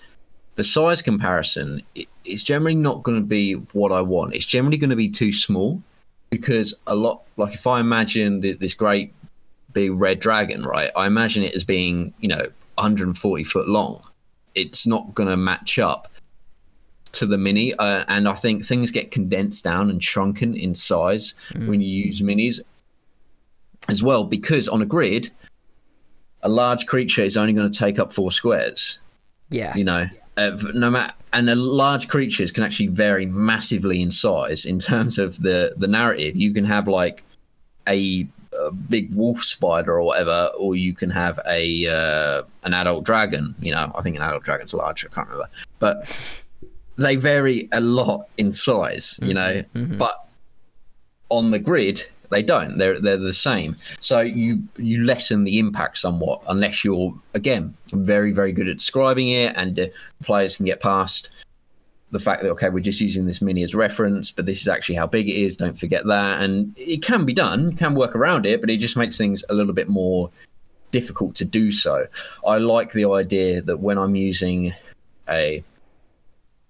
the 0.61 0.65
size 0.65 1.01
comparison 1.01 1.83
i- 1.97 2.07
is 2.27 2.43
generally 2.45 2.75
not 2.75 3.03
going 3.03 3.17
to 3.19 3.27
be 3.27 3.55
what 3.73 3.93
I 3.93 4.03
want. 4.03 4.35
It's 4.35 4.45
generally 4.45 4.77
going 4.77 4.91
to 4.91 4.97
be 4.97 5.09
too 5.09 5.33
small 5.33 5.83
because 6.29 6.75
a 6.87 6.95
lot 6.95 7.23
like 7.39 7.55
if 7.55 7.67
I 7.67 7.81
imagine 7.81 8.43
th- 8.43 8.59
this 8.59 8.75
great 8.75 9.15
big 9.73 9.93
red 9.95 10.21
dragon, 10.21 10.63
right? 10.63 10.91
I 10.95 11.07
imagine 11.07 11.43
it 11.45 11.55
as 11.55 11.65
being 11.65 12.13
you 12.21 12.29
know 12.29 12.47
140 12.75 13.45
foot 13.45 13.69
long. 13.69 14.03
It's 14.55 14.87
not 14.87 15.15
going 15.15 15.31
to 15.31 15.37
match 15.39 15.79
up 15.79 16.09
to 17.13 17.25
the 17.25 17.39
mini, 17.39 17.73
uh, 17.75 18.05
and 18.09 18.29
I 18.29 18.35
think 18.35 18.63
things 18.67 18.91
get 18.91 19.11
condensed 19.11 19.65
down 19.65 19.89
and 19.89 20.03
shrunken 20.03 20.55
in 20.55 20.75
size 20.75 21.33
when 21.69 21.81
you 21.81 21.89
use 22.07 22.21
minis 22.21 22.61
as 23.89 24.03
well 24.03 24.25
because 24.25 24.69
on 24.69 24.83
a 24.83 24.87
grid 24.87 25.31
a 26.43 26.49
large 26.51 26.87
creature 26.87 27.23
is 27.23 27.37
only 27.39 27.53
going 27.55 27.71
to 27.71 27.79
take 27.79 27.99
up 27.99 28.13
four 28.13 28.31
squares 28.31 28.99
Yeah. 29.51 29.75
you 29.75 29.85
know 29.85 30.05
uh, 30.41 30.57
no 30.75 30.91
matter 30.91 31.13
and 31.33 31.49
the 31.49 31.55
large 31.55 32.09
creatures 32.09 32.51
can 32.51 32.65
actually 32.65 32.87
vary 32.87 33.27
massively 33.27 34.01
in 34.01 34.11
size 34.11 34.65
in 34.65 34.79
terms 34.79 35.19
of 35.19 35.41
the 35.43 35.75
the 35.77 35.87
narrative. 35.87 36.35
You 36.37 36.53
can 36.53 36.65
have 36.65 36.89
like 36.89 37.23
a, 37.87 38.27
a 38.59 38.71
big 38.73 39.15
wolf 39.15 39.45
spider 39.45 39.93
or 39.93 40.03
whatever 40.03 40.51
or 40.59 40.77
you 40.77 40.95
can 40.95 41.11
have 41.11 41.39
a 41.47 41.87
uh, 41.87 42.43
an 42.65 42.75
adult 42.75 43.05
dragon. 43.05 43.55
You 43.61 43.73
know 43.73 43.93
i 43.95 44.01
think 44.01 44.17
an 44.17 44.23
adult 44.23 44.43
dragon's 44.43 44.73
large 44.73 45.05
i 45.05 45.09
can't 45.09 45.29
remember. 45.29 45.51
But 45.79 46.43
they 46.97 47.17
vary 47.17 47.69
a 47.73 47.81
lot 47.81 48.29
in 48.39 48.51
size 48.51 49.19
you 49.23 49.35
know? 49.35 49.63
But 49.75 50.27
on 51.29 51.51
the 51.51 51.59
grid 51.59 52.07
they 52.31 52.43
don't. 52.43 52.79
They're 52.79 52.99
they're 52.99 53.17
the 53.17 53.33
same. 53.33 53.77
So 54.01 54.21
you 54.21 54.63
you 54.77 55.05
lessen 55.05 55.45
the 55.45 55.59
impact 55.59 55.99
somewhat 55.99 56.43
unless 56.49 56.85
you're 56.85 57.15
again 57.35 57.75
very 57.93 58.33
very 58.33 58.53
good 58.53 58.69
at 58.69 58.79
describing 58.79 59.29
it 59.29 59.55
and 59.57 59.79
uh, 59.79 59.87
players 60.23 60.57
can 60.57 60.67
get 60.67 60.81
past 60.81 61.31
the 62.13 62.19
fact 62.19 62.43
that 62.43 62.51
okay 62.51 62.69
we're 62.71 62.81
just 62.81 63.01
using 63.01 63.27
this 63.27 63.41
mini 63.43 63.63
as 63.63 63.75
reference 63.75 64.33
but 64.33 64.47
this 64.47 64.61
is 64.61 64.69
actually 64.69 64.95
how 64.95 65.07
big 65.07 65.29
it 65.29 65.35
is. 65.35 65.57
Don't 65.57 65.79
forget 65.79 66.07
that. 66.07 66.43
And 66.43 66.73
it 66.79 67.03
can 67.03 67.25
be 67.25 67.33
done 67.33 67.71
you 67.71 67.77
can 67.77 67.95
work 67.95 68.17
around 68.17 68.47
it 68.47 68.61
but 68.61 68.71
it 68.71 68.79
just 68.79 68.97
makes 68.97 69.19
things 69.19 69.45
a 69.51 69.55
little 69.55 69.75
bit 69.75 69.89
more 69.89 70.31
difficult 70.93 71.35
to 71.37 71.45
do 71.45 71.71
so. 71.71 72.07
I 72.47 72.59
like 72.59 72.93
the 72.93 73.09
idea 73.09 73.63
that 73.63 73.79
when 73.79 73.97
i'm 73.99 74.17
using 74.17 74.73
a 75.29 75.63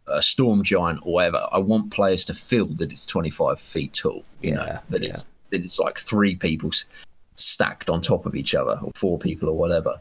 a 0.07 0.23
storm 0.23 0.63
giant 0.63 1.01
or 1.05 1.13
whatever, 1.15 1.47
I 1.53 1.59
want 1.59 1.93
players 1.93 2.25
to 2.27 2.35
feel 2.35 2.67
that 2.67 2.91
it's 2.93 3.07
25 3.07 3.61
feet 3.61 3.93
tall. 3.93 4.25
You 4.43 4.55
know, 4.55 4.65
Yeah, 4.65 4.81
that 4.91 5.03
it's 5.05 5.23
that 5.23 5.31
it's 5.53 5.79
like 5.79 5.99
three 5.99 6.37
people 6.37 6.71
stacked 7.35 7.89
on 7.91 8.01
top 8.01 8.27
of 8.27 8.35
each 8.35 8.55
other, 8.55 8.79
or 8.83 8.91
four 8.95 9.19
people, 9.19 9.49
or 9.49 9.57
whatever. 9.57 9.95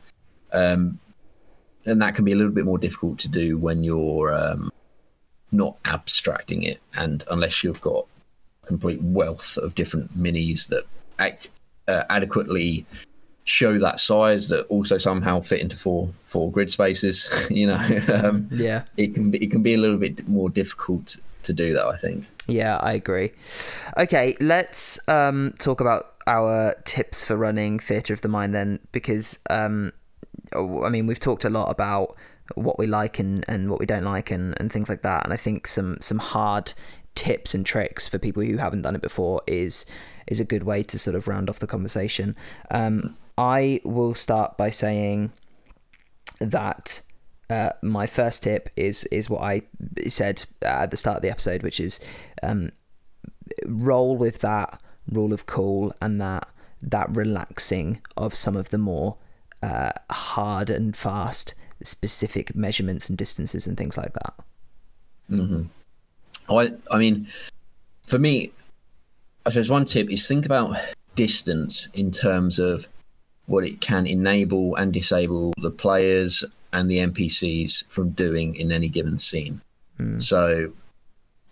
Um, 0.51 0.99
and 1.85 2.01
that 2.01 2.15
can 2.15 2.25
be 2.25 2.33
a 2.33 2.35
little 2.35 2.51
bit 2.51 2.65
more 2.65 2.77
difficult 2.77 3.19
to 3.19 3.27
do 3.27 3.57
when 3.57 3.83
you're 3.83 4.33
um, 4.33 4.71
not 5.51 5.77
abstracting 5.85 6.63
it, 6.63 6.79
and 6.97 7.23
unless 7.31 7.63
you've 7.63 7.81
got 7.81 8.05
a 8.63 8.67
complete 8.67 9.01
wealth 9.01 9.57
of 9.57 9.75
different 9.75 10.11
minis 10.17 10.67
that 10.67 10.83
ac- 11.19 11.49
uh, 11.87 12.03
adequately 12.09 12.85
show 13.45 13.79
that 13.79 13.99
size 13.99 14.47
that 14.49 14.63
also 14.67 14.95
somehow 14.97 15.39
fit 15.41 15.59
into 15.59 15.75
four 15.75 16.07
four 16.25 16.51
grid 16.51 16.69
spaces. 16.69 17.29
you 17.49 17.65
know, 17.67 17.79
um, 18.23 18.47
Yeah. 18.51 18.83
it 18.97 19.13
can 19.13 19.31
be 19.31 19.43
it 19.43 19.49
can 19.49 19.63
be 19.63 19.73
a 19.73 19.77
little 19.77 19.97
bit 19.97 20.27
more 20.27 20.49
difficult 20.49 21.17
to 21.43 21.53
do 21.53 21.73
that. 21.73 21.85
I 21.85 21.95
think. 21.95 22.27
Yeah, 22.49 22.77
I 22.77 22.93
agree. 22.93 23.31
Okay, 23.97 24.35
let's 24.39 24.99
um, 25.07 25.53
talk 25.59 25.81
about 25.81 26.15
our 26.27 26.75
tips 26.85 27.23
for 27.23 27.35
running 27.35 27.79
Theatre 27.79 28.13
of 28.13 28.21
the 28.21 28.27
Mind 28.27 28.53
then, 28.53 28.79
because 28.91 29.39
um, 29.49 29.93
oh, 30.53 30.83
I 30.83 30.89
mean 30.89 31.07
we've 31.07 31.19
talked 31.19 31.45
a 31.45 31.49
lot 31.49 31.69
about 31.71 32.15
what 32.55 32.79
we 32.79 32.87
like 32.87 33.19
and, 33.19 33.45
and 33.47 33.69
what 33.69 33.79
we 33.79 33.85
don't 33.85 34.03
like 34.03 34.31
and, 34.31 34.55
and 34.59 34.71
things 34.71 34.89
like 34.89 35.01
that, 35.03 35.23
and 35.23 35.33
I 35.33 35.37
think 35.37 35.67
some 35.67 35.97
some 36.01 36.19
hard 36.19 36.73
tips 37.15 37.53
and 37.53 37.65
tricks 37.65 38.07
for 38.07 38.17
people 38.17 38.43
who 38.43 38.57
haven't 38.57 38.83
done 38.83 38.95
it 38.95 39.01
before 39.01 39.41
is 39.47 39.85
is 40.27 40.39
a 40.39 40.45
good 40.45 40.63
way 40.63 40.83
to 40.83 40.99
sort 40.99 41.15
of 41.15 41.27
round 41.27 41.49
off 41.49 41.59
the 41.59 41.67
conversation. 41.67 42.35
Um, 42.71 43.17
I 43.37 43.81
will 43.83 44.13
start 44.13 44.57
by 44.57 44.69
saying 44.69 45.31
that 46.39 47.01
uh, 47.49 47.71
my 47.81 48.05
first 48.05 48.43
tip 48.43 48.69
is 48.75 49.03
is 49.05 49.29
what 49.29 49.41
I 49.41 49.63
said 50.07 50.45
at 50.61 50.91
the 50.91 50.97
start 50.97 51.17
of 51.17 51.21
the 51.23 51.31
episode, 51.31 51.63
which 51.63 51.79
is 51.79 51.99
um, 52.43 52.71
roll 53.65 54.15
with 54.15 54.39
that 54.39 54.81
rule 55.11 55.33
of 55.33 55.45
cool 55.45 55.93
and 56.01 56.21
that 56.21 56.47
that 56.81 57.09
relaxing 57.09 58.01
of 58.15 58.35
some 58.35 58.55
of 58.55 58.69
the 58.69 58.77
more 58.77 59.17
uh, 59.63 59.91
hard 60.11 60.69
and 60.69 60.95
fast 60.95 61.53
specific 61.83 62.55
measurements 62.55 63.09
and 63.09 63.17
distances 63.17 63.65
and 63.65 63.77
things 63.77 63.97
like 63.97 64.13
that. 64.13 64.33
Mm-hmm. 65.31 65.63
I 66.49 66.73
I 66.91 66.97
mean, 66.99 67.27
for 68.07 68.19
me, 68.19 68.51
I 69.45 69.49
suppose 69.49 69.71
one 69.71 69.85
tip 69.85 70.11
is 70.11 70.27
think 70.27 70.45
about 70.45 70.77
distance 71.15 71.89
in 71.95 72.11
terms 72.11 72.59
of 72.59 72.87
what 73.47 73.65
it 73.65 73.81
can 73.81 74.05
enable 74.05 74.75
and 74.75 74.93
disable 74.93 75.53
the 75.57 75.71
players 75.71 76.43
and 76.73 76.89
the 76.89 76.99
NPCs 76.99 77.85
from 77.87 78.11
doing 78.11 78.55
in 78.55 78.71
any 78.71 78.87
given 78.87 79.17
scene. 79.17 79.61
Mm. 79.99 80.21
So 80.21 80.71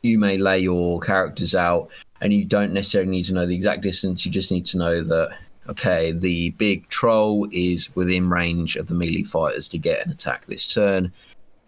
you 0.01 0.20
may 0.20 0.38
lay 0.38 0.59
your 0.59 0.99
characters 0.99 1.55
out 1.55 1.89
and 2.22 2.34
you 2.34 2.45
don't 2.45 2.74
necessarily 2.74 3.11
need 3.11 3.24
to 3.26 3.34
know 3.34 3.45
the 3.45 3.55
exact 3.55 3.82
distance, 3.82 4.26
you 4.26 4.32
just 4.32 4.51
need 4.51 4.65
to 4.65 4.78
know 4.78 5.01
that 5.03 5.38
okay, 5.70 6.11
the 6.13 6.51
big 6.51 6.88
troll 6.89 7.47
is 7.51 7.93
within 7.95 8.30
range 8.30 8.76
of 8.76 8.88
the 8.88 8.93
melee 8.93 9.24
fighters 9.24 9.68
to 9.70 9.78
get 9.78 10.05
an 10.05 10.11
attack 10.11 10.45
this 10.45 10.65
turn, 10.65 11.11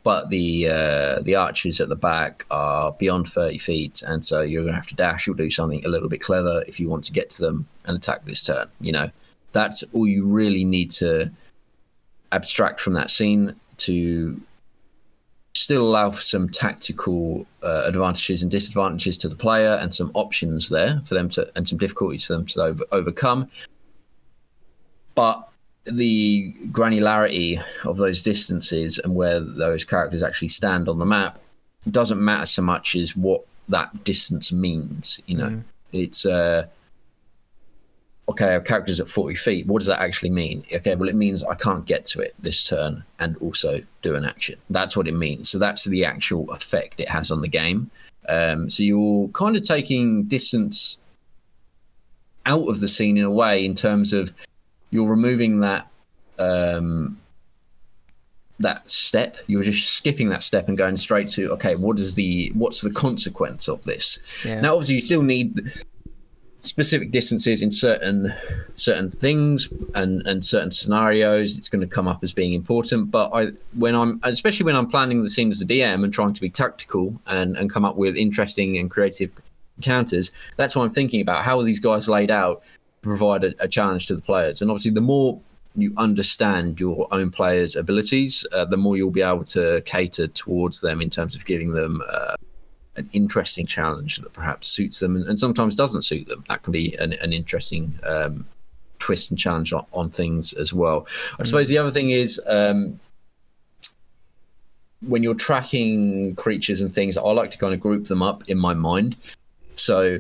but 0.03 0.29
the 0.29 0.69
uh, 0.69 1.19
the 1.21 1.35
archers 1.35 1.79
at 1.79 1.89
the 1.89 1.95
back 1.95 2.45
are 2.49 2.93
beyond 2.93 3.27
30 3.27 3.57
feet, 3.57 4.01
and 4.07 4.23
so 4.23 4.41
you're 4.41 4.63
going 4.63 4.73
to 4.73 4.79
have 4.79 4.87
to 4.87 4.95
dash 4.95 5.27
or 5.27 5.33
do 5.33 5.49
something 5.49 5.83
a 5.85 5.89
little 5.89 6.09
bit 6.09 6.21
clever 6.21 6.63
if 6.67 6.79
you 6.79 6.89
want 6.89 7.03
to 7.05 7.11
get 7.11 7.29
to 7.31 7.41
them 7.41 7.67
and 7.85 7.97
attack 7.97 8.23
this 8.25 8.41
turn. 8.41 8.69
You 8.79 8.93
know, 8.93 9.11
that's 9.51 9.83
all 9.93 10.07
you 10.07 10.25
really 10.25 10.63
need 10.63 10.91
to 10.91 11.29
abstract 12.31 12.79
from 12.79 12.93
that 12.93 13.09
scene 13.09 13.55
to 13.77 14.39
still 15.55 15.83
allow 15.83 16.11
for 16.11 16.21
some 16.21 16.49
tactical 16.49 17.45
uh, 17.63 17.83
advantages 17.85 18.41
and 18.41 18.49
disadvantages 18.49 19.17
to 19.17 19.27
the 19.27 19.35
player 19.35 19.77
and 19.81 19.93
some 19.93 20.11
options 20.13 20.69
there 20.69 21.01
for 21.05 21.15
them 21.15 21.29
to 21.29 21.49
and 21.55 21.67
some 21.67 21.77
difficulties 21.77 22.23
for 22.23 22.33
them 22.33 22.45
to 22.45 22.61
over, 22.61 22.83
overcome 22.91 23.49
but 25.15 25.49
the 25.85 26.53
granularity 26.71 27.61
of 27.85 27.97
those 27.97 28.21
distances 28.21 28.99
and 28.99 29.13
where 29.15 29.39
those 29.39 29.83
characters 29.83 30.23
actually 30.23 30.47
stand 30.47 30.87
on 30.87 30.99
the 30.99 31.05
map 31.05 31.39
doesn't 31.91 32.23
matter 32.23 32.45
so 32.45 32.61
much 32.61 32.95
as 32.95 33.15
what 33.15 33.45
that 33.67 34.03
distance 34.03 34.51
means 34.51 35.19
you 35.25 35.35
know 35.35 35.49
mm. 35.49 35.63
it's 35.93 36.25
uh 36.25 36.65
okay, 38.29 38.53
our 38.53 38.61
character's 38.61 38.99
at 38.99 39.07
40 39.07 39.35
feet. 39.35 39.67
What 39.67 39.79
does 39.79 39.87
that 39.87 40.01
actually 40.01 40.29
mean? 40.29 40.63
Okay, 40.73 40.95
well, 40.95 41.09
it 41.09 41.15
means 41.15 41.43
I 41.43 41.55
can't 41.55 41.85
get 41.85 42.05
to 42.07 42.21
it 42.21 42.35
this 42.39 42.63
turn 42.63 43.03
and 43.19 43.35
also 43.37 43.81
do 44.01 44.15
an 44.15 44.23
action. 44.23 44.59
That's 44.69 44.95
what 44.95 45.07
it 45.07 45.13
means. 45.13 45.49
So 45.49 45.57
that's 45.57 45.85
the 45.85 46.05
actual 46.05 46.49
effect 46.51 46.99
it 46.99 47.09
has 47.09 47.31
on 47.31 47.41
the 47.41 47.47
game. 47.47 47.89
Um, 48.27 48.69
so 48.69 48.83
you're 48.83 49.27
kind 49.29 49.57
of 49.57 49.63
taking 49.63 50.23
distance 50.23 50.99
out 52.45 52.67
of 52.67 52.79
the 52.79 52.87
scene 52.87 53.17
in 53.17 53.23
a 53.23 53.31
way, 53.31 53.65
in 53.65 53.73
terms 53.73 54.13
of 54.13 54.31
you're 54.91 55.09
removing 55.09 55.59
that 55.61 55.87
um, 56.37 57.19
that 58.59 58.87
step. 58.89 59.37
You're 59.47 59.63
just 59.63 59.91
skipping 59.91 60.29
that 60.29 60.43
step 60.43 60.67
and 60.67 60.77
going 60.77 60.97
straight 60.97 61.29
to 61.29 61.51
okay, 61.53 61.75
what 61.75 61.97
is 61.99 62.15
the 62.15 62.51
what's 62.53 62.81
the 62.81 62.91
consequence 62.91 63.67
of 63.67 63.83
this? 63.83 64.19
Yeah. 64.45 64.61
Now, 64.61 64.73
obviously, 64.73 64.95
you 64.95 65.01
still 65.01 65.23
need 65.23 65.71
specific 66.61 67.11
distances 67.11 67.61
in 67.61 67.71
certain 67.71 68.33
certain 68.75 69.09
things 69.09 69.69
and 69.95 70.25
and 70.27 70.45
certain 70.45 70.71
scenarios 70.71 71.57
it's 71.57 71.69
going 71.69 71.81
to 71.81 71.87
come 71.87 72.07
up 72.07 72.23
as 72.23 72.33
being 72.33 72.53
important. 72.53 73.09
But 73.11 73.31
i 73.33 73.47
when 73.73 73.95
i'm 73.95 74.19
especially 74.23 74.65
when 74.65 74.75
i'm 74.75 74.87
planning 74.87 75.23
the 75.23 75.29
scene 75.29 75.49
as 75.49 75.61
a 75.61 75.65
dm 75.65 76.03
and 76.03 76.13
trying 76.13 76.33
to 76.33 76.41
be 76.41 76.49
tactical 76.49 77.19
and 77.27 77.55
and 77.55 77.69
come 77.69 77.85
up 77.85 77.95
with 77.95 78.17
interesting 78.17 78.77
and 78.77 78.89
creative 78.89 79.31
encounters 79.77 80.31
that's 80.57 80.75
what 80.75 80.83
i'm 80.83 80.89
thinking 80.89 81.21
about. 81.21 81.43
How 81.43 81.57
are 81.59 81.63
these 81.63 81.79
guys 81.79 82.09
laid 82.09 82.31
out 82.31 82.61
to 83.01 83.07
provide 83.07 83.43
a, 83.45 83.53
a 83.59 83.67
challenge 83.67 84.07
to 84.07 84.15
the 84.15 84.21
players? 84.21 84.61
And 84.61 84.69
obviously 84.69 84.91
the 84.91 85.01
more 85.01 85.39
you 85.75 85.93
understand 85.97 86.79
your 86.79 87.07
own 87.11 87.31
players 87.31 87.75
abilities 87.75 88.45
uh, 88.51 88.65
the 88.65 88.75
more 88.75 88.97
you'll 88.97 89.11
be 89.11 89.21
able 89.21 89.45
to 89.45 89.81
cater 89.85 90.27
towards 90.27 90.81
them 90.81 90.99
in 90.99 91.09
terms 91.09 91.35
of 91.35 91.45
giving 91.45 91.71
them 91.71 92.01
uh, 92.11 92.35
an 92.95 93.09
interesting 93.13 93.65
challenge 93.65 94.17
that 94.17 94.33
perhaps 94.33 94.67
suits 94.67 94.99
them 94.99 95.15
and, 95.15 95.25
and 95.25 95.39
sometimes 95.39 95.75
doesn't 95.75 96.03
suit 96.03 96.27
them. 96.27 96.43
That 96.49 96.63
can 96.63 96.71
be 96.71 96.95
an, 96.97 97.13
an 97.21 97.33
interesting 97.33 97.97
um, 98.03 98.45
twist 98.99 99.29
and 99.29 99.39
challenge 99.39 99.71
on, 99.73 99.85
on, 99.93 100.09
things 100.09 100.53
as 100.53 100.73
well. 100.73 101.07
I 101.39 101.43
suppose 101.43 101.69
the 101.69 101.77
other 101.77 101.91
thing 101.91 102.09
is 102.09 102.41
um, 102.45 102.99
when 105.01 105.23
you're 105.23 105.35
tracking 105.35 106.35
creatures 106.35 106.81
and 106.81 106.93
things, 106.93 107.17
I 107.17 107.21
like 107.21 107.51
to 107.51 107.57
kind 107.57 107.73
of 107.73 107.79
group 107.79 108.05
them 108.05 108.21
up 108.21 108.43
in 108.49 108.57
my 108.57 108.73
mind. 108.73 109.15
So 109.75 110.19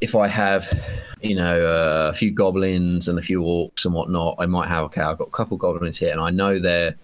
if 0.00 0.14
I 0.14 0.28
have, 0.28 0.68
you 1.20 1.34
know, 1.34 1.66
uh, 1.66 2.10
a 2.12 2.14
few 2.14 2.30
goblins 2.30 3.08
and 3.08 3.18
a 3.18 3.22
few 3.22 3.42
orcs 3.42 3.84
and 3.84 3.92
whatnot, 3.92 4.36
I 4.38 4.46
might 4.46 4.68
have 4.68 4.84
okay, 4.84 5.02
I've 5.02 5.18
got 5.18 5.28
a 5.28 5.32
couple 5.32 5.56
goblins 5.56 5.98
here, 5.98 6.12
and 6.12 6.20
I 6.20 6.30
know 6.30 6.58
they're 6.58 6.94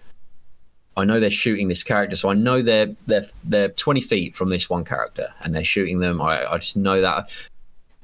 I 0.97 1.05
know 1.05 1.19
they're 1.19 1.29
shooting 1.29 1.67
this 1.67 1.83
character, 1.83 2.15
so 2.15 2.29
I 2.29 2.33
know 2.33 2.61
they're 2.61 2.95
they're 3.05 3.25
they're 3.43 3.69
20 3.69 4.01
feet 4.01 4.35
from 4.35 4.49
this 4.49 4.69
one 4.69 4.85
character, 4.85 5.33
and 5.41 5.53
they're 5.53 5.63
shooting 5.63 5.99
them. 5.99 6.21
I, 6.21 6.45
I 6.45 6.57
just 6.57 6.77
know 6.77 7.01
that 7.01 7.29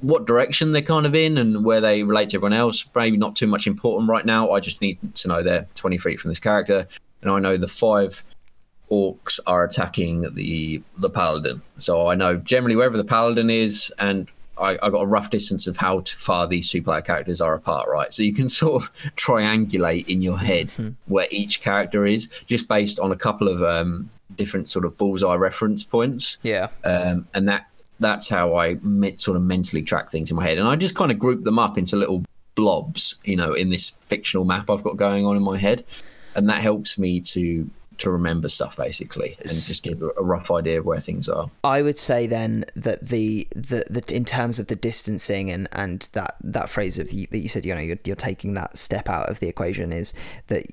what 0.01 0.25
direction 0.25 0.71
they're 0.71 0.81
kind 0.81 1.05
of 1.05 1.15
in 1.15 1.37
and 1.37 1.63
where 1.63 1.79
they 1.79 2.03
relate 2.03 2.29
to 2.29 2.37
everyone 2.37 2.53
else. 2.53 2.85
Maybe 2.95 3.17
not 3.17 3.35
too 3.35 3.47
much 3.47 3.67
important 3.67 4.09
right 4.09 4.25
now. 4.25 4.51
I 4.51 4.59
just 4.59 4.81
need 4.81 4.99
to 5.15 5.27
know 5.27 5.43
they're 5.43 5.67
20 5.75 5.97
feet 5.99 6.19
from 6.19 6.29
this 6.29 6.39
character, 6.39 6.87
and 7.21 7.31
I 7.31 7.39
know 7.39 7.57
the 7.57 7.67
five 7.67 8.23
orcs 8.91 9.39
are 9.47 9.63
attacking 9.63 10.33
the 10.35 10.81
the 10.97 11.09
paladin. 11.09 11.61
So 11.79 12.07
I 12.07 12.15
know 12.15 12.35
generally 12.35 12.75
wherever 12.75 12.97
the 12.97 13.05
paladin 13.05 13.49
is, 13.49 13.91
and 13.99 14.27
I, 14.61 14.77
I, 14.81 14.89
got 14.89 15.01
a 15.01 15.07
rough 15.07 15.29
distance 15.29 15.67
of 15.67 15.77
how 15.77 16.01
far 16.01 16.47
these 16.47 16.69
two 16.69 16.81
player 16.81 17.01
characters 17.01 17.41
are 17.41 17.53
apart, 17.53 17.87
right? 17.89 18.11
So 18.13 18.23
you 18.23 18.33
can 18.33 18.49
sort 18.61 18.83
of 18.83 18.93
triangulate 19.15 20.07
in 20.07 20.21
your 20.21 20.37
head 20.37 20.67
mm-hmm. 20.67 20.89
where 21.07 21.27
each 21.31 21.61
character 21.61 22.05
is 22.05 22.29
just 22.47 22.67
based 22.67 22.99
on 22.99 23.11
a 23.11 23.15
couple 23.15 23.47
of 23.47 23.63
um, 23.63 24.09
different 24.35 24.69
sort 24.69 24.85
of 24.85 24.97
bullseye 24.97 25.35
reference 25.35 25.83
points. 25.83 26.37
Yeah. 26.43 26.69
Um, 26.83 27.27
and 27.33 27.47
that 27.49 27.67
that's 27.99 28.27
how 28.27 28.55
I 28.55 28.77
sort 29.17 29.37
of 29.37 29.43
mentally 29.43 29.83
track 29.83 30.09
things 30.09 30.31
in 30.31 30.37
my 30.37 30.43
head. 30.43 30.57
And 30.57 30.67
I 30.67 30.75
just 30.75 30.95
kind 30.95 31.11
of 31.11 31.19
group 31.19 31.43
them 31.43 31.59
up 31.59 31.77
into 31.77 31.95
little 31.95 32.25
blobs, 32.55 33.15
you 33.23 33.35
know, 33.35 33.53
in 33.53 33.69
this 33.69 33.91
fictional 34.01 34.43
map 34.43 34.69
I've 34.69 34.83
got 34.83 34.97
going 34.97 35.25
on 35.25 35.37
in 35.37 35.43
my 35.43 35.57
head. 35.57 35.85
And 36.35 36.49
that 36.49 36.61
helps 36.61 36.97
me 36.97 37.21
to 37.21 37.69
to 38.01 38.11
remember 38.11 38.49
stuff 38.49 38.77
basically 38.77 39.35
and 39.39 39.49
just 39.49 39.83
give 39.83 40.01
a 40.01 40.23
rough 40.23 40.51
idea 40.51 40.79
of 40.79 40.85
where 40.85 40.99
things 40.99 41.29
are. 41.29 41.49
I 41.63 41.81
would 41.81 41.97
say 41.97 42.27
then 42.27 42.65
that 42.75 43.07
the 43.07 43.47
the, 43.55 43.85
the 43.89 44.15
in 44.15 44.25
terms 44.25 44.59
of 44.59 44.67
the 44.67 44.75
distancing 44.75 45.49
and 45.49 45.67
and 45.71 46.07
that 46.13 46.35
that 46.41 46.69
phrase 46.69 46.99
of 46.99 47.11
you, 47.11 47.27
that 47.31 47.39
you 47.39 47.49
said 47.49 47.65
you 47.65 47.73
know 47.73 47.81
you're, 47.81 47.99
you're 48.05 48.15
taking 48.15 48.53
that 48.55 48.77
step 48.77 49.09
out 49.09 49.29
of 49.29 49.39
the 49.39 49.47
equation 49.47 49.91
is 49.91 50.13
that 50.47 50.65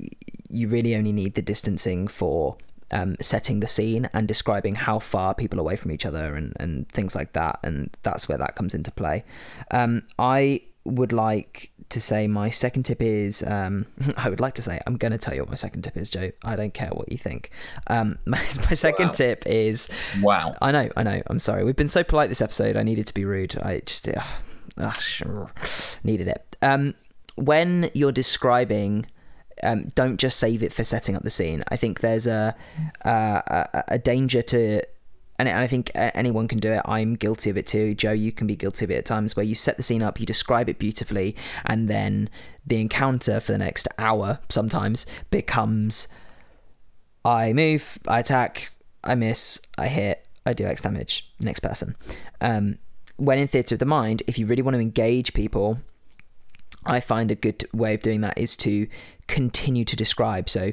you 0.51 0.69
really 0.69 0.97
only 0.97 1.13
need 1.13 1.35
the 1.35 1.43
distancing 1.43 2.09
for 2.09 2.57
um, 2.91 3.17
setting 3.21 3.61
the 3.61 3.67
scene 3.67 4.09
and 4.15 4.27
describing 4.27 4.75
how 4.75 4.99
far 4.99 5.35
people 5.35 5.59
are 5.59 5.63
away 5.63 5.77
from 5.77 5.93
each 5.93 6.07
other 6.07 6.35
and, 6.35 6.57
and 6.59 6.89
things 6.89 7.15
like 7.15 7.35
that. 7.35 7.59
And 7.63 7.95
that's 8.03 8.29
where 8.29 8.39
that 8.39 8.57
comes 8.57 8.75
into 8.75 8.91
play. 8.91 9.25
Um, 9.71 10.05
I 10.19 10.63
would 10.89 11.13
like 11.13 11.71
to 11.91 12.01
say 12.01 12.27
my 12.27 12.51
second 12.51 12.83
tip 12.83 13.01
is 13.01 13.43
um, 13.47 13.87
I 14.17 14.29
would 14.29 14.41
like 14.41 14.55
to 14.55 14.63
say 14.63 14.81
I'm 14.87 14.97
going 14.97 15.13
to 15.13 15.19
tell 15.19 15.35
you 15.35 15.41
what 15.41 15.49
my 15.49 15.55
second 15.55 15.83
tip 15.83 15.97
is, 15.97 16.11
Joe. 16.11 16.33
I 16.45 16.57
don't 16.57 16.75
care 16.75 16.91
what 16.91 17.11
you 17.11 17.19
think. 17.19 17.51
Um, 17.87 18.19
my, 18.25 18.39
my 18.39 18.75
second 18.75 19.09
wow. 19.09 19.13
tip 19.13 19.47
is 19.47 19.89
wow. 20.21 20.57
I 20.61 20.71
know, 20.71 20.91
I 20.97 21.03
know. 21.03 21.23
I'm 21.27 21.39
sorry. 21.39 21.65
We've 21.65 21.77
been 21.77 21.89
so 21.89 22.05
polite 22.05 22.29
this 22.29 22.43
episode. 22.43 22.77
I 22.77 22.83
needed 22.83 23.07
to 23.07 23.15
be 23.15 23.25
rude. 23.25 23.57
I 23.63 23.81
just 23.85 24.09
uh, 24.09 24.23
uh, 24.77 24.93
sure, 24.93 25.53
needed 26.05 26.29
it. 26.29 26.57
Um, 26.63 26.95
when 27.37 27.91
you're 27.95 28.13
describing. 28.13 29.07
Um, 29.61 29.87
don't 29.97 30.21
just 30.21 30.39
save 30.39 30.63
it 30.63 30.73
for 30.73 30.85
setting 30.85 31.17
up 31.17 31.25
the 31.25 31.31
scene. 31.31 31.65
I 31.69 31.75
think 31.75 31.99
there's 31.99 32.29
a, 32.29 32.55
a, 33.03 33.85
a 33.89 33.99
danger 33.99 34.41
to 34.41 34.85
and, 35.39 35.49
I 35.49 35.67
think 35.67 35.91
anyone 35.95 36.49
can 36.49 36.59
do 36.59 36.73
it. 36.73 36.83
I'm 36.85 37.15
guilty 37.15 37.51
of 37.51 37.57
it 37.57 37.67
too. 37.67 37.95
Joe, 37.95 38.13
you 38.13 38.33
can 38.33 38.47
be 38.47 38.57
guilty 38.57 38.85
of 38.85 38.91
it 38.91 38.97
at 38.97 39.05
times 39.05 39.37
where 39.37 39.45
you 39.45 39.55
set 39.55 39.77
the 39.77 39.83
scene 39.83 40.03
up, 40.03 40.19
you 40.19 40.27
describe 40.27 40.69
it 40.69 40.79
beautifully, 40.79 41.37
and 41.65 41.89
then 41.89 42.29
the 42.67 42.81
encounter 42.81 43.41
for 43.41 43.53
the 43.53 43.59
next 43.59 43.87
hour 43.99 44.41
sometimes 44.49 45.07
becomes 45.31 46.09
I 47.25 47.53
move, 47.53 47.99
I 48.07 48.21
attack, 48.21 48.73
I 49.05 49.15
miss, 49.15 49.61
I 49.77 49.89
hit, 49.89 50.27
I 50.45 50.55
do 50.55 50.65
X 50.65 50.83
damage, 50.83 51.31
next 51.41 51.61
person. 51.61 51.95
Um, 52.41 52.79
when 53.17 53.39
in 53.39 53.49
Theatre 53.49 53.75
of 53.75 53.81
the 53.81 53.87
Mind, 53.87 54.23
if 54.27 54.39
you 54.39 54.47
really 54.47 54.63
want 54.63 54.75
to 54.75 54.81
engage 54.81 55.35
people, 55.35 55.79
I 56.89 57.01
find 57.01 57.31
a 57.31 57.35
good 57.35 57.65
way 57.73 57.95
of 57.95 58.01
doing 58.01 58.23
that 58.23 58.39
is 58.39 58.57
to 58.59 58.89
continue 59.27 59.85
to 59.85 59.95
describe. 59.95 60.49
So, 60.49 60.73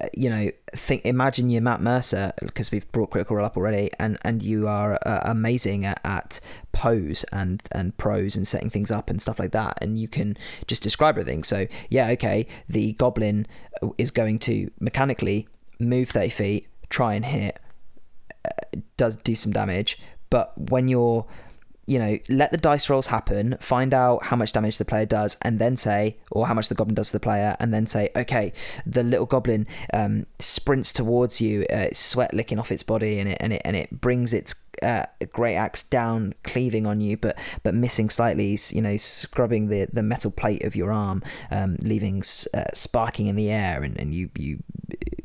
uh, 0.00 0.06
you 0.14 0.30
know, 0.30 0.50
think 0.72 1.04
imagine 1.04 1.50
you're 1.50 1.60
Matt 1.60 1.80
Mercer 1.80 2.32
because 2.40 2.70
we've 2.70 2.90
brought 2.92 3.10
Critical 3.10 3.36
Role 3.36 3.44
up 3.44 3.56
already, 3.56 3.90
and 3.98 4.16
and 4.22 4.42
you 4.42 4.68
are 4.68 4.98
uh, 5.04 5.20
amazing 5.24 5.84
at, 5.84 6.00
at 6.04 6.40
pose 6.72 7.24
and 7.32 7.62
and 7.72 7.96
prose 7.98 8.36
and 8.36 8.46
setting 8.46 8.70
things 8.70 8.90
up 8.90 9.10
and 9.10 9.20
stuff 9.20 9.38
like 9.38 9.52
that, 9.52 9.76
and 9.82 9.98
you 9.98 10.08
can 10.08 10.36
just 10.66 10.82
describe 10.82 11.18
everything. 11.18 11.42
So 11.42 11.66
yeah, 11.90 12.10
okay, 12.10 12.46
the 12.68 12.92
goblin 12.92 13.46
is 13.98 14.10
going 14.10 14.38
to 14.40 14.70
mechanically 14.78 15.48
move 15.80 16.10
thirty 16.10 16.30
feet, 16.30 16.68
try 16.88 17.14
and 17.14 17.24
hit, 17.24 17.58
uh, 18.44 18.78
does 18.96 19.16
do 19.16 19.34
some 19.34 19.52
damage, 19.52 19.98
but 20.30 20.52
when 20.70 20.86
you're 20.88 21.26
you 21.86 21.98
know, 21.98 22.18
let 22.28 22.50
the 22.50 22.56
dice 22.56 22.90
rolls 22.90 23.06
happen, 23.06 23.56
find 23.60 23.94
out 23.94 24.24
how 24.24 24.36
much 24.36 24.52
damage 24.52 24.78
the 24.78 24.84
player 24.84 25.06
does, 25.06 25.36
and 25.42 25.58
then 25.58 25.76
say, 25.76 26.16
or 26.32 26.46
how 26.46 26.54
much 26.54 26.68
the 26.68 26.74
goblin 26.74 26.94
does 26.94 27.08
to 27.08 27.16
the 27.16 27.20
player, 27.20 27.56
and 27.60 27.72
then 27.72 27.86
say, 27.86 28.08
okay, 28.16 28.52
the 28.84 29.04
little 29.04 29.26
goblin 29.26 29.66
um, 29.94 30.26
sprints 30.38 30.92
towards 30.92 31.40
you, 31.40 31.64
uh, 31.72 31.86
sweat 31.92 32.34
licking 32.34 32.58
off 32.58 32.72
its 32.72 32.82
body, 32.82 33.18
and 33.20 33.28
it 33.28 33.38
and 33.40 33.52
it 33.52 33.62
and 33.64 33.76
it 33.76 34.00
brings 34.00 34.34
its 34.34 34.54
uh, 34.82 35.06
great 35.32 35.54
axe 35.54 35.82
down, 35.82 36.34
cleaving 36.42 36.86
on 36.86 37.00
you, 37.00 37.16
but 37.16 37.38
but 37.62 37.74
missing 37.74 38.10
slightly, 38.10 38.58
you 38.70 38.82
know, 38.82 38.96
scrubbing 38.96 39.68
the, 39.68 39.86
the 39.92 40.02
metal 40.02 40.30
plate 40.30 40.64
of 40.64 40.74
your 40.74 40.92
arm, 40.92 41.22
um, 41.50 41.76
leaving 41.80 42.22
uh, 42.52 42.64
sparking 42.74 43.26
in 43.26 43.36
the 43.36 43.50
air, 43.50 43.82
and, 43.82 43.98
and 43.98 44.14
you 44.14 44.28
you 44.36 44.58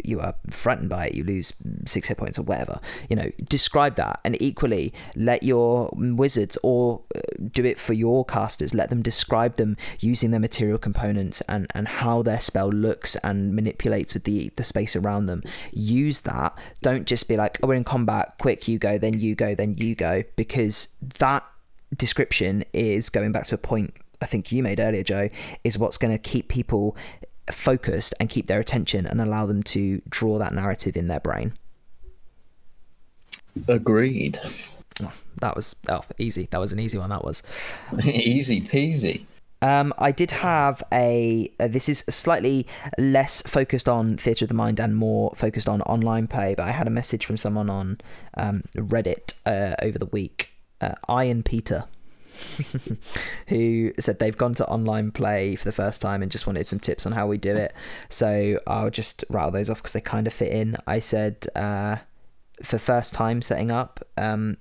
you 0.06 0.20
are 0.20 0.36
frightened 0.50 0.90
by 0.90 1.08
it, 1.08 1.16
you 1.16 1.24
lose 1.24 1.54
six 1.86 2.08
hit 2.08 2.18
points 2.18 2.40
or 2.40 2.44
whatever. 2.44 2.80
You 3.10 3.16
know, 3.16 3.32
describe 3.44 3.96
that, 3.96 4.20
and 4.24 4.42
equally 4.42 4.94
let 5.16 5.44
your 5.44 5.90
wizards 5.94 6.58
or 6.64 7.02
uh, 7.16 7.20
do 7.52 7.66
it 7.66 7.80
for 7.80 7.94
your 7.94 8.26
casters. 8.26 8.74
Let 8.74 8.90
them 8.90 9.02
describe 9.02 9.56
them 9.56 9.78
using 10.00 10.32
their 10.32 10.40
material 10.40 10.78
components 10.78 11.42
and 11.48 11.68
and 11.74 11.88
how 11.88 12.22
their 12.22 12.40
spell 12.40 12.70
looks 12.70 13.16
and 13.18 13.56
manipulates 13.56 14.14
with 14.14 14.24
the 14.24 14.52
the 14.56 14.64
space 14.64 14.96
around 14.96 15.26
them. 15.26 15.42
Use 15.72 16.22
that. 16.22 16.58
Don't 16.82 17.06
just 17.06 17.28
be 17.28 17.38
like, 17.38 17.60
oh, 17.62 17.68
we're 17.68 17.76
in 17.76 17.84
combat, 17.84 18.36
quick, 18.40 18.68
you 18.68 18.78
go, 18.78 18.98
then 18.98 19.20
you 19.20 19.36
go, 19.36 19.56
then 19.56 19.76
you 19.78 19.96
go, 19.96 20.24
because 20.36 20.90
that 21.20 21.44
description 21.96 22.64
is 22.74 23.10
going 23.10 23.32
back 23.32 23.46
to 23.46 23.56
a 23.56 23.58
point 23.58 23.94
I 24.22 24.28
think 24.28 24.52
you 24.52 24.62
made 24.62 24.80
earlier, 24.80 25.04
Joe, 25.04 25.30
is 25.64 25.78
what's 25.78 25.98
going 25.98 26.14
to 26.14 26.20
keep 26.20 26.48
people 26.48 26.96
focused 27.50 28.14
and 28.20 28.30
keep 28.30 28.48
their 28.48 28.60
attention 28.60 29.06
and 29.06 29.22
allow 29.22 29.46
them 29.46 29.64
to 29.64 30.02
draw 30.10 30.38
that 30.38 30.54
narrative 30.54 30.96
in 30.96 31.08
their 31.08 31.20
brain. 31.20 31.54
Agreed. 33.68 34.40
Oh, 35.02 35.14
that 35.40 35.56
was 35.56 35.76
oh 35.90 36.04
easy. 36.18 36.48
That 36.52 36.60
was 36.60 36.74
an 36.74 36.80
easy 36.80 36.98
one. 36.98 37.10
That 37.10 37.24
was 37.24 37.44
easy 38.06 38.62
peasy. 38.62 39.26
Um, 39.62 39.94
I 39.98 40.12
did 40.12 40.32
have 40.32 40.82
a. 40.92 41.52
Uh, 41.60 41.68
this 41.68 41.88
is 41.88 42.00
slightly 42.10 42.66
less 42.98 43.42
focused 43.44 43.88
on 43.88 44.18
theatre 44.18 44.46
of 44.46 44.50
the 44.50 44.56
mind 44.56 44.80
and 44.80 44.96
more 44.96 45.34
focused 45.36 45.70
on 45.70 45.82
online 45.84 46.28
play. 46.28 46.56
But 46.56 46.68
I 46.68 46.72
had 46.72 46.88
a 46.88 46.92
message 46.92 47.26
from 47.26 47.38
someone 47.38 47.70
on 47.70 48.02
um, 48.36 48.64
Reddit 48.76 49.34
uh, 49.46 49.76
over 49.82 50.00
the 50.00 50.08
week. 50.08 50.50
Uh, 50.80 50.96
Ian 51.10 51.44
Peter 51.44 51.86
who 53.48 53.94
said 54.00 54.20
they've 54.20 54.38
gone 54.38 54.54
to 54.56 54.68
online 54.68 55.12
play 55.12 55.56
for 55.56 55.66
the 55.66 55.72
first 55.72 56.02
time 56.02 56.22
and 56.22 56.32
just 56.32 56.48
wanted 56.48 56.68
some 56.68 56.80
tips 56.80 57.06
on 57.06 57.12
how 57.12 57.28
we 57.28 57.38
do 57.38 57.56
it. 57.56 57.74
So 58.10 58.60
I'll 58.68 58.90
just 58.90 59.24
rattle 59.30 59.52
those 59.52 59.70
off 59.70 59.78
because 59.78 59.94
they 59.94 60.02
kind 60.02 60.28
of 60.28 60.34
fit 60.34 60.52
in. 60.52 60.78
I 60.88 61.00
said 61.00 61.48
uh, 61.56 61.98
for 62.64 62.78
first 62.78 63.14
time 63.14 63.42
setting 63.42 63.72
up, 63.72 64.06
um, 64.18 64.58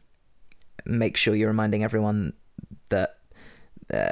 make 0.84 1.16
sure 1.16 1.34
you're 1.34 1.48
reminding 1.48 1.84
everyone 1.84 2.32
that 2.88 3.18
uh, 3.92 4.10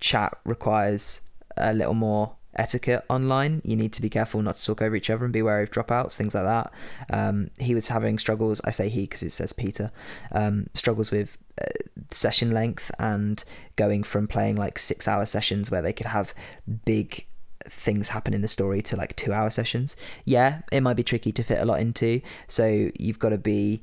chat 0.00 0.36
requires 0.44 1.20
a 1.56 1.72
little 1.74 1.94
more 1.94 2.36
etiquette 2.54 3.04
online. 3.08 3.62
You 3.64 3.76
need 3.76 3.92
to 3.94 4.02
be 4.02 4.10
careful 4.10 4.42
not 4.42 4.56
to 4.56 4.64
talk 4.64 4.82
over 4.82 4.94
each 4.96 5.10
other 5.10 5.24
and 5.24 5.32
be 5.32 5.42
wary 5.42 5.64
of 5.64 5.70
dropouts, 5.70 6.16
things 6.16 6.34
like 6.34 6.44
that. 6.44 6.72
Um, 7.10 7.50
he 7.58 7.74
was 7.74 7.88
having 7.88 8.18
struggles. 8.18 8.60
I 8.64 8.70
say 8.70 8.88
he 8.88 9.02
because 9.02 9.22
it 9.22 9.30
says 9.30 9.52
Peter. 9.52 9.90
Um, 10.30 10.66
struggles 10.74 11.10
with 11.10 11.38
uh, 11.60 11.66
session 12.10 12.50
length 12.50 12.90
and 12.98 13.42
going 13.76 14.02
from 14.02 14.26
playing 14.26 14.56
like 14.56 14.78
six 14.78 15.08
hour 15.08 15.26
sessions 15.26 15.70
where 15.70 15.82
they 15.82 15.92
could 15.92 16.06
have 16.06 16.34
big 16.84 17.26
things 17.66 18.10
happen 18.10 18.34
in 18.34 18.40
the 18.40 18.48
story 18.48 18.82
to 18.82 18.96
like 18.96 19.14
two 19.16 19.32
hour 19.32 19.50
sessions. 19.50 19.96
Yeah 20.24 20.60
it 20.70 20.80
might 20.80 20.94
be 20.94 21.02
tricky 21.02 21.32
to 21.32 21.42
fit 21.42 21.58
a 21.58 21.64
lot 21.64 21.80
into 21.80 22.20
so 22.46 22.90
you've 22.98 23.18
got 23.18 23.30
to 23.30 23.38
be 23.38 23.82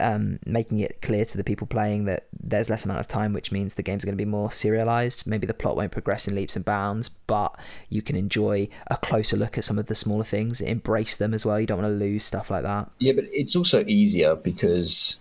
um, 0.00 0.38
making 0.44 0.80
it 0.80 1.00
clear 1.02 1.24
to 1.24 1.36
the 1.36 1.44
people 1.44 1.66
playing 1.66 2.04
that 2.04 2.26
there's 2.32 2.68
less 2.68 2.84
amount 2.84 3.00
of 3.00 3.08
time 3.08 3.32
which 3.32 3.52
means 3.52 3.74
the 3.74 3.82
game's 3.82 4.04
going 4.04 4.16
to 4.16 4.24
be 4.24 4.24
more 4.24 4.50
serialized. 4.50 5.26
Maybe 5.26 5.46
the 5.46 5.54
plot 5.54 5.76
won't 5.76 5.92
progress 5.92 6.26
in 6.26 6.34
leaps 6.34 6.56
and 6.56 6.64
bounds 6.64 7.08
but 7.08 7.58
you 7.88 8.02
can 8.02 8.16
enjoy 8.16 8.68
a 8.88 8.96
closer 8.96 9.36
look 9.36 9.58
at 9.58 9.64
some 9.64 9.78
of 9.78 9.86
the 9.86 9.94
smaller 9.94 10.24
things 10.24 10.60
embrace 10.60 11.16
them 11.16 11.34
as 11.34 11.46
well. 11.46 11.60
You 11.60 11.66
don't 11.66 11.82
want 11.82 11.90
to 11.90 11.96
lose 11.96 12.24
stuff 12.24 12.50
like 12.50 12.62
that. 12.62 12.90
Yeah 12.98 13.12
but 13.12 13.24
it's 13.32 13.56
also 13.56 13.84
easier 13.86 14.36
because 14.36 15.16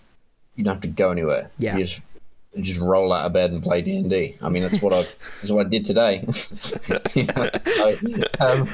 you 0.55 0.63
don't 0.65 0.75
have 0.75 0.81
to 0.81 0.89
go 0.89 1.11
anywhere. 1.11 1.51
Yeah. 1.57 1.77
You 1.77 1.85
just 1.85 2.01
just 2.59 2.79
roll 2.79 3.13
out 3.13 3.25
of 3.25 3.33
bed 3.33 3.51
and 3.51 3.61
play 3.61 3.81
D 3.81 3.95
and 3.97 4.09
D. 4.09 4.35
I 4.41 4.49
mean, 4.49 4.63
that's 4.63 4.81
what 4.81 4.91
I 4.93 5.01
that's 5.41 5.51
what 5.51 5.65
I 5.65 5.69
did 5.69 5.85
today. 5.85 6.21
you 7.13 7.25
know, 7.25 7.49
so, 7.65 7.97
um, 8.41 8.69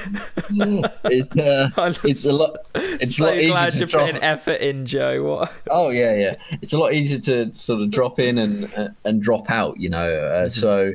it's, 1.04 1.30
uh, 1.36 1.70
it's 2.04 2.24
a 2.24 2.32
lot. 2.32 2.56
It's 2.74 3.16
so 3.16 3.26
a 3.26 3.28
lot 3.28 3.34
glad 3.34 3.68
easier 3.68 3.78
you're 3.78 3.86
to 3.86 3.86
drop. 3.86 4.06
putting 4.06 4.22
effort 4.22 4.60
in, 4.60 4.86
Joe. 4.86 5.22
What? 5.22 5.52
Oh 5.70 5.90
yeah, 5.90 6.14
yeah. 6.14 6.36
It's 6.62 6.72
a 6.72 6.78
lot 6.78 6.94
easier 6.94 7.18
to 7.20 7.52
sort 7.54 7.82
of 7.82 7.90
drop 7.90 8.18
in 8.18 8.38
and 8.38 8.72
uh, 8.74 8.88
and 9.04 9.22
drop 9.22 9.50
out. 9.50 9.78
You 9.78 9.90
know, 9.90 10.10
uh, 10.10 10.48
so 10.48 10.92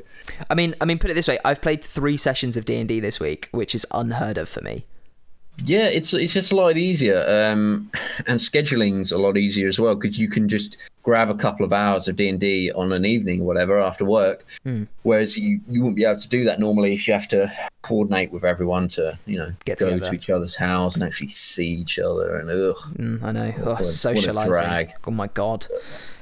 I 0.50 0.56
mean, 0.56 0.76
I 0.82 0.86
mean, 0.86 0.98
put 1.00 1.12
it 1.12 1.14
this 1.14 1.28
way: 1.28 1.38
I've 1.46 1.62
played 1.62 1.84
three 1.84 2.18
sessions 2.18 2.58
of 2.58 2.66
D 2.66 2.78
and 2.78 2.90
D 2.90 3.00
this 3.00 3.20
week, 3.20 3.48
which 3.52 3.76
is 3.76 3.86
unheard 3.92 4.38
of 4.38 4.50
for 4.50 4.62
me. 4.62 4.86
yeah, 5.64 5.86
it's 5.88 6.14
it's 6.14 6.34
just 6.34 6.52
a 6.52 6.56
lot 6.56 6.78
easier. 6.78 7.24
Um, 7.28 7.92
and 8.28 8.42
scheduling's 8.42 9.12
a 9.12 9.18
lot 9.20 9.38
easier 9.38 9.68
as 9.68 9.80
well 9.80 9.96
because 9.96 10.18
you 10.18 10.30
can 10.30 10.50
just 10.50 10.78
grab 11.04 11.30
a 11.30 11.36
couple 11.36 11.66
of 11.66 11.74
hours 11.74 12.08
of 12.08 12.16
D 12.16 12.30
and 12.30 12.40
D 12.40 12.72
on 12.74 12.92
an 12.92 13.06
evening 13.06 13.42
or 13.42 13.46
whatever 13.46 13.80
after 13.80 14.06
work. 14.06 14.46
Hmm. 14.64 14.84
Whereas 15.04 15.38
you 15.38 15.60
you 15.70 15.82
wouldn't 15.82 15.96
be 15.96 16.06
able 16.06 16.20
to 16.20 16.30
do 16.30 16.44
that 16.46 16.60
normally 16.60 16.94
if 16.94 17.08
you 17.08 17.14
have 17.14 17.28
to 17.30 17.52
coordinate 17.82 18.32
with 18.32 18.44
everyone 18.44 18.88
to 18.90 19.18
you 19.26 19.38
know 19.38 19.52
Get 19.66 19.80
go 19.80 19.90
together. 19.90 20.10
to 20.10 20.16
each 20.16 20.30
other's 20.30 20.56
house 20.56 20.96
and 20.96 21.04
actually 21.04 21.28
see 21.28 21.68
each 21.68 21.98
other 22.00 22.38
and 22.38 22.50
ugh. 22.50 22.78
Mm, 22.98 23.24
I 23.24 23.32
know. 23.32 23.54
Oh, 23.64 23.72
what 23.72 23.82
a 23.82 23.86
socializing. 23.86 24.52
drag. 24.52 24.90
Oh 25.06 25.12
my 25.12 25.28
god. 25.28 25.68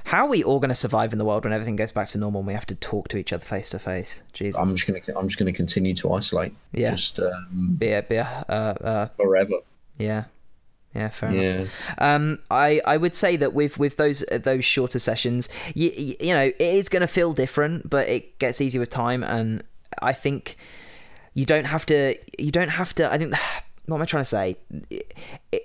How 0.05 0.25
are 0.25 0.29
we 0.29 0.43
all 0.43 0.59
going 0.59 0.69
to 0.69 0.75
survive 0.75 1.13
in 1.13 1.19
the 1.19 1.25
world 1.25 1.43
when 1.43 1.53
everything 1.53 1.75
goes 1.75 1.91
back 1.91 2.07
to 2.07 2.17
normal 2.17 2.39
and 2.39 2.47
we 2.47 2.53
have 2.53 2.65
to 2.67 2.73
talk 2.75 3.09
to 3.09 3.17
each 3.17 3.31
other 3.31 3.45
face 3.45 3.69
to 3.71 3.77
face? 3.79 4.23
Jesus. 4.33 4.59
I'm 4.59 4.75
just 4.75 4.87
gonna 4.87 5.19
I'm 5.19 5.27
just 5.27 5.37
gonna 5.37 5.53
continue 5.53 5.93
to 5.95 6.13
isolate. 6.13 6.53
Yeah. 6.71 6.91
Just 6.91 7.19
um, 7.19 7.75
be 7.77 7.91
a, 7.91 8.01
be 8.01 8.15
a, 8.15 8.45
uh, 8.49 8.83
uh, 8.83 9.05
forever. 9.17 9.53
yeah. 9.99 10.23
Yeah, 10.93 11.09
fair 11.09 11.29
enough. 11.29 11.41
Um, 11.99 12.39
I, 12.49 12.81
I 12.85 12.97
would 12.97 13.13
say 13.13 13.35
that 13.35 13.53
with 13.53 13.77
with 13.77 13.97
those 13.97 14.25
those 14.31 14.65
shorter 14.65 14.99
sessions, 14.99 15.47
you, 15.75 15.91
you 16.19 16.33
know, 16.33 16.45
it 16.45 16.59
is 16.59 16.89
going 16.89 17.01
to 17.01 17.07
feel 17.07 17.33
different, 17.33 17.89
but 17.89 18.07
it 18.09 18.39
gets 18.39 18.59
easier 18.59 18.79
with 18.79 18.89
time, 18.89 19.23
and 19.23 19.63
I 20.01 20.13
think 20.13 20.57
you 21.35 21.45
don't 21.45 21.65
have 21.65 21.85
to. 21.87 22.15
You 22.37 22.51
don't 22.51 22.69
have 22.69 22.95
to. 22.95 23.11
I 23.11 23.17
think. 23.17 23.33
What 23.89 23.97
am 23.97 24.01
I 24.03 24.05
trying 24.05 24.21
to 24.21 24.25
say? 24.25 24.57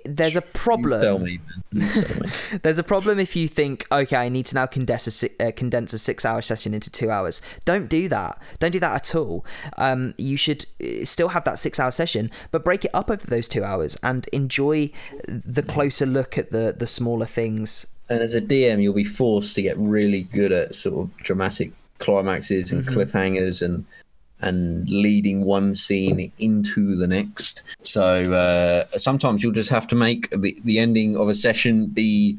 There's 0.03 0.35
a 0.35 0.41
problem. 0.41 1.01
Tell 1.01 1.19
me. 1.19 1.39
Tell 1.79 2.19
me. 2.21 2.29
There's 2.63 2.79
a 2.79 2.83
problem 2.83 3.19
if 3.19 3.35
you 3.35 3.47
think, 3.47 3.85
okay, 3.91 4.17
I 4.17 4.29
need 4.29 4.47
to 4.47 4.55
now 4.55 4.65
condense 4.65 5.23
a 5.23 5.47
uh, 5.47 5.51
condense 5.51 5.93
a 5.93 5.99
six 5.99 6.25
hour 6.25 6.41
session 6.41 6.73
into 6.73 6.89
two 6.89 7.11
hours. 7.11 7.41
Don't 7.65 7.87
do 7.87 8.09
that. 8.09 8.41
Don't 8.59 8.71
do 8.71 8.79
that 8.79 8.95
at 8.95 9.15
all. 9.15 9.45
Um, 9.77 10.13
you 10.17 10.37
should 10.37 10.65
uh, 10.83 11.05
still 11.05 11.29
have 11.29 11.43
that 11.43 11.59
six 11.59 11.79
hour 11.79 11.91
session, 11.91 12.31
but 12.51 12.63
break 12.63 12.83
it 12.83 12.91
up 12.93 13.09
over 13.11 13.25
those 13.27 13.47
two 13.47 13.63
hours 13.63 13.95
and 14.01 14.27
enjoy 14.33 14.91
the 15.27 15.63
closer 15.63 16.05
look 16.05 16.37
at 16.37 16.51
the 16.51 16.75
the 16.77 16.87
smaller 16.87 17.25
things. 17.25 17.85
and 18.09 18.21
as 18.21 18.35
a 18.35 18.41
DM, 18.41 18.81
you'll 18.81 18.93
be 18.93 19.03
forced 19.03 19.55
to 19.55 19.61
get 19.61 19.77
really 19.77 20.23
good 20.23 20.51
at 20.51 20.75
sort 20.75 20.95
of 21.09 21.17
dramatic 21.17 21.71
climaxes 21.99 22.73
and 22.73 22.85
cliffhangers 22.85 23.61
and 23.61 23.85
and 24.41 24.89
leading 24.89 25.43
one 25.45 25.75
scene 25.75 26.31
into 26.37 26.95
the 26.95 27.07
next. 27.07 27.63
So 27.81 28.33
uh, 28.33 28.85
sometimes 28.97 29.41
you'll 29.41 29.53
just 29.53 29.69
have 29.69 29.87
to 29.87 29.95
make 29.95 30.29
the, 30.31 30.57
the 30.63 30.79
ending 30.79 31.15
of 31.15 31.29
a 31.29 31.33
session 31.35 31.87
be 31.87 32.37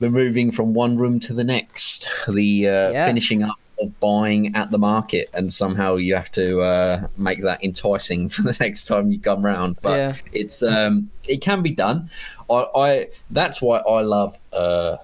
the 0.00 0.10
moving 0.10 0.50
from 0.50 0.74
one 0.74 0.96
room 0.96 1.20
to 1.20 1.32
the 1.32 1.44
next, 1.44 2.06
the 2.28 2.68
uh, 2.68 2.90
Yeah. 2.90 3.06
finishing 3.06 3.42
up 3.42 3.56
of 3.80 3.98
buying 3.98 4.54
at 4.54 4.70
the 4.70 4.78
market, 4.78 5.28
and 5.34 5.52
somehow 5.52 5.96
you 5.96 6.14
have 6.14 6.30
to 6.32 6.60
uh, 6.60 7.08
make 7.16 7.42
that 7.42 7.62
enticing 7.64 8.28
for 8.34 8.42
the 8.42 8.56
next 8.60 8.84
time 8.84 9.10
you 9.10 9.18
come 9.20 9.44
round. 9.44 9.76
But 9.82 9.96
Yeah. 9.98 10.14
it's 10.32 10.62
um, 10.62 11.10
it 11.28 11.40
can 11.40 11.62
be 11.62 11.70
done. 11.70 12.10
I, 12.50 12.66
I 12.76 13.08
that's 13.30 13.62
why 13.62 13.78
I 13.78 14.00
love 14.02 14.38
uh, 14.52 14.96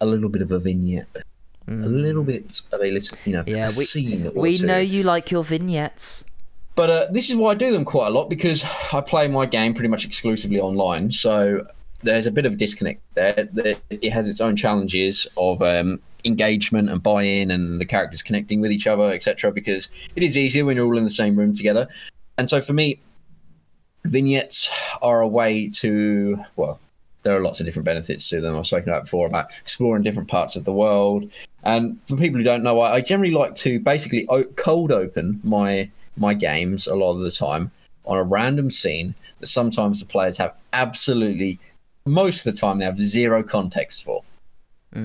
a 0.00 0.06
little 0.06 0.28
bit 0.28 0.42
of 0.42 0.52
a 0.52 0.58
vignette, 0.58 1.06
a 1.68 1.72
little 1.72 2.24
bit 2.24 2.60
of 2.72 2.80
a 2.80 2.90
little, 2.90 3.18
you 3.24 3.32
know. 3.32 3.44
Yeah, 3.46 3.68
we- 3.68 3.84
scene. 3.84 4.30
We 4.34 4.58
two. 4.58 4.66
know 4.66 4.78
you 4.78 5.02
like 5.02 5.30
your 5.30 5.44
vignettes. 5.44 6.24
But 6.76 6.90
uh, 6.90 7.06
this 7.12 7.30
is 7.30 7.36
why 7.36 7.52
I 7.52 7.54
do 7.54 7.70
them 7.70 7.84
quite 7.84 8.08
a 8.08 8.10
lot 8.10 8.28
because 8.28 8.64
I 8.92 9.00
play 9.00 9.28
my 9.28 9.46
game 9.46 9.74
pretty 9.74 9.88
much 9.88 10.04
exclusively 10.04 10.60
online. 10.60 11.10
So 11.12 11.64
there's 12.02 12.26
a 12.26 12.32
bit 12.32 12.46
of 12.46 12.54
a 12.54 12.56
disconnect 12.56 13.00
there. 13.14 13.48
It 13.90 14.10
has 14.10 14.28
its 14.28 14.40
own 14.40 14.56
challenges 14.56 15.26
of 15.36 15.62
um, 15.62 16.00
engagement 16.24 16.90
and 16.90 17.02
buy-in 17.02 17.50
and 17.50 17.80
the 17.80 17.84
characters 17.84 18.22
connecting 18.22 18.60
with 18.60 18.72
each 18.72 18.86
other, 18.88 19.12
etc. 19.12 19.52
Because 19.52 19.88
it 20.16 20.22
is 20.22 20.36
easier 20.36 20.64
when 20.64 20.76
you're 20.76 20.86
all 20.86 20.98
in 20.98 21.04
the 21.04 21.10
same 21.10 21.36
room 21.36 21.54
together. 21.54 21.86
And 22.38 22.48
so 22.48 22.60
for 22.60 22.72
me, 22.72 22.98
vignettes 24.04 24.68
are 25.00 25.20
a 25.20 25.28
way 25.28 25.68
to 25.70 26.38
well, 26.56 26.80
there 27.24 27.36
are 27.36 27.40
lots 27.40 27.58
of 27.58 27.66
different 27.66 27.84
benefits 27.84 28.28
to 28.28 28.40
them. 28.40 28.56
I've 28.56 28.66
spoken 28.66 28.90
about 28.90 29.04
before 29.04 29.26
about 29.26 29.50
exploring 29.60 30.02
different 30.02 30.28
parts 30.28 30.56
of 30.56 30.64
the 30.64 30.72
world. 30.72 31.32
And 31.64 31.98
for 32.06 32.16
people 32.16 32.38
who 32.38 32.44
don't 32.44 32.62
know, 32.62 32.80
I, 32.80 32.94
I 32.94 33.00
generally 33.00 33.32
like 33.32 33.54
to 33.56 33.80
basically 33.80 34.26
o- 34.28 34.44
cold 34.56 34.92
open 34.92 35.40
my 35.42 35.90
my 36.16 36.32
games 36.32 36.86
a 36.86 36.94
lot 36.94 37.14
of 37.14 37.20
the 37.20 37.30
time 37.30 37.72
on 38.04 38.18
a 38.18 38.22
random 38.22 38.70
scene 38.70 39.14
that 39.40 39.48
sometimes 39.48 39.98
the 39.98 40.06
players 40.06 40.36
have 40.36 40.56
absolutely 40.72 41.58
most 42.06 42.46
of 42.46 42.52
the 42.52 42.60
time 42.60 42.78
they 42.78 42.84
have 42.84 43.00
zero 43.00 43.42
context 43.42 44.04
for. 44.04 44.22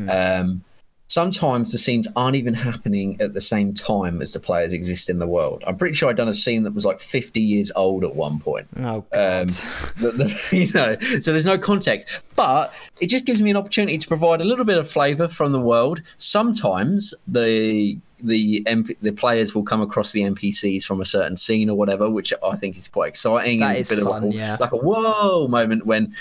Um, 0.09 0.63
sometimes 1.09 1.71
the 1.71 1.77
scenes 1.77 2.07
aren't 2.15 2.35
even 2.35 2.53
happening 2.53 3.19
at 3.19 3.33
the 3.33 3.41
same 3.41 3.73
time 3.73 4.21
as 4.21 4.31
the 4.31 4.39
players 4.39 4.73
exist 4.73 5.09
in 5.09 5.17
the 5.17 5.27
world. 5.27 5.63
I'm 5.67 5.75
pretty 5.75 5.95
sure 5.95 6.09
I'd 6.09 6.17
done 6.17 6.27
a 6.27 6.33
scene 6.33 6.63
that 6.63 6.73
was 6.73 6.85
like 6.85 6.99
50 6.99 7.41
years 7.41 7.71
old 7.75 8.03
at 8.03 8.15
one 8.15 8.39
point. 8.39 8.67
Oh 8.77 9.03
god. 9.11 9.41
Um, 9.41 9.47
the, 9.97 10.11
the, 10.11 10.49
you 10.57 10.71
know, 10.73 10.95
so 11.19 11.31
there's 11.31 11.45
no 11.45 11.57
context, 11.57 12.21
but 12.35 12.73
it 13.01 13.07
just 13.07 13.25
gives 13.25 13.41
me 13.41 13.49
an 13.49 13.57
opportunity 13.57 13.97
to 13.97 14.07
provide 14.07 14.39
a 14.39 14.45
little 14.45 14.65
bit 14.65 14.77
of 14.77 14.89
flavour 14.89 15.27
from 15.27 15.51
the 15.51 15.59
world. 15.59 16.01
Sometimes 16.17 17.13
the 17.27 17.97
the 18.21 18.61
MP, 18.67 18.97
the 19.01 19.11
players 19.11 19.55
will 19.55 19.63
come 19.63 19.81
across 19.81 20.11
the 20.11 20.21
NPCs 20.21 20.83
from 20.83 20.99
a 20.99 21.05
certain 21.05 21.37
scene 21.37 21.69
or 21.69 21.77
whatever, 21.77 22.09
which 22.09 22.33
I 22.45 22.55
think 22.57 22.75
is 22.75 22.87
quite 22.87 23.07
exciting. 23.07 23.61
That 23.61 23.69
and 23.69 23.77
is 23.77 23.91
a 23.91 23.95
bit 23.95 24.03
fun, 24.03 24.23
of 24.25 24.29
a- 24.31 24.35
yeah. 24.35 24.57
like 24.59 24.73
a 24.73 24.77
whoa 24.77 25.47
moment 25.47 25.85
when 25.85 26.13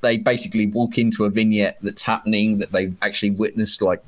they 0.00 0.16
basically 0.16 0.66
walk 0.66 0.98
into 0.98 1.24
a 1.24 1.30
vignette 1.30 1.78
that's 1.82 2.02
happening 2.02 2.58
that 2.58 2.72
they've 2.72 2.96
actually 3.02 3.30
witnessed 3.30 3.82
like 3.82 4.02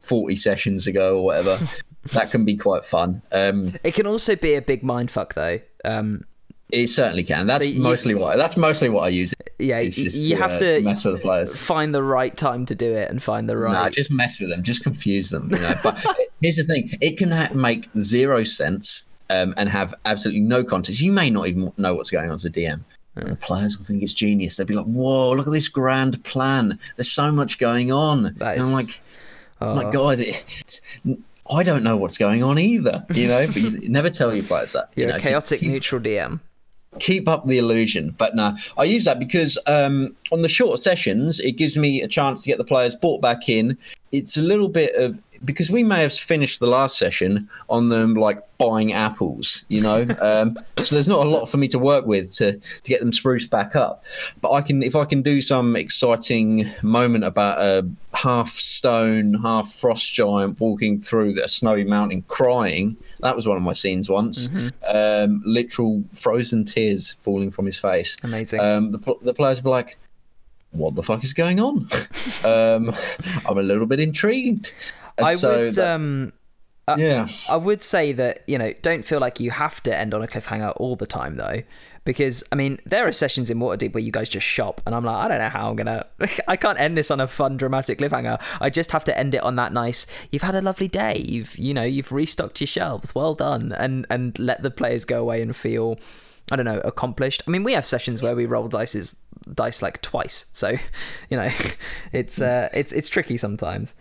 40 0.00 0.36
sessions 0.36 0.86
ago 0.86 1.18
or 1.18 1.24
whatever. 1.24 1.58
that 2.12 2.30
can 2.30 2.44
be 2.44 2.56
quite 2.56 2.84
fun. 2.84 3.22
Um, 3.32 3.74
it 3.84 3.94
can 3.94 4.06
also 4.06 4.36
be 4.36 4.54
a 4.54 4.62
big 4.62 4.82
mindfuck 4.82 5.34
though. 5.34 5.60
Um, 5.84 6.24
it 6.70 6.88
certainly 6.88 7.22
can. 7.24 7.46
That's 7.46 7.64
So 7.64 7.70
you- 7.70 7.80
mostly 7.80 8.14
what 8.14 8.36
that's 8.36 8.56
mostly 8.56 8.90
what 8.90 9.02
I 9.04 9.08
use. 9.08 9.32
it. 9.32 9.54
yeah, 9.58 9.78
It's 9.78 9.96
just 9.96 10.18
you 10.18 10.36
have 10.36 10.52
uh, 10.52 10.58
to, 10.58 10.74
to 10.74 10.80
mess 10.82 11.04
with 11.04 11.14
the 11.14 11.20
players. 11.20 11.56
find 11.56 11.94
the 11.94 12.02
right 12.02 12.36
time 12.36 12.66
to 12.66 12.74
do 12.74 12.92
it 12.94 13.10
and 13.10 13.22
find 13.22 13.48
the 13.48 13.56
right. 13.56 13.72
Nah, 13.72 13.88
just 13.90 14.10
mess 14.10 14.38
with 14.38 14.50
them, 14.50 14.62
just 14.62 14.82
confuse 14.82 15.30
them. 15.30 15.48
You 15.50 15.58
know. 15.60 15.74
But 15.82 16.04
here's 16.42 16.56
the 16.56 16.64
thing: 16.64 16.90
it 17.00 17.16
can 17.16 17.30
ha- 17.30 17.50
make 17.54 17.88
zero 17.98 18.44
sense 18.44 19.06
um, 19.30 19.54
and 19.56 19.68
have 19.70 19.94
absolutely 20.04 20.42
no 20.42 20.62
context. 20.62 21.00
You 21.00 21.10
may 21.12 21.30
not 21.30 21.46
even 21.48 21.72
know 21.78 21.94
what's 21.94 22.10
going 22.10 22.28
on 22.28 22.34
as 22.34 22.44
a 22.44 22.50
DM. 22.50 22.80
The 23.14 23.34
players 23.34 23.76
will 23.76 23.84
think 23.84 24.02
it's 24.04 24.14
genius. 24.14 24.56
They'll 24.56 24.66
be 24.66 24.74
like, 24.74 24.86
"Whoa, 24.86 25.32
look 25.32 25.46
at 25.46 25.52
this 25.52 25.68
grand 25.68 26.22
plan! 26.22 26.78
There's 26.96 27.10
so 27.10 27.32
much 27.32 27.58
going 27.58 27.90
on." 27.90 28.34
That 28.36 28.56
and 28.58 28.66
I'm 28.66 28.72
like, 28.72 29.00
Oh. 29.60 29.74
like, 29.74 29.92
guys, 29.92 30.20
it, 30.20 30.80
I 31.50 31.62
don't 31.62 31.82
know 31.82 31.96
what's 31.96 32.18
going 32.18 32.42
on 32.42 32.58
either. 32.58 33.04
You 33.14 33.28
know, 33.28 33.46
but 33.46 33.56
you 33.56 33.70
never 33.88 34.10
tell 34.10 34.34
your 34.34 34.44
players 34.44 34.72
that. 34.74 34.90
you 34.94 35.02
You're 35.04 35.12
know, 35.12 35.16
a 35.16 35.20
chaotic 35.20 35.60
keep- 35.60 35.70
neutral 35.70 36.00
DM. 36.00 36.40
keep 37.00 37.28
up 37.28 37.46
the 37.46 37.58
illusion. 37.58 38.14
But 38.18 38.34
no, 38.34 38.54
I 38.76 38.84
use 38.84 39.04
that 39.06 39.18
because 39.18 39.58
um, 39.66 40.14
on 40.32 40.42
the 40.42 40.48
short 40.48 40.80
sessions, 40.80 41.40
it 41.40 41.52
gives 41.52 41.76
me 41.76 42.02
a 42.02 42.08
chance 42.08 42.42
to 42.42 42.48
get 42.48 42.58
the 42.58 42.64
players 42.64 42.94
brought 42.94 43.20
back 43.22 43.48
in. 43.48 43.76
It's 44.12 44.36
a 44.36 44.42
little 44.42 44.68
bit 44.68 44.94
of 44.96 45.20
because 45.44 45.70
we 45.70 45.82
may 45.82 46.02
have 46.02 46.12
finished 46.12 46.60
the 46.60 46.66
last 46.66 46.98
session 46.98 47.48
on 47.68 47.88
them 47.88 48.14
like 48.14 48.42
buying 48.58 48.92
apples, 48.92 49.64
you 49.68 49.80
know. 49.80 50.06
Um, 50.20 50.58
so 50.82 50.94
there's 50.94 51.08
not 51.08 51.24
a 51.24 51.28
lot 51.28 51.46
for 51.46 51.58
me 51.58 51.68
to 51.68 51.78
work 51.78 52.04
with 52.04 52.34
to 52.36 52.58
to 52.58 52.88
get 52.88 53.00
them 53.00 53.12
spruced 53.12 53.50
back 53.50 53.76
up. 53.76 54.04
But 54.40 54.52
I 54.52 54.62
can 54.62 54.82
if 54.82 54.96
I 54.96 55.04
can 55.04 55.22
do 55.22 55.40
some 55.40 55.76
exciting 55.76 56.64
moment 56.82 57.24
about 57.24 57.58
a 57.58 57.88
half 58.14 58.50
stone, 58.50 59.34
half 59.34 59.72
frost 59.72 60.12
giant 60.12 60.60
walking 60.60 60.98
through 60.98 61.40
a 61.42 61.48
snowy 61.48 61.84
mountain 61.84 62.22
crying. 62.28 62.96
That 63.20 63.36
was 63.36 63.46
one 63.46 63.56
of 63.56 63.62
my 63.62 63.72
scenes 63.72 64.08
once. 64.08 64.48
Um, 64.86 65.42
literal 65.44 66.02
frozen 66.14 66.64
tears 66.64 67.16
falling 67.22 67.50
from 67.50 67.66
his 67.66 67.78
face. 67.78 68.16
Amazing. 68.22 68.60
Um, 68.60 68.92
the, 68.92 69.14
the 69.22 69.34
players 69.34 69.62
were 69.62 69.70
like, 69.70 69.98
"What 70.72 70.94
the 70.94 71.02
fuck 71.02 71.22
is 71.24 71.32
going 71.32 71.60
on?" 71.60 71.88
um, 72.44 72.94
I'm 73.48 73.58
a 73.58 73.62
little 73.62 73.86
bit 73.86 74.00
intrigued. 74.00 74.72
And 75.18 75.26
I 75.26 75.34
so 75.34 75.64
would 75.64 75.74
that- 75.74 75.94
um 75.94 76.32
yeah, 76.96 77.26
I 77.50 77.56
would 77.56 77.82
say 77.82 78.12
that, 78.12 78.44
you 78.46 78.56
know, 78.56 78.72
don't 78.80 79.04
feel 79.04 79.20
like 79.20 79.40
you 79.40 79.50
have 79.50 79.82
to 79.82 79.94
end 79.94 80.14
on 80.14 80.22
a 80.22 80.26
cliffhanger 80.26 80.72
all 80.76 80.96
the 80.96 81.06
time 81.06 81.36
though. 81.36 81.62
Because 82.04 82.42
I 82.50 82.54
mean, 82.56 82.78
there 82.86 83.06
are 83.06 83.12
sessions 83.12 83.50
in 83.50 83.58
Waterdeep 83.58 83.92
where 83.92 84.02
you 84.02 84.10
guys 84.10 84.30
just 84.30 84.46
shop 84.46 84.80
and 84.86 84.94
I'm 84.94 85.04
like, 85.04 85.16
I 85.16 85.28
don't 85.28 85.38
know 85.38 85.50
how 85.50 85.68
I'm 85.68 85.76
gonna 85.76 86.06
I 86.48 86.56
can't 86.56 86.80
end 86.80 86.96
this 86.96 87.10
on 87.10 87.20
a 87.20 87.26
fun 87.28 87.58
dramatic 87.58 87.98
cliffhanger. 87.98 88.40
I 88.58 88.70
just 88.70 88.92
have 88.92 89.04
to 89.04 89.18
end 89.18 89.34
it 89.34 89.42
on 89.42 89.56
that 89.56 89.74
nice 89.74 90.06
you've 90.30 90.40
had 90.40 90.54
a 90.54 90.62
lovely 90.62 90.88
day, 90.88 91.18
you've 91.28 91.58
you 91.58 91.74
know, 91.74 91.82
you've 91.82 92.10
restocked 92.10 92.58
your 92.62 92.66
shelves, 92.68 93.14
well 93.14 93.34
done 93.34 93.72
and 93.72 94.06
and 94.08 94.38
let 94.38 94.62
the 94.62 94.70
players 94.70 95.04
go 95.04 95.20
away 95.20 95.42
and 95.42 95.54
feel 95.54 95.98
I 96.50 96.56
don't 96.56 96.64
know, 96.64 96.80
accomplished. 96.80 97.42
I 97.46 97.50
mean, 97.50 97.62
we 97.64 97.74
have 97.74 97.84
sessions 97.84 98.22
where 98.22 98.34
we 98.34 98.46
roll 98.46 98.68
dice 98.68 99.14
dice 99.52 99.82
like 99.82 100.00
twice. 100.00 100.46
So, 100.52 100.68
you 101.28 101.36
know, 101.36 101.50
it's 102.14 102.40
uh 102.40 102.70
it's 102.72 102.92
it's 102.92 103.10
tricky 103.10 103.36
sometimes. 103.36 103.94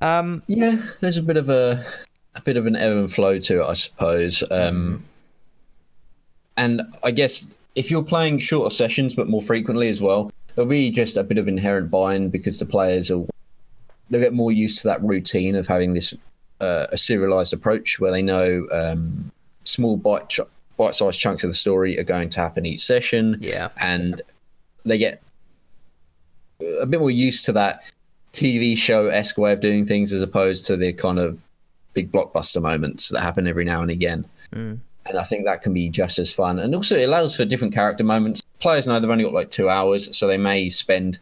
Um 0.00 0.42
yeah. 0.46 0.76
There's 1.00 1.16
a 1.16 1.22
bit 1.22 1.36
of 1.36 1.48
a 1.48 1.84
a 2.34 2.42
bit 2.42 2.56
of 2.56 2.66
an 2.66 2.76
ebb 2.76 2.92
and 2.92 3.12
flow 3.12 3.38
to 3.38 3.60
it, 3.60 3.64
I 3.64 3.74
suppose. 3.74 4.44
Um, 4.50 5.04
and 6.56 6.82
I 7.02 7.10
guess 7.10 7.48
if 7.74 7.90
you're 7.90 8.02
playing 8.02 8.38
shorter 8.38 8.74
sessions 8.74 9.14
but 9.14 9.28
more 9.28 9.42
frequently 9.42 9.88
as 9.88 10.00
well, 10.00 10.30
there'll 10.54 10.68
be 10.68 10.90
just 10.90 11.16
a 11.16 11.24
bit 11.24 11.38
of 11.38 11.48
inherent 11.48 11.90
buy-in 11.90 12.30
because 12.30 12.58
the 12.58 12.66
players 12.66 13.10
will 13.10 13.28
they'll 14.10 14.20
get 14.20 14.32
more 14.32 14.52
used 14.52 14.80
to 14.82 14.88
that 14.88 15.02
routine 15.02 15.54
of 15.54 15.66
having 15.66 15.94
this 15.94 16.12
uh, 16.60 16.86
a 16.90 16.96
serialized 16.96 17.52
approach 17.52 18.00
where 18.00 18.10
they 18.10 18.22
know 18.22 18.66
um, 18.72 19.30
small 19.64 19.96
bite 19.96 20.28
ch- 20.28 20.40
bite-sized 20.76 21.18
chunks 21.18 21.44
of 21.44 21.50
the 21.50 21.54
story 21.54 21.98
are 21.98 22.04
going 22.04 22.28
to 22.28 22.40
happen 22.40 22.66
each 22.66 22.82
session 22.82 23.38
yeah. 23.40 23.68
and 23.78 24.22
they 24.84 24.98
get 24.98 25.22
a 26.80 26.86
bit 26.86 27.00
more 27.00 27.10
used 27.10 27.44
to 27.46 27.52
that 27.52 27.84
TV 28.32 28.76
show 28.76 29.08
esque 29.08 29.38
way 29.38 29.52
of 29.52 29.60
doing 29.60 29.84
things 29.84 30.12
as 30.12 30.22
opposed 30.22 30.66
to 30.66 30.76
the 30.76 30.92
kind 30.92 31.18
of 31.18 31.42
big 31.94 32.12
blockbuster 32.12 32.62
moments 32.62 33.08
that 33.08 33.20
happen 33.20 33.46
every 33.46 33.64
now 33.64 33.82
and 33.82 33.90
again. 33.90 34.24
Mm. 34.54 34.78
And 35.06 35.18
I 35.18 35.24
think 35.24 35.44
that 35.44 35.62
can 35.62 35.72
be 35.74 35.88
just 35.88 36.18
as 36.18 36.32
fun. 36.32 36.58
And 36.58 36.74
also, 36.74 36.96
it 36.96 37.08
allows 37.08 37.34
for 37.34 37.44
different 37.44 37.74
character 37.74 38.04
moments. 38.04 38.42
Players 38.60 38.86
know 38.86 39.00
they've 39.00 39.10
only 39.10 39.24
got 39.24 39.32
like 39.32 39.50
two 39.50 39.68
hours, 39.68 40.16
so 40.16 40.26
they 40.26 40.36
may 40.36 40.68
spend 40.68 41.18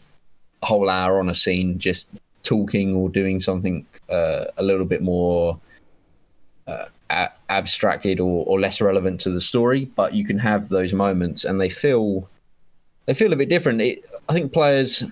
a 0.62 0.66
whole 0.66 0.90
hour 0.90 1.18
on 1.20 1.28
a 1.28 1.34
scene 1.34 1.78
just 1.78 2.08
talking 2.42 2.94
or 2.94 3.08
doing 3.08 3.40
something 3.40 3.86
uh, 4.10 4.44
a 4.56 4.62
little 4.62 4.84
bit 4.84 5.00
more 5.00 5.58
uh, 6.66 6.86
a- 7.10 7.30
abstracted 7.48 8.20
or, 8.20 8.44
or 8.46 8.60
less 8.60 8.80
relevant 8.80 9.20
to 9.20 9.30
the 9.30 9.40
story. 9.40 9.86
But 9.96 10.12
you 10.12 10.24
can 10.24 10.38
have 10.38 10.68
those 10.68 10.92
moments, 10.92 11.44
and 11.44 11.60
they 11.60 11.70
feel 11.70 12.28
they 13.06 13.14
feel 13.14 13.32
a 13.32 13.36
bit 13.36 13.48
different. 13.48 13.80
It, 13.80 14.04
I 14.28 14.32
think 14.32 14.52
players 14.52 15.04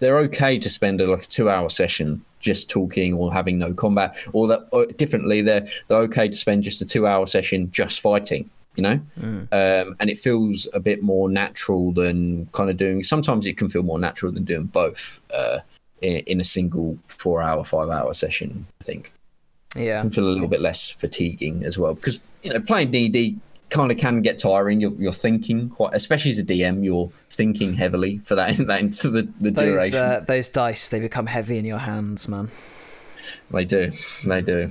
they're 0.00 0.18
okay 0.18 0.58
to 0.58 0.68
spend 0.68 1.00
a, 1.00 1.06
like 1.06 1.22
a 1.24 1.26
two-hour 1.26 1.68
session 1.70 2.22
just 2.40 2.68
talking 2.68 3.14
or 3.14 3.32
having 3.32 3.58
no 3.58 3.72
combat, 3.72 4.16
or 4.32 4.48
that 4.48 4.66
or 4.72 4.86
differently 4.86 5.42
they're 5.42 5.66
they're 5.88 5.98
okay 6.00 6.28
to 6.28 6.36
spend 6.36 6.64
just 6.64 6.80
a 6.80 6.84
two-hour 6.84 7.26
session 7.26 7.70
just 7.70 8.00
fighting. 8.00 8.50
You 8.76 8.82
know, 8.84 9.00
um, 9.52 9.96
and 10.00 10.08
it 10.08 10.18
feels 10.18 10.66
a 10.72 10.80
bit 10.80 11.02
more 11.02 11.28
natural 11.28 11.92
than 11.92 12.46
kind 12.52 12.70
of 12.70 12.76
doing. 12.76 13.02
Sometimes 13.02 13.44
it 13.44 13.56
can 13.58 13.68
feel 13.68 13.82
more 13.82 13.98
natural 13.98 14.30
than 14.32 14.44
doing 14.44 14.66
both 14.66 15.20
uh, 15.34 15.58
in, 16.02 16.18
in 16.26 16.40
a 16.40 16.44
single 16.44 16.96
four-hour, 17.08 17.64
five-hour 17.64 18.14
session. 18.14 18.64
I 18.80 18.84
think 18.84 19.12
Yeah. 19.74 20.00
can 20.00 20.10
feel 20.10 20.24
a 20.24 20.30
little 20.30 20.48
bit 20.48 20.60
less 20.60 20.88
fatiguing 20.88 21.64
as 21.64 21.78
well 21.78 21.94
because 21.94 22.20
you 22.44 22.52
know 22.54 22.60
playing 22.60 22.92
D&D 22.92 23.36
kind 23.70 23.90
of 23.90 23.98
can 23.98 24.20
get 24.22 24.38
tiring. 24.38 24.80
You're, 24.80 24.92
you're 24.94 25.12
thinking 25.12 25.68
quite, 25.70 25.94
especially 25.94 26.32
as 26.32 26.38
a 26.38 26.44
DM, 26.44 26.84
you're 26.84 27.10
thinking 27.30 27.74
heavily 27.74 28.18
for 28.18 28.34
that 28.34 28.56
that 28.66 28.80
into 28.80 29.10
the, 29.10 29.22
the 29.38 29.50
Those 29.50 29.68
duration. 29.68 29.98
uh, 29.98 30.20
those 30.26 30.48
dice 30.48 30.88
they 30.88 31.00
become 31.00 31.26
heavy 31.26 31.58
in 31.58 31.64
your 31.64 31.78
hands, 31.78 32.28
man. 32.28 32.50
They 33.50 33.64
do, 33.64 33.90
they 34.26 34.42
do. 34.42 34.68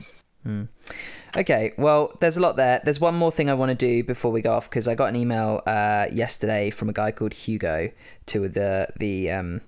Okay, 1.38 1.74
well, 1.78 2.12
there's 2.22 2.38
a 2.38 2.40
lot 2.40 2.56
there. 2.56 2.82
There's 2.84 3.00
one 3.00 3.16
more 3.16 3.32
thing 3.32 3.50
I 3.50 3.54
want 3.54 3.70
to 3.70 3.76
do 3.76 4.04
before 4.04 4.32
we 4.32 4.42
go 4.42 4.54
off 4.54 4.70
because 4.70 4.88
I 4.88 4.96
got 4.96 5.10
an 5.10 5.16
email 5.16 5.62
uh, 5.66 6.08
yesterday 6.12 6.70
from 6.70 6.90
a 6.90 6.94
guy 6.94 7.12
called 7.12 7.34
Hugo 7.34 7.92
to 8.28 8.48
the 8.48 8.88
the 8.98 9.32
um, 9.32 9.62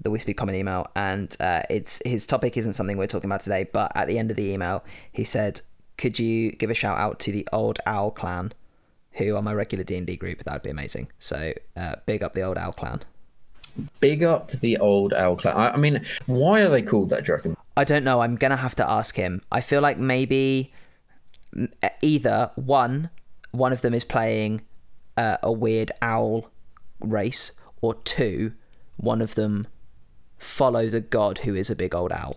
the 0.00 0.10
We 0.10 0.18
Speak 0.18 0.36
Common 0.36 0.54
email, 0.56 0.86
and 0.96 1.34
uh, 1.38 1.62
it's 1.70 2.02
his 2.04 2.26
topic 2.26 2.56
isn't 2.56 2.72
something 2.72 2.96
we're 2.96 3.06
talking 3.06 3.28
about 3.28 3.40
today. 3.40 3.68
But 3.72 3.92
at 3.94 4.08
the 4.08 4.18
end 4.18 4.30
of 4.30 4.36
the 4.36 4.50
email, 4.50 4.84
he 5.12 5.22
said, 5.22 5.60
"Could 5.96 6.18
you 6.18 6.52
give 6.52 6.70
a 6.70 6.74
shout 6.74 6.98
out 6.98 7.18
to 7.20 7.32
the 7.32 7.48
Old 7.52 7.78
Owl 7.86 8.10
Clan, 8.10 8.52
who 9.12 9.36
are 9.36 9.42
my 9.42 9.52
regular 9.54 9.84
D 9.84 9.96
and 9.96 10.06
D 10.06 10.16
group? 10.16 10.44
That'd 10.44 10.62
be 10.62 10.70
amazing." 10.70 11.08
So 11.18 11.52
uh, 11.76 11.96
big 12.06 12.22
up 12.22 12.32
the 12.32 12.42
Old 12.42 12.58
Owl 12.58 12.72
Clan. 12.72 13.02
Big 13.98 14.22
up 14.22 14.52
the 14.52 14.78
old 14.78 15.12
owl 15.12 15.36
clan. 15.36 15.56
I, 15.56 15.70
I 15.70 15.76
mean, 15.76 16.04
why 16.26 16.62
are 16.62 16.68
they 16.68 16.80
called 16.82 17.08
that? 17.08 17.24
Do? 17.24 17.56
I 17.76 17.82
don't 17.82 18.04
know. 18.04 18.20
I'm 18.20 18.36
gonna 18.36 18.56
have 18.56 18.76
to 18.76 18.88
ask 18.88 19.16
him. 19.16 19.42
I 19.50 19.60
feel 19.60 19.80
like 19.80 19.98
maybe 19.98 20.72
either 22.00 22.52
one, 22.54 23.10
one 23.50 23.72
of 23.72 23.80
them 23.82 23.94
is 23.94 24.04
playing 24.04 24.62
uh, 25.16 25.38
a 25.42 25.50
weird 25.52 25.90
owl 26.00 26.50
race, 27.00 27.52
or 27.80 27.94
two, 27.94 28.52
one 28.96 29.20
of 29.20 29.34
them 29.34 29.66
follows 30.38 30.94
a 30.94 31.00
god 31.00 31.38
who 31.38 31.54
is 31.54 31.70
a 31.70 31.76
big 31.76 31.94
old 31.94 32.12
owl. 32.12 32.36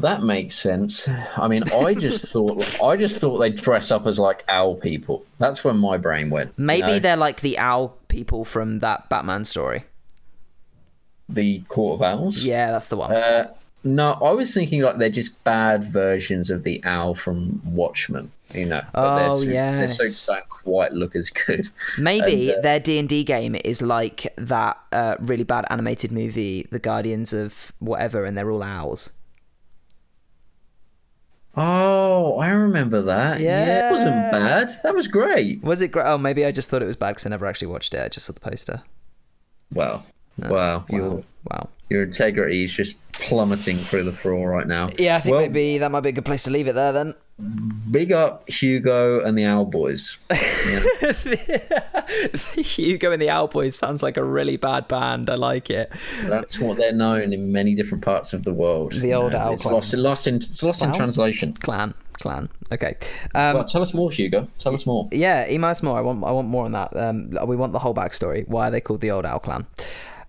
That 0.00 0.22
makes 0.22 0.54
sense. 0.54 1.08
I 1.38 1.48
mean, 1.48 1.62
I 1.72 1.94
just 1.94 2.26
thought 2.32 2.82
I 2.82 2.96
just 2.96 3.20
thought 3.20 3.38
they'd 3.38 3.54
dress 3.56 3.90
up 3.90 4.06
as 4.06 4.18
like 4.18 4.44
owl 4.48 4.74
people. 4.74 5.24
That's 5.38 5.64
where 5.64 5.74
my 5.74 5.96
brain 5.96 6.28
went. 6.30 6.52
you 6.56 6.64
Maybe 6.64 6.86
know? 6.86 6.98
they're 6.98 7.16
like 7.16 7.40
the 7.40 7.58
owl 7.58 7.96
people 8.08 8.44
from 8.44 8.80
that 8.80 9.08
Batman 9.08 9.44
story. 9.44 9.84
the 11.28 11.60
Court 11.68 11.94
of 12.00 12.02
Owls. 12.02 12.42
Yeah, 12.44 12.70
that's 12.72 12.88
the 12.88 12.96
one. 12.96 13.12
Uh, 13.12 13.52
no, 13.84 14.12
I 14.22 14.32
was 14.32 14.52
thinking 14.52 14.82
like 14.82 14.96
they're 14.98 15.08
just 15.08 15.42
bad 15.44 15.84
versions 15.84 16.50
of 16.50 16.62
the 16.64 16.80
owl 16.84 17.14
from 17.14 17.60
Watchmen. 17.64 18.32
You 18.54 18.64
know, 18.66 18.82
but 18.92 19.26
Oh, 19.30 19.36
suit- 19.38 19.46
their 19.46 19.80
yes. 19.80 19.96
suits 19.98 20.26
don't 20.26 20.48
quite 20.48 20.92
look 20.92 21.16
as 21.16 21.30
good. 21.30 21.68
Maybe 21.98 22.50
and, 22.50 22.58
uh, 22.58 22.62
their 22.62 22.78
D 22.80 22.98
and 22.98 23.08
D 23.08 23.24
game 23.24 23.56
is 23.64 23.82
like 23.82 24.32
that 24.36 24.78
uh, 24.92 25.16
really 25.20 25.42
bad 25.44 25.64
animated 25.68 26.12
movie, 26.12 26.66
The 26.70 26.78
Guardians 26.78 27.32
of 27.32 27.72
whatever, 27.80 28.24
and 28.24 28.36
they're 28.38 28.50
all 28.50 28.62
owls. 28.62 29.10
Oh, 31.56 32.38
I 32.38 32.48
remember 32.48 33.00
that. 33.02 33.40
Yeah, 33.40 33.88
it 33.88 33.92
wasn't 33.92 34.30
bad. 34.30 34.76
That 34.82 34.94
was 34.94 35.08
great. 35.08 35.62
Was 35.62 35.80
it 35.80 35.88
great? 35.88 36.04
Oh, 36.06 36.18
maybe 36.18 36.44
I 36.44 36.52
just 36.52 36.68
thought 36.68 36.82
it 36.82 36.86
was 36.86 36.96
bad 36.96 37.10
because 37.12 37.26
I 37.26 37.30
never 37.30 37.46
actually 37.46 37.68
watched 37.68 37.94
it. 37.94 38.00
I 38.02 38.08
just 38.08 38.26
saw 38.26 38.32
the 38.34 38.40
poster. 38.40 38.82
Wow, 39.72 40.04
wow, 40.38 40.84
your 40.90 41.08
Wow. 41.08 41.22
Wow. 41.50 41.68
your 41.88 42.02
integrity 42.02 42.64
is 42.64 42.72
just 42.72 42.96
plummeting 43.12 43.76
through 43.76 44.04
the 44.04 44.12
floor 44.12 44.50
right 44.50 44.66
now. 44.66 44.90
Yeah, 44.98 45.16
I 45.16 45.20
think 45.20 45.32
well, 45.32 45.40
maybe 45.42 45.78
that 45.78 45.90
might 45.90 46.00
be 46.00 46.10
a 46.10 46.12
good 46.12 46.24
place 46.24 46.44
to 46.44 46.50
leave 46.50 46.68
it 46.68 46.74
there 46.74 46.92
then. 46.92 47.14
Big 47.90 48.12
up 48.12 48.48
Hugo 48.48 49.20
and 49.22 49.36
the 49.36 49.44
Owl 49.44 49.66
Boys. 49.66 50.18
Yeah. 50.30 50.82
Hugo 52.56 53.12
and 53.12 53.20
the 53.20 53.26
Owlboys 53.28 53.74
sounds 53.74 54.02
like 54.02 54.16
a 54.16 54.24
really 54.24 54.56
bad 54.56 54.88
band. 54.88 55.28
I 55.30 55.34
like 55.34 55.70
it. 55.70 55.92
That's 56.24 56.58
what 56.58 56.76
they're 56.76 56.92
known 56.92 57.32
in 57.32 57.52
many 57.52 57.74
different 57.74 58.04
parts 58.04 58.32
of 58.32 58.44
the 58.44 58.52
world. 58.54 58.92
The 58.92 59.12
old 59.14 59.32
know. 59.32 59.38
owl 59.38 59.52
It's 59.54 59.62
clan. 59.62 59.74
lost, 59.74 59.94
lost 59.94 60.26
in 60.26 60.36
it's 60.36 60.62
lost 60.62 60.82
in 60.82 60.92
translation. 60.94 61.52
Clan, 61.54 61.94
clan. 62.14 62.48
Okay. 62.72 62.96
Um, 63.34 63.56
Well, 63.56 63.64
tell 63.64 63.82
us 63.82 63.92
more, 63.94 64.10
Hugo. 64.10 64.46
Tell 64.58 64.74
us 64.74 64.86
more. 64.86 65.08
yeah, 65.12 65.48
email 65.50 65.70
us 65.70 65.82
more. 65.82 65.98
I 65.98 66.00
want 66.00 66.24
I 66.24 66.30
want 66.32 66.48
more 66.48 66.64
on 66.64 66.72
that. 66.72 66.96
Um, 66.96 67.30
we 67.46 67.56
want 67.56 67.72
the 67.72 67.78
whole 67.78 67.94
backstory. 67.94 68.46
Why 68.48 68.68
are 68.68 68.70
they 68.70 68.80
called 68.80 69.00
the 69.00 69.10
Old 69.10 69.26
Owl 69.26 69.40
Clan? 69.40 69.66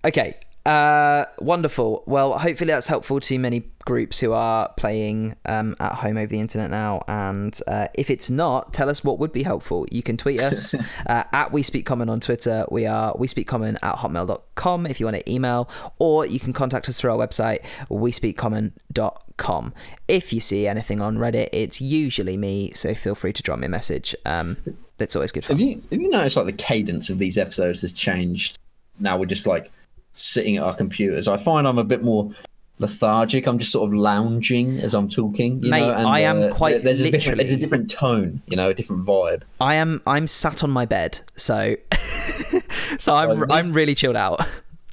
Okay. 0.05 0.36
Uh, 0.68 1.26
wonderful. 1.39 2.03
Well, 2.07 2.38
hopefully 2.38 2.68
that's 2.68 2.88
helpful 2.88 3.22
to 3.22 3.39
many 3.39 3.63
groups 3.86 4.20
who 4.20 4.34
are 4.34 4.68
playing 4.76 5.38
um, 5.45 5.78
at 5.80 5.93
home 5.93 6.18
over 6.18 6.28
the 6.28 6.41
internet 6.41 6.70
now. 6.70 7.03
And 7.07 7.57
uh, 7.68 7.88
if 7.93 8.09
it's 8.09 8.30
not, 8.30 8.74
tell 8.74 8.89
us 8.89 9.01
what 9.01 9.18
would 9.18 9.32
be 9.32 9.43
helpful. 9.43 9.88
You 9.89 10.03
can 10.03 10.18
tweet 10.18 10.41
us 10.41 10.74
uh, 11.07 11.24
at 11.32 11.53
We 11.53 11.63
Speak 11.63 11.86
Common 11.86 12.09
on 12.09 12.20
Twitter. 12.20 12.65
We 12.70 12.86
are 12.86 13.15
We 13.18 13.30
Speak 13.30 13.47
Common 13.47 13.78
at 13.82 13.95
hotmail.com 13.95 14.88
if 14.88 14.99
you 14.99 15.05
want 15.05 15.15
to 15.15 15.32
email, 15.32 15.70
or 15.99 16.26
you 16.26 16.38
can 16.38 16.51
contact 16.51 16.89
us 16.89 16.99
through 16.99 17.11
our 17.11 17.28
website, 17.28 17.59
We 17.88 18.11
Speak 18.11 18.38
WeSpeakCommon.com. 18.38 19.74
If 20.09 20.34
you 20.34 20.41
see 20.41 20.68
anything 20.68 20.99
on 20.99 21.18
Reddit, 21.18 21.47
it's 21.53 21.80
usually 21.80 22.36
me, 22.36 22.74
so 22.74 22.93
feel 22.93 23.15
free 23.15 23.32
to 23.32 23.41
drop 23.41 23.59
me 23.59 23.68
a 23.68 23.70
message. 23.70 24.18
Um, 24.26 24.57
that's 24.97 25.15
always 25.15 25.32
good 25.32 25.45
fun. 25.45 25.57
Have 25.57 25.65
you 25.65 25.82
have 25.91 26.01
you 26.01 26.09
noticed 26.09 26.36
like 26.36 26.47
the 26.47 26.51
cadence 26.51 27.09
of 27.09 27.20
these 27.20 27.38
episodes 27.38 27.80
has 27.82 27.93
changed? 27.93 28.59
Now 28.99 29.18
we're 29.18 29.28
just 29.28 29.47
like 29.47 29.72
sitting 30.18 30.57
at 30.57 30.63
our 30.63 30.76
computers. 30.76 31.28
I 31.28 31.38
find 31.38 31.68
I'm 31.68 31.78
a 31.78 31.84
bit 31.84 32.03
more 32.03 32.32
lethargic. 32.80 33.47
I'm 33.47 33.57
just 33.57 33.72
sort 33.72 33.88
of 33.88 33.93
lounging 33.93 34.80
as 34.80 34.93
I'm 34.93 35.09
talking. 35.09 35.63
You 35.63 35.72
Mate, 35.72 35.80
know, 35.82 35.93
and, 35.93 36.07
I 36.07 36.20
am 36.20 36.41
uh, 36.43 36.49
quite 36.53 36.84
There's 36.84 37.01
a 37.01 37.09
different. 37.11 37.38
There's 37.38 37.51
a 37.51 37.57
different 37.57 37.89
tone. 37.91 38.41
You 38.47 38.55
know, 38.57 38.70
a 38.70 38.74
different 38.74 39.05
vibe. 39.05 39.43
I 39.59 39.76
am 39.76 40.01
I'm 40.05 40.28
sat 40.28 40.63
on 40.63 40.70
my 40.70 40.86
bed, 40.86 41.20
so 41.36 41.76
so 42.99 43.13
I'm 43.13 43.49
I'm 43.51 43.74
really 43.74 43.95
chilled 43.95 44.15
out. 44.15 44.45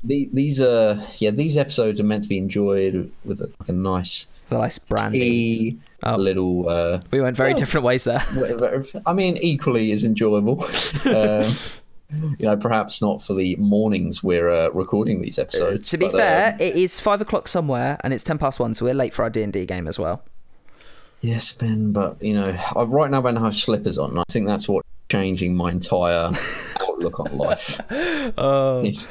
The, 0.02 0.28
these 0.32 0.60
are 0.60 0.98
yeah. 1.18 1.30
These 1.30 1.56
episodes 1.56 2.00
are 2.00 2.04
meant 2.04 2.22
to 2.24 2.28
be 2.28 2.38
enjoyed 2.38 3.10
with 3.24 3.40
a, 3.40 3.50
like 3.60 3.68
a 3.68 3.72
nice 3.72 4.26
The 4.50 4.58
nice 4.58 4.78
brandy. 4.78 5.18
tea, 5.20 5.78
Oh. 6.02 6.16
a 6.16 6.18
little. 6.18 6.68
Uh, 6.68 7.00
We 7.10 7.20
went 7.22 7.36
very 7.36 7.50
Well- 7.52 7.58
different 7.58 7.84
ways 7.86 8.04
there. 8.04 8.22
I 9.06 9.12
mean, 9.14 9.38
equally 9.38 9.90
as 9.92 10.04
enjoyable. 10.04 10.62
um, 11.06 11.50
you 12.38 12.46
know, 12.46 12.56
perhaps 12.56 13.00
not 13.02 13.22
for 13.22 13.34
the 13.34 13.56
mornings 13.56 14.22
we're 14.22 14.48
uh, 14.50 14.68
recording 14.70 15.20
these 15.22 15.38
episodes. 15.38 15.88
To 15.90 15.98
be 15.98 16.06
but, 16.06 16.16
fair, 16.16 16.52
um, 16.54 16.60
it 16.60 16.76
is 16.76 17.00
five 17.00 17.20
o'clock 17.20 17.48
somewhere, 17.48 17.98
and 18.04 18.12
it's 18.12 18.24
ten 18.24 18.38
past 18.38 18.60
one, 18.60 18.74
so 18.74 18.84
we're 18.84 18.94
late 18.94 19.12
for 19.14 19.22
our 19.22 19.30
D 19.30 19.42
and 19.42 19.52
D 19.52 19.66
game 19.66 19.86
as 19.86 19.98
well. 19.98 20.22
yes, 21.20 21.52
Ben, 21.52 21.92
but 21.92 22.22
you 22.22 22.34
know, 22.34 22.56
I, 22.76 22.82
right 22.82 23.10
now 23.10 23.22
Ben 23.22 23.36
has 23.36 23.62
slippers 23.62 23.98
on. 23.98 24.10
and 24.10 24.20
I 24.20 24.24
think 24.30 24.46
that's 24.46 24.68
what's 24.68 24.88
changing 25.08 25.54
my 25.54 25.70
entire 25.70 26.30
outlook 26.80 27.20
on 27.20 27.36
life. 27.36 27.80
Oh, 28.38 28.80
It's- 28.80 29.06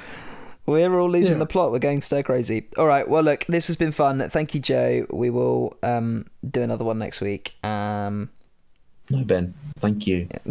we're 0.65 0.97
all 0.97 1.09
losing 1.09 1.33
Yeah. 1.33 1.39
the 1.39 1.45
plot. 1.45 1.73
We're 1.73 1.79
going 1.79 2.01
stir 2.01 2.23
crazy. 2.23 2.67
All 2.77 2.87
right. 2.87 3.05
Well, 3.07 3.21
look, 3.21 3.43
this 3.49 3.67
has 3.67 3.75
been 3.75 3.91
fun. 3.91 4.29
Thank 4.29 4.53
you, 4.55 4.61
Joe. 4.61 5.05
We 5.09 5.29
will 5.29 5.75
um, 5.83 6.27
do 6.49 6.61
another 6.61 6.85
one 6.85 6.97
next 6.99 7.19
week. 7.19 7.55
Um, 7.65 8.29
no, 9.09 9.25
Ben, 9.25 9.53
thank 9.79 10.07
you. 10.07 10.29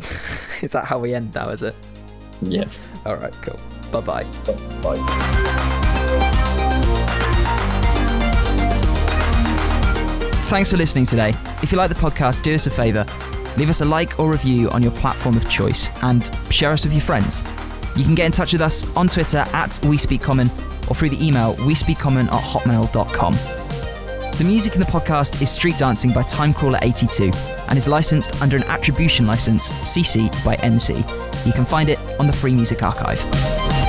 is 0.63 0.73
that 0.73 0.85
how 0.85 0.99
we 0.99 1.15
end 1.15 1.35
now? 1.35 1.49
Is 1.49 1.63
it? 1.63 1.75
Yeah. 2.43 2.65
All 3.07 3.17
right. 3.17 3.33
Cool. 3.43 3.59
Bye 3.93 4.01
bye. 4.01 4.25
Bye. 4.83 6.03
Thanks 10.53 10.71
for 10.71 10.77
listening 10.77 11.07
today. 11.07 11.31
If 11.63 11.73
you 11.73 11.79
like 11.79 11.89
the 11.89 11.95
podcast, 11.95 12.43
do 12.43 12.55
us 12.55 12.67
a 12.67 12.71
favour. 12.71 13.07
Leave 13.57 13.71
us 13.71 13.81
a 13.81 13.85
like 13.85 14.19
or 14.21 14.31
review 14.31 14.69
on 14.71 14.83
your 14.83 14.93
platform 14.93 15.37
of 15.37 15.49
choice 15.49 15.91
and 16.03 16.31
share 16.51 16.73
us 16.73 16.85
with 16.85 16.93
your 16.93 17.01
friends. 17.03 17.43
You 17.97 18.05
can 18.05 18.15
get 18.15 18.27
in 18.27 18.33
touch 18.33 18.53
with 18.53 18.63
us 18.63 18.87
on 18.97 19.09
Twitter 19.09 19.39
at 19.39 19.71
WeSpeakCommon 19.83 20.91
or 20.91 20.95
through 20.95 21.11
the 21.11 21.27
email 21.27 21.55
WeSpeakCommon 21.57 22.27
at 22.27 22.43
hotmail.com. 22.43 23.35
The 24.37 24.45
music 24.45 24.75
in 24.75 24.81
the 24.81 24.87
podcast 24.87 25.41
is 25.41 25.51
Street 25.51 25.79
Dancing 25.79 26.11
by 26.13 26.23
Timecrawler82 26.23 27.69
and 27.69 27.79
is 27.79 27.89
licensed 27.89 28.41
under 28.43 28.57
an 28.57 28.65
attribution 28.65 29.27
license 29.27 29.71
CC 29.73 30.31
by 30.45 30.57
NC. 30.57 31.32
You 31.45 31.53
can 31.53 31.65
find 31.65 31.89
it 31.89 31.99
on 32.21 32.27
the 32.27 32.33
Free 32.33 32.55
Music 32.55 32.83
Archive. 32.83 33.82